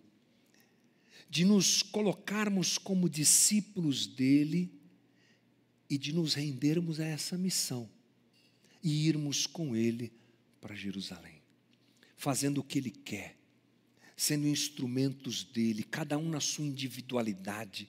de 1.32 1.46
nos 1.46 1.82
colocarmos 1.82 2.76
como 2.76 3.08
discípulos 3.08 4.06
dele 4.06 4.70
e 5.88 5.96
de 5.96 6.12
nos 6.12 6.34
rendermos 6.34 7.00
a 7.00 7.06
essa 7.06 7.38
missão 7.38 7.88
e 8.84 9.08
irmos 9.08 9.46
com 9.46 9.74
ele 9.74 10.12
para 10.60 10.74
Jerusalém, 10.74 11.40
fazendo 12.18 12.58
o 12.58 12.62
que 12.62 12.76
ele 12.76 12.90
quer 12.90 13.38
sendo 14.14 14.46
instrumentos 14.46 15.42
dele, 15.42 15.82
cada 15.82 16.18
um 16.18 16.28
na 16.28 16.38
sua 16.38 16.66
individualidade, 16.66 17.88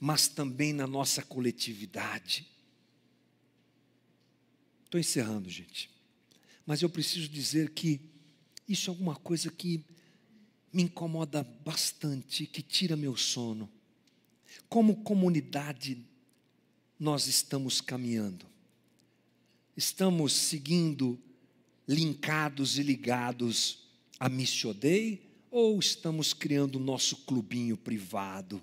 mas 0.00 0.26
também 0.26 0.72
na 0.72 0.86
nossa 0.88 1.22
coletividade. 1.22 2.44
Estou 4.84 5.00
encerrando, 5.00 5.48
gente. 5.48 5.88
Mas 6.66 6.82
eu 6.82 6.90
preciso 6.90 7.28
dizer 7.28 7.70
que 7.70 8.00
isso 8.68 8.90
é 8.90 8.92
alguma 8.92 9.14
coisa 9.14 9.52
que 9.52 9.84
me 10.72 10.82
incomoda 10.84 11.46
bastante, 11.64 12.46
que 12.46 12.62
tira 12.62 12.96
meu 12.96 13.16
sono. 13.16 13.68
Como 14.68 15.02
comunidade, 15.02 15.98
nós 16.98 17.26
estamos 17.26 17.80
caminhando. 17.80 18.46
Estamos 19.76 20.32
seguindo, 20.32 21.18
linkados 21.86 22.78
e 22.78 22.82
ligados 22.82 23.82
a 24.18 24.28
Missio 24.28 24.72
Dei, 24.72 25.20
ou 25.50 25.78
estamos 25.78 26.32
criando 26.32 26.76
o 26.76 26.82
nosso 26.82 27.16
clubinho 27.24 27.76
privado? 27.76 28.62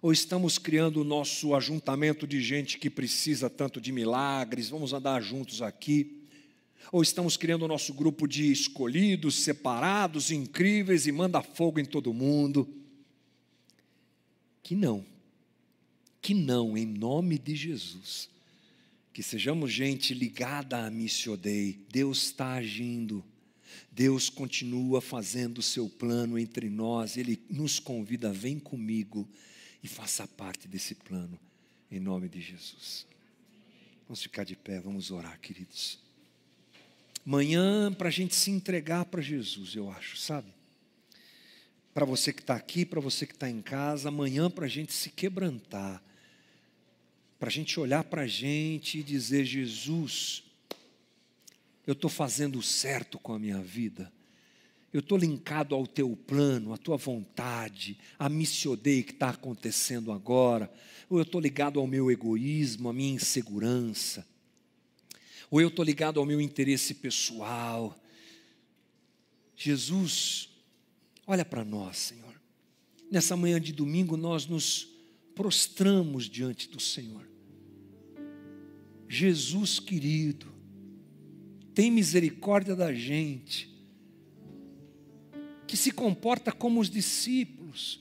Ou 0.00 0.12
estamos 0.12 0.56
criando 0.56 1.02
o 1.02 1.04
nosso 1.04 1.54
ajuntamento 1.54 2.26
de 2.26 2.40
gente 2.40 2.78
que 2.78 2.88
precisa 2.88 3.50
tanto 3.50 3.80
de 3.80 3.92
milagres, 3.92 4.70
vamos 4.70 4.94
andar 4.94 5.20
juntos 5.20 5.60
aqui? 5.60 6.19
Ou 6.90 7.02
estamos 7.02 7.36
criando 7.36 7.64
o 7.64 7.68
nosso 7.68 7.94
grupo 7.94 8.26
de 8.26 8.50
escolhidos, 8.50 9.36
separados, 9.36 10.30
incríveis 10.30 11.06
e 11.06 11.12
manda 11.12 11.42
fogo 11.42 11.78
em 11.78 11.84
todo 11.84 12.12
mundo? 12.12 12.68
Que 14.62 14.74
não, 14.74 15.04
que 16.20 16.34
não, 16.34 16.76
em 16.76 16.86
nome 16.86 17.38
de 17.38 17.54
Jesus. 17.54 18.28
Que 19.12 19.22
sejamos 19.22 19.72
gente 19.72 20.14
ligada 20.14 20.84
a 20.84 20.90
Missio 20.90 21.36
Dei. 21.36 21.84
Deus 21.90 22.24
está 22.24 22.54
agindo. 22.54 23.24
Deus 23.90 24.28
continua 24.28 25.00
fazendo 25.00 25.58
o 25.58 25.62
seu 25.62 25.88
plano 25.88 26.38
entre 26.38 26.68
nós, 26.68 27.16
Ele 27.16 27.40
nos 27.48 27.78
convida, 27.78 28.32
vem 28.32 28.58
comigo 28.58 29.28
e 29.82 29.88
faça 29.88 30.26
parte 30.26 30.68
desse 30.68 30.94
plano, 30.94 31.38
em 31.90 31.98
nome 31.98 32.28
de 32.28 32.40
Jesus. 32.40 33.06
Vamos 34.06 34.22
ficar 34.22 34.44
de 34.44 34.56
pé, 34.56 34.80
vamos 34.80 35.10
orar, 35.10 35.38
queridos. 35.40 35.98
Manhã, 37.24 37.92
para 37.92 38.08
a 38.08 38.12
gente 38.12 38.34
se 38.34 38.50
entregar 38.50 39.04
para 39.04 39.20
Jesus, 39.20 39.74
eu 39.74 39.90
acho, 39.90 40.16
sabe? 40.16 40.48
Para 41.92 42.06
você 42.06 42.32
que 42.32 42.40
está 42.40 42.54
aqui, 42.54 42.84
para 42.84 43.00
você 43.00 43.26
que 43.26 43.34
está 43.34 43.48
em 43.48 43.60
casa, 43.60 44.08
amanhã 44.08 44.50
para 44.50 44.66
a 44.66 44.68
gente 44.68 44.92
se 44.92 45.10
quebrantar, 45.10 46.02
para 47.38 47.48
a 47.48 47.52
gente 47.52 47.78
olhar 47.78 48.04
para 48.04 48.22
a 48.22 48.26
gente 48.26 48.98
e 48.98 49.02
dizer: 49.02 49.44
Jesus, 49.44 50.44
eu 51.86 51.92
estou 51.92 52.10
fazendo 52.10 52.62
certo 52.62 53.18
com 53.18 53.32
a 53.32 53.38
minha 53.38 53.60
vida, 53.60 54.12
eu 54.92 55.00
estou 55.00 55.18
linkado 55.18 55.74
ao 55.74 55.86
teu 55.86 56.16
plano, 56.16 56.72
à 56.72 56.78
tua 56.78 56.96
vontade, 56.96 57.98
à 58.18 58.28
missiodei 58.28 59.02
que 59.02 59.12
está 59.12 59.30
acontecendo 59.30 60.12
agora, 60.12 60.72
ou 61.08 61.18
eu 61.18 61.22
estou 61.22 61.40
ligado 61.40 61.80
ao 61.80 61.86
meu 61.86 62.10
egoísmo, 62.10 62.88
à 62.88 62.92
minha 62.92 63.14
insegurança, 63.14 64.26
ou 65.50 65.60
eu 65.60 65.68
estou 65.68 65.84
ligado 65.84 66.20
ao 66.20 66.26
meu 66.26 66.40
interesse 66.40 66.94
pessoal. 66.94 67.98
Jesus, 69.56 70.48
olha 71.26 71.44
para 71.44 71.64
nós, 71.64 71.98
Senhor. 71.98 72.40
Nessa 73.10 73.36
manhã 73.36 73.60
de 73.60 73.72
domingo 73.72 74.16
nós 74.16 74.46
nos 74.46 74.88
prostramos 75.34 76.28
diante 76.28 76.68
do 76.68 76.78
Senhor. 76.80 77.28
Jesus 79.08 79.80
querido, 79.80 80.46
tem 81.74 81.90
misericórdia 81.90 82.76
da 82.76 82.92
gente, 82.92 83.68
que 85.66 85.76
se 85.76 85.90
comporta 85.90 86.52
como 86.52 86.80
os 86.80 86.88
discípulos, 86.88 88.00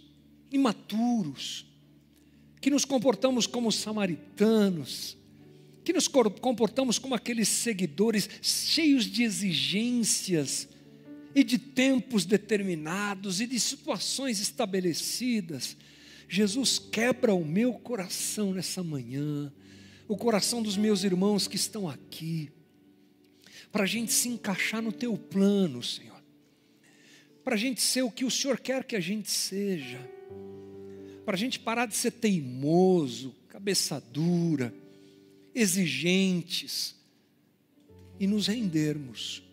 imaturos, 0.51 1.65
que 2.61 2.69
nos 2.69 2.85
comportamos 2.85 3.47
como 3.47 3.71
samaritanos, 3.71 5.17
que 5.89 5.93
nos 5.93 6.07
comportamos 6.07 6.99
como 6.99 7.15
aqueles 7.15 7.47
seguidores 7.47 8.29
cheios 8.43 9.05
de 9.05 9.23
exigências 9.23 10.69
e 11.33 11.43
de 11.43 11.57
tempos 11.57 12.25
determinados 12.25 13.41
e 13.41 13.47
de 13.47 13.59
situações 13.59 14.39
estabelecidas. 14.39 15.75
Jesus 16.27 16.77
quebra 16.77 17.33
o 17.33 17.43
meu 17.43 17.73
coração 17.73 18.53
nessa 18.53 18.83
manhã, 18.83 19.51
o 20.07 20.15
coração 20.15 20.61
dos 20.61 20.77
meus 20.77 21.03
irmãos 21.03 21.47
que 21.47 21.55
estão 21.55 21.89
aqui 21.89 22.51
para 23.71 23.85
a 23.85 23.87
gente 23.87 24.13
se 24.13 24.29
encaixar 24.29 24.83
no 24.83 24.91
teu 24.91 25.17
plano, 25.17 25.81
Senhor, 25.81 26.23
para 27.43 27.55
a 27.55 27.57
gente 27.57 27.81
ser 27.81 28.03
o 28.03 28.11
que 28.11 28.25
o 28.25 28.29
Senhor 28.29 28.59
quer 28.59 28.83
que 28.83 28.95
a 28.95 28.99
gente 28.99 29.31
seja, 29.31 30.07
para 31.25 31.33
a 31.33 31.39
gente 31.39 31.59
parar 31.59 31.87
de 31.87 31.95
ser 31.95 32.11
teimoso, 32.11 33.35
cabeça 33.47 33.99
dura, 33.99 34.71
exigentes 35.53 36.95
e 38.19 38.27
nos 38.27 38.47
rendermos, 38.47 39.43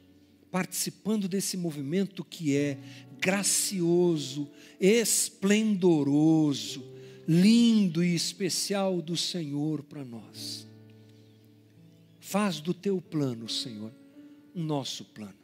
participando 0.51 1.29
desse 1.29 1.57
movimento 1.57 2.25
que 2.25 2.57
é 2.57 2.79
gracioso, 3.21 4.49
esplendoroso, 4.81 6.85
lindo 7.27 8.05
e 8.05 8.15
especial 8.15 9.03
do 9.03 9.17
Senhor 9.17 9.83
para 9.83 10.05
nós. 10.05 10.67
Faz 12.21 12.61
do 12.61 12.75
teu 12.75 13.01
plano, 13.01 13.49
Senhor, 13.49 13.93
o 14.55 14.61
nosso 14.61 15.05
plano. 15.05 15.35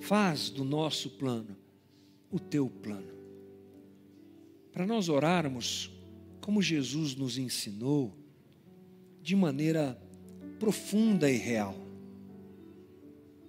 Faz 0.00 0.50
do 0.50 0.64
nosso 0.64 1.10
plano 1.10 1.56
o 2.30 2.38
teu 2.38 2.68
plano. 2.68 3.16
Para 4.72 4.86
nós 4.86 5.08
orarmos 5.08 5.90
como 6.40 6.62
Jesus 6.62 7.16
nos 7.16 7.38
ensinou, 7.38 8.16
de 9.26 9.34
maneira 9.34 10.00
profunda 10.60 11.28
e 11.28 11.36
real. 11.36 11.76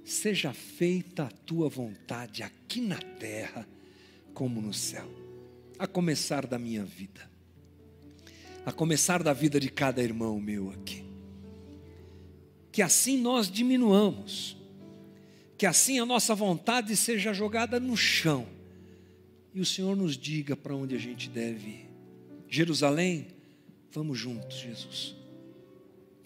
Seja 0.04 0.52
feita 0.52 1.26
a 1.26 1.30
tua 1.30 1.70
vontade 1.70 2.42
aqui 2.42 2.82
na 2.82 2.98
terra, 2.98 3.68
como 4.34 4.60
no 4.60 4.74
céu, 4.74 5.08
a 5.78 5.86
começar 5.86 6.48
da 6.48 6.58
minha 6.58 6.84
vida, 6.84 7.30
a 8.66 8.72
começar 8.72 9.22
da 9.22 9.34
vida 9.34 9.60
de 9.60 9.70
cada 9.70 10.02
irmão 10.02 10.40
meu 10.40 10.72
aqui. 10.72 11.06
Que 12.72 12.82
assim 12.82 13.22
nós 13.22 13.48
diminuamos, 13.48 14.58
que 15.60 15.68
assim 15.68 16.00
a 16.00 16.08
nossa 16.08 16.34
vontade 16.34 16.98
seja 16.98 17.34
jogada 17.34 17.80
no 17.80 17.96
chão 17.96 18.48
e 19.54 19.62
o 19.62 19.66
Senhor 19.66 19.96
nos 19.96 20.18
diga 20.18 20.56
para 20.56 20.76
onde 20.76 20.96
a 20.96 21.00
gente 21.00 21.30
deve 21.30 21.70
ir. 21.70 21.90
Jerusalém, 22.50 23.28
vamos 23.92 24.18
juntos, 24.18 24.58
Jesus. 24.58 25.18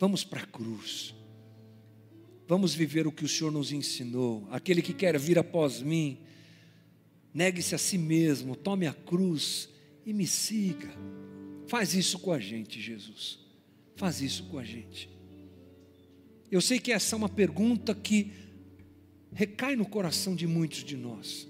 Vamos 0.02 0.24
para 0.24 0.42
a 0.42 0.46
cruz. 0.48 1.14
Vamos 2.48 2.74
viver 2.74 3.06
o 3.06 3.12
que 3.12 3.24
o 3.24 3.28
Senhor 3.28 3.52
nos 3.52 3.72
ensinou. 3.72 4.48
Aquele 4.50 4.82
que 4.82 4.96
quer 4.96 5.16
vir 5.20 5.38
após 5.38 5.80
mim, 5.80 6.18
negue-se 7.32 7.76
a 7.76 7.78
si 7.78 8.00
mesmo, 8.00 8.56
tome 8.56 8.88
a 8.88 8.94
cruz 8.94 9.70
e 10.04 10.12
me 10.12 10.26
siga. 10.26 10.90
Faz 11.68 11.94
isso 11.94 12.18
com 12.18 12.32
a 12.32 12.40
gente, 12.40 12.82
Jesus. 12.82 13.38
Faz 13.96 14.22
isso 14.22 14.46
com 14.46 14.58
a 14.58 14.64
gente. 14.64 15.08
Eu 16.50 16.62
sei 16.62 16.80
que 16.80 16.92
essa 16.92 17.16
é 17.16 17.18
uma 17.18 17.30
pergunta 17.30 17.94
que 17.94 18.34
recai 19.32 19.76
no 19.76 19.86
coração 19.86 20.36
de 20.36 20.48
muitos 20.48 20.84
de 20.84 20.98
nós. 20.98 21.44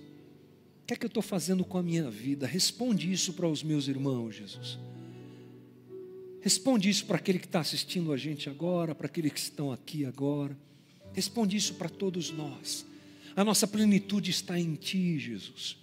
O 0.84 0.88
que 0.88 0.94
é 0.94 0.98
que 0.98 1.06
eu 1.06 1.08
estou 1.08 1.24
fazendo 1.24 1.64
com 1.64 1.78
a 1.78 1.84
minha 1.84 2.12
vida? 2.12 2.46
Responde 2.46 3.10
isso 3.10 3.32
para 3.32 3.48
os 3.48 3.64
meus 3.64 3.88
irmãos, 3.88 4.36
Jesus. 4.36 4.78
Responde 6.42 6.90
isso 6.90 7.06
para 7.06 7.18
aquele 7.18 7.38
que 7.38 7.46
está 7.46 7.60
assistindo 7.60 8.12
a 8.12 8.18
gente 8.18 8.50
agora, 8.50 8.96
para 8.96 9.06
aqueles 9.06 9.32
que 9.32 9.40
estão 9.40 9.72
aqui 9.72 10.06
agora. 10.06 10.58
Responde 11.14 11.56
isso 11.56 11.76
para 11.76 11.88
todos 11.88 12.32
nós. 12.32 12.86
A 13.36 13.44
nossa 13.44 13.68
plenitude 13.68 14.32
está 14.32 14.60
em 14.60 14.74
Ti, 14.76 15.20
Jesus. 15.20 15.78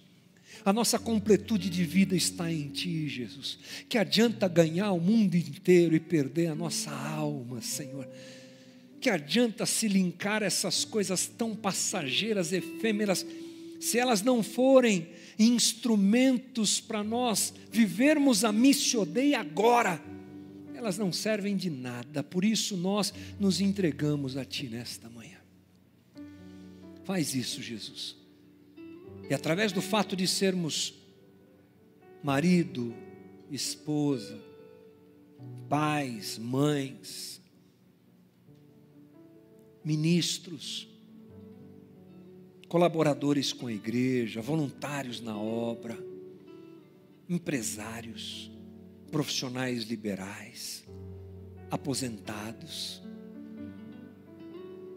A 0.65 0.73
nossa 0.73 0.99
completude 0.99 1.69
de 1.69 1.85
vida 1.85 2.15
está 2.15 2.51
em 2.51 2.67
Ti, 2.67 3.07
Jesus. 3.07 3.57
Que 3.87 3.97
adianta 3.97 4.47
ganhar 4.49 4.91
o 4.91 4.99
mundo 4.99 5.35
inteiro 5.35 5.95
e 5.95 5.99
perder 5.99 6.47
a 6.47 6.55
nossa 6.55 6.91
alma, 6.91 7.61
Senhor. 7.61 8.07
Que 8.99 9.09
adianta 9.09 9.65
se 9.65 9.87
linkar 9.87 10.43
essas 10.43 10.83
coisas 10.83 11.25
tão 11.25 11.55
passageiras, 11.55 12.51
efêmeras, 12.51 13.25
se 13.79 13.97
elas 13.97 14.21
não 14.21 14.43
forem 14.43 15.07
instrumentos 15.37 16.81
para 16.81 17.01
nós 17.01 17.53
vivermos 17.71 18.43
a 18.43 18.51
missio 18.51 19.05
Dei 19.05 19.33
agora 19.33 20.03
elas 20.79 20.97
não 20.97 21.11
servem 21.11 21.57
de 21.57 21.69
nada, 21.69 22.23
por 22.23 22.45
isso 22.45 22.77
nós 22.77 23.13
nos 23.37 23.59
entregamos 23.59 24.37
a 24.37 24.45
Ti 24.45 24.69
nesta 24.69 25.09
manhã. 25.09 25.37
Faz 27.03 27.35
isso, 27.35 27.61
Jesus. 27.61 28.15
E 29.29 29.33
através 29.33 29.73
do 29.73 29.81
fato 29.81 30.15
de 30.15 30.25
sermos 30.25 30.93
marido, 32.23 32.93
esposa, 33.51 34.39
pais, 35.67 36.37
mães, 36.37 37.41
ministros, 39.83 40.87
colaboradores 42.69 43.51
com 43.51 43.67
a 43.67 43.73
igreja, 43.73 44.41
voluntários 44.41 45.19
na 45.19 45.37
obra, 45.37 45.97
empresários, 47.27 48.49
profissionais 49.09 49.83
liberais, 49.83 50.85
aposentados. 51.69 53.01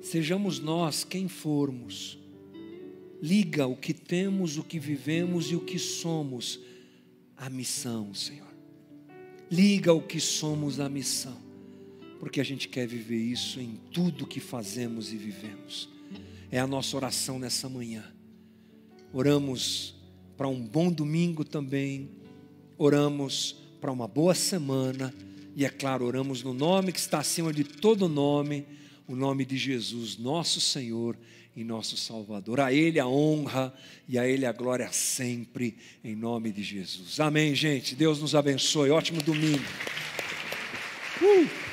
Sejamos 0.01 0.59
nós 0.59 1.05
quem 1.05 1.29
formos, 1.29 2.19
liga 3.23 3.67
o 3.67 3.77
que 3.77 3.95
temos, 3.95 4.59
o 4.59 4.65
que 4.65 4.79
vivemos 4.79 5.51
e 5.51 5.57
o 5.57 5.61
que 5.61 5.79
somos 5.79 6.61
à 7.37 7.49
missão, 7.49 8.13
Senhor. 8.13 8.53
Liga 9.51 9.93
o 9.93 10.03
que 10.03 10.19
somos 10.19 10.81
à 10.81 10.89
missão, 10.89 11.39
porque 12.19 12.41
a 12.41 12.45
gente 12.45 12.69
quer 12.69 12.87
viver 12.87 13.19
isso 13.19 13.61
em 13.61 13.79
tudo 13.93 14.27
que 14.27 14.41
fazemos 14.41 15.13
e 15.13 15.17
vivemos. 15.17 15.89
É 16.51 16.59
a 16.59 16.67
nossa 16.67 16.97
oração 16.97 17.39
nessa 17.39 17.69
manhã. 17.69 18.05
Oramos 19.13 19.95
para 20.37 20.49
um 20.49 20.61
bom 20.61 20.91
domingo 20.91 21.45
também, 21.45 22.11
oramos 22.77 23.62
para 23.83 23.91
uma 23.91 24.07
boa 24.07 24.33
semana. 24.33 25.12
E 25.57 25.64
é 25.64 25.68
claro, 25.68 26.07
oramos 26.07 26.41
no 26.45 26.55
nome 26.55 26.93
que 26.93 27.01
está 27.01 27.18
acima 27.18 27.53
de 27.53 27.64
todo 27.64 28.09
nome, 28.09 28.64
o 29.09 29.16
nome 29.16 29.45
de 29.45 29.57
Jesus, 29.57 30.16
nosso 30.16 30.61
Senhor 30.61 31.18
e 31.57 31.64
nosso 31.64 31.97
Salvador. 31.97 32.61
A 32.61 32.72
Ele 32.72 33.01
a 33.01 33.09
honra 33.09 33.74
e 34.09 34.16
a 34.16 34.26
Ele 34.26 34.47
a 34.47 34.53
glória 34.53 34.91
sempre, 34.93 35.76
em 36.05 36.14
nome 36.14 36.53
de 36.53 36.62
Jesus. 36.62 37.18
Amém, 37.18 37.57
gente. 37.57 37.97
Deus 37.97 38.20
nos 38.20 38.37
abençoe. 38.37 38.91
Ótimo 38.91 39.20
domingo. 39.20 39.64
Uh! 41.20 41.72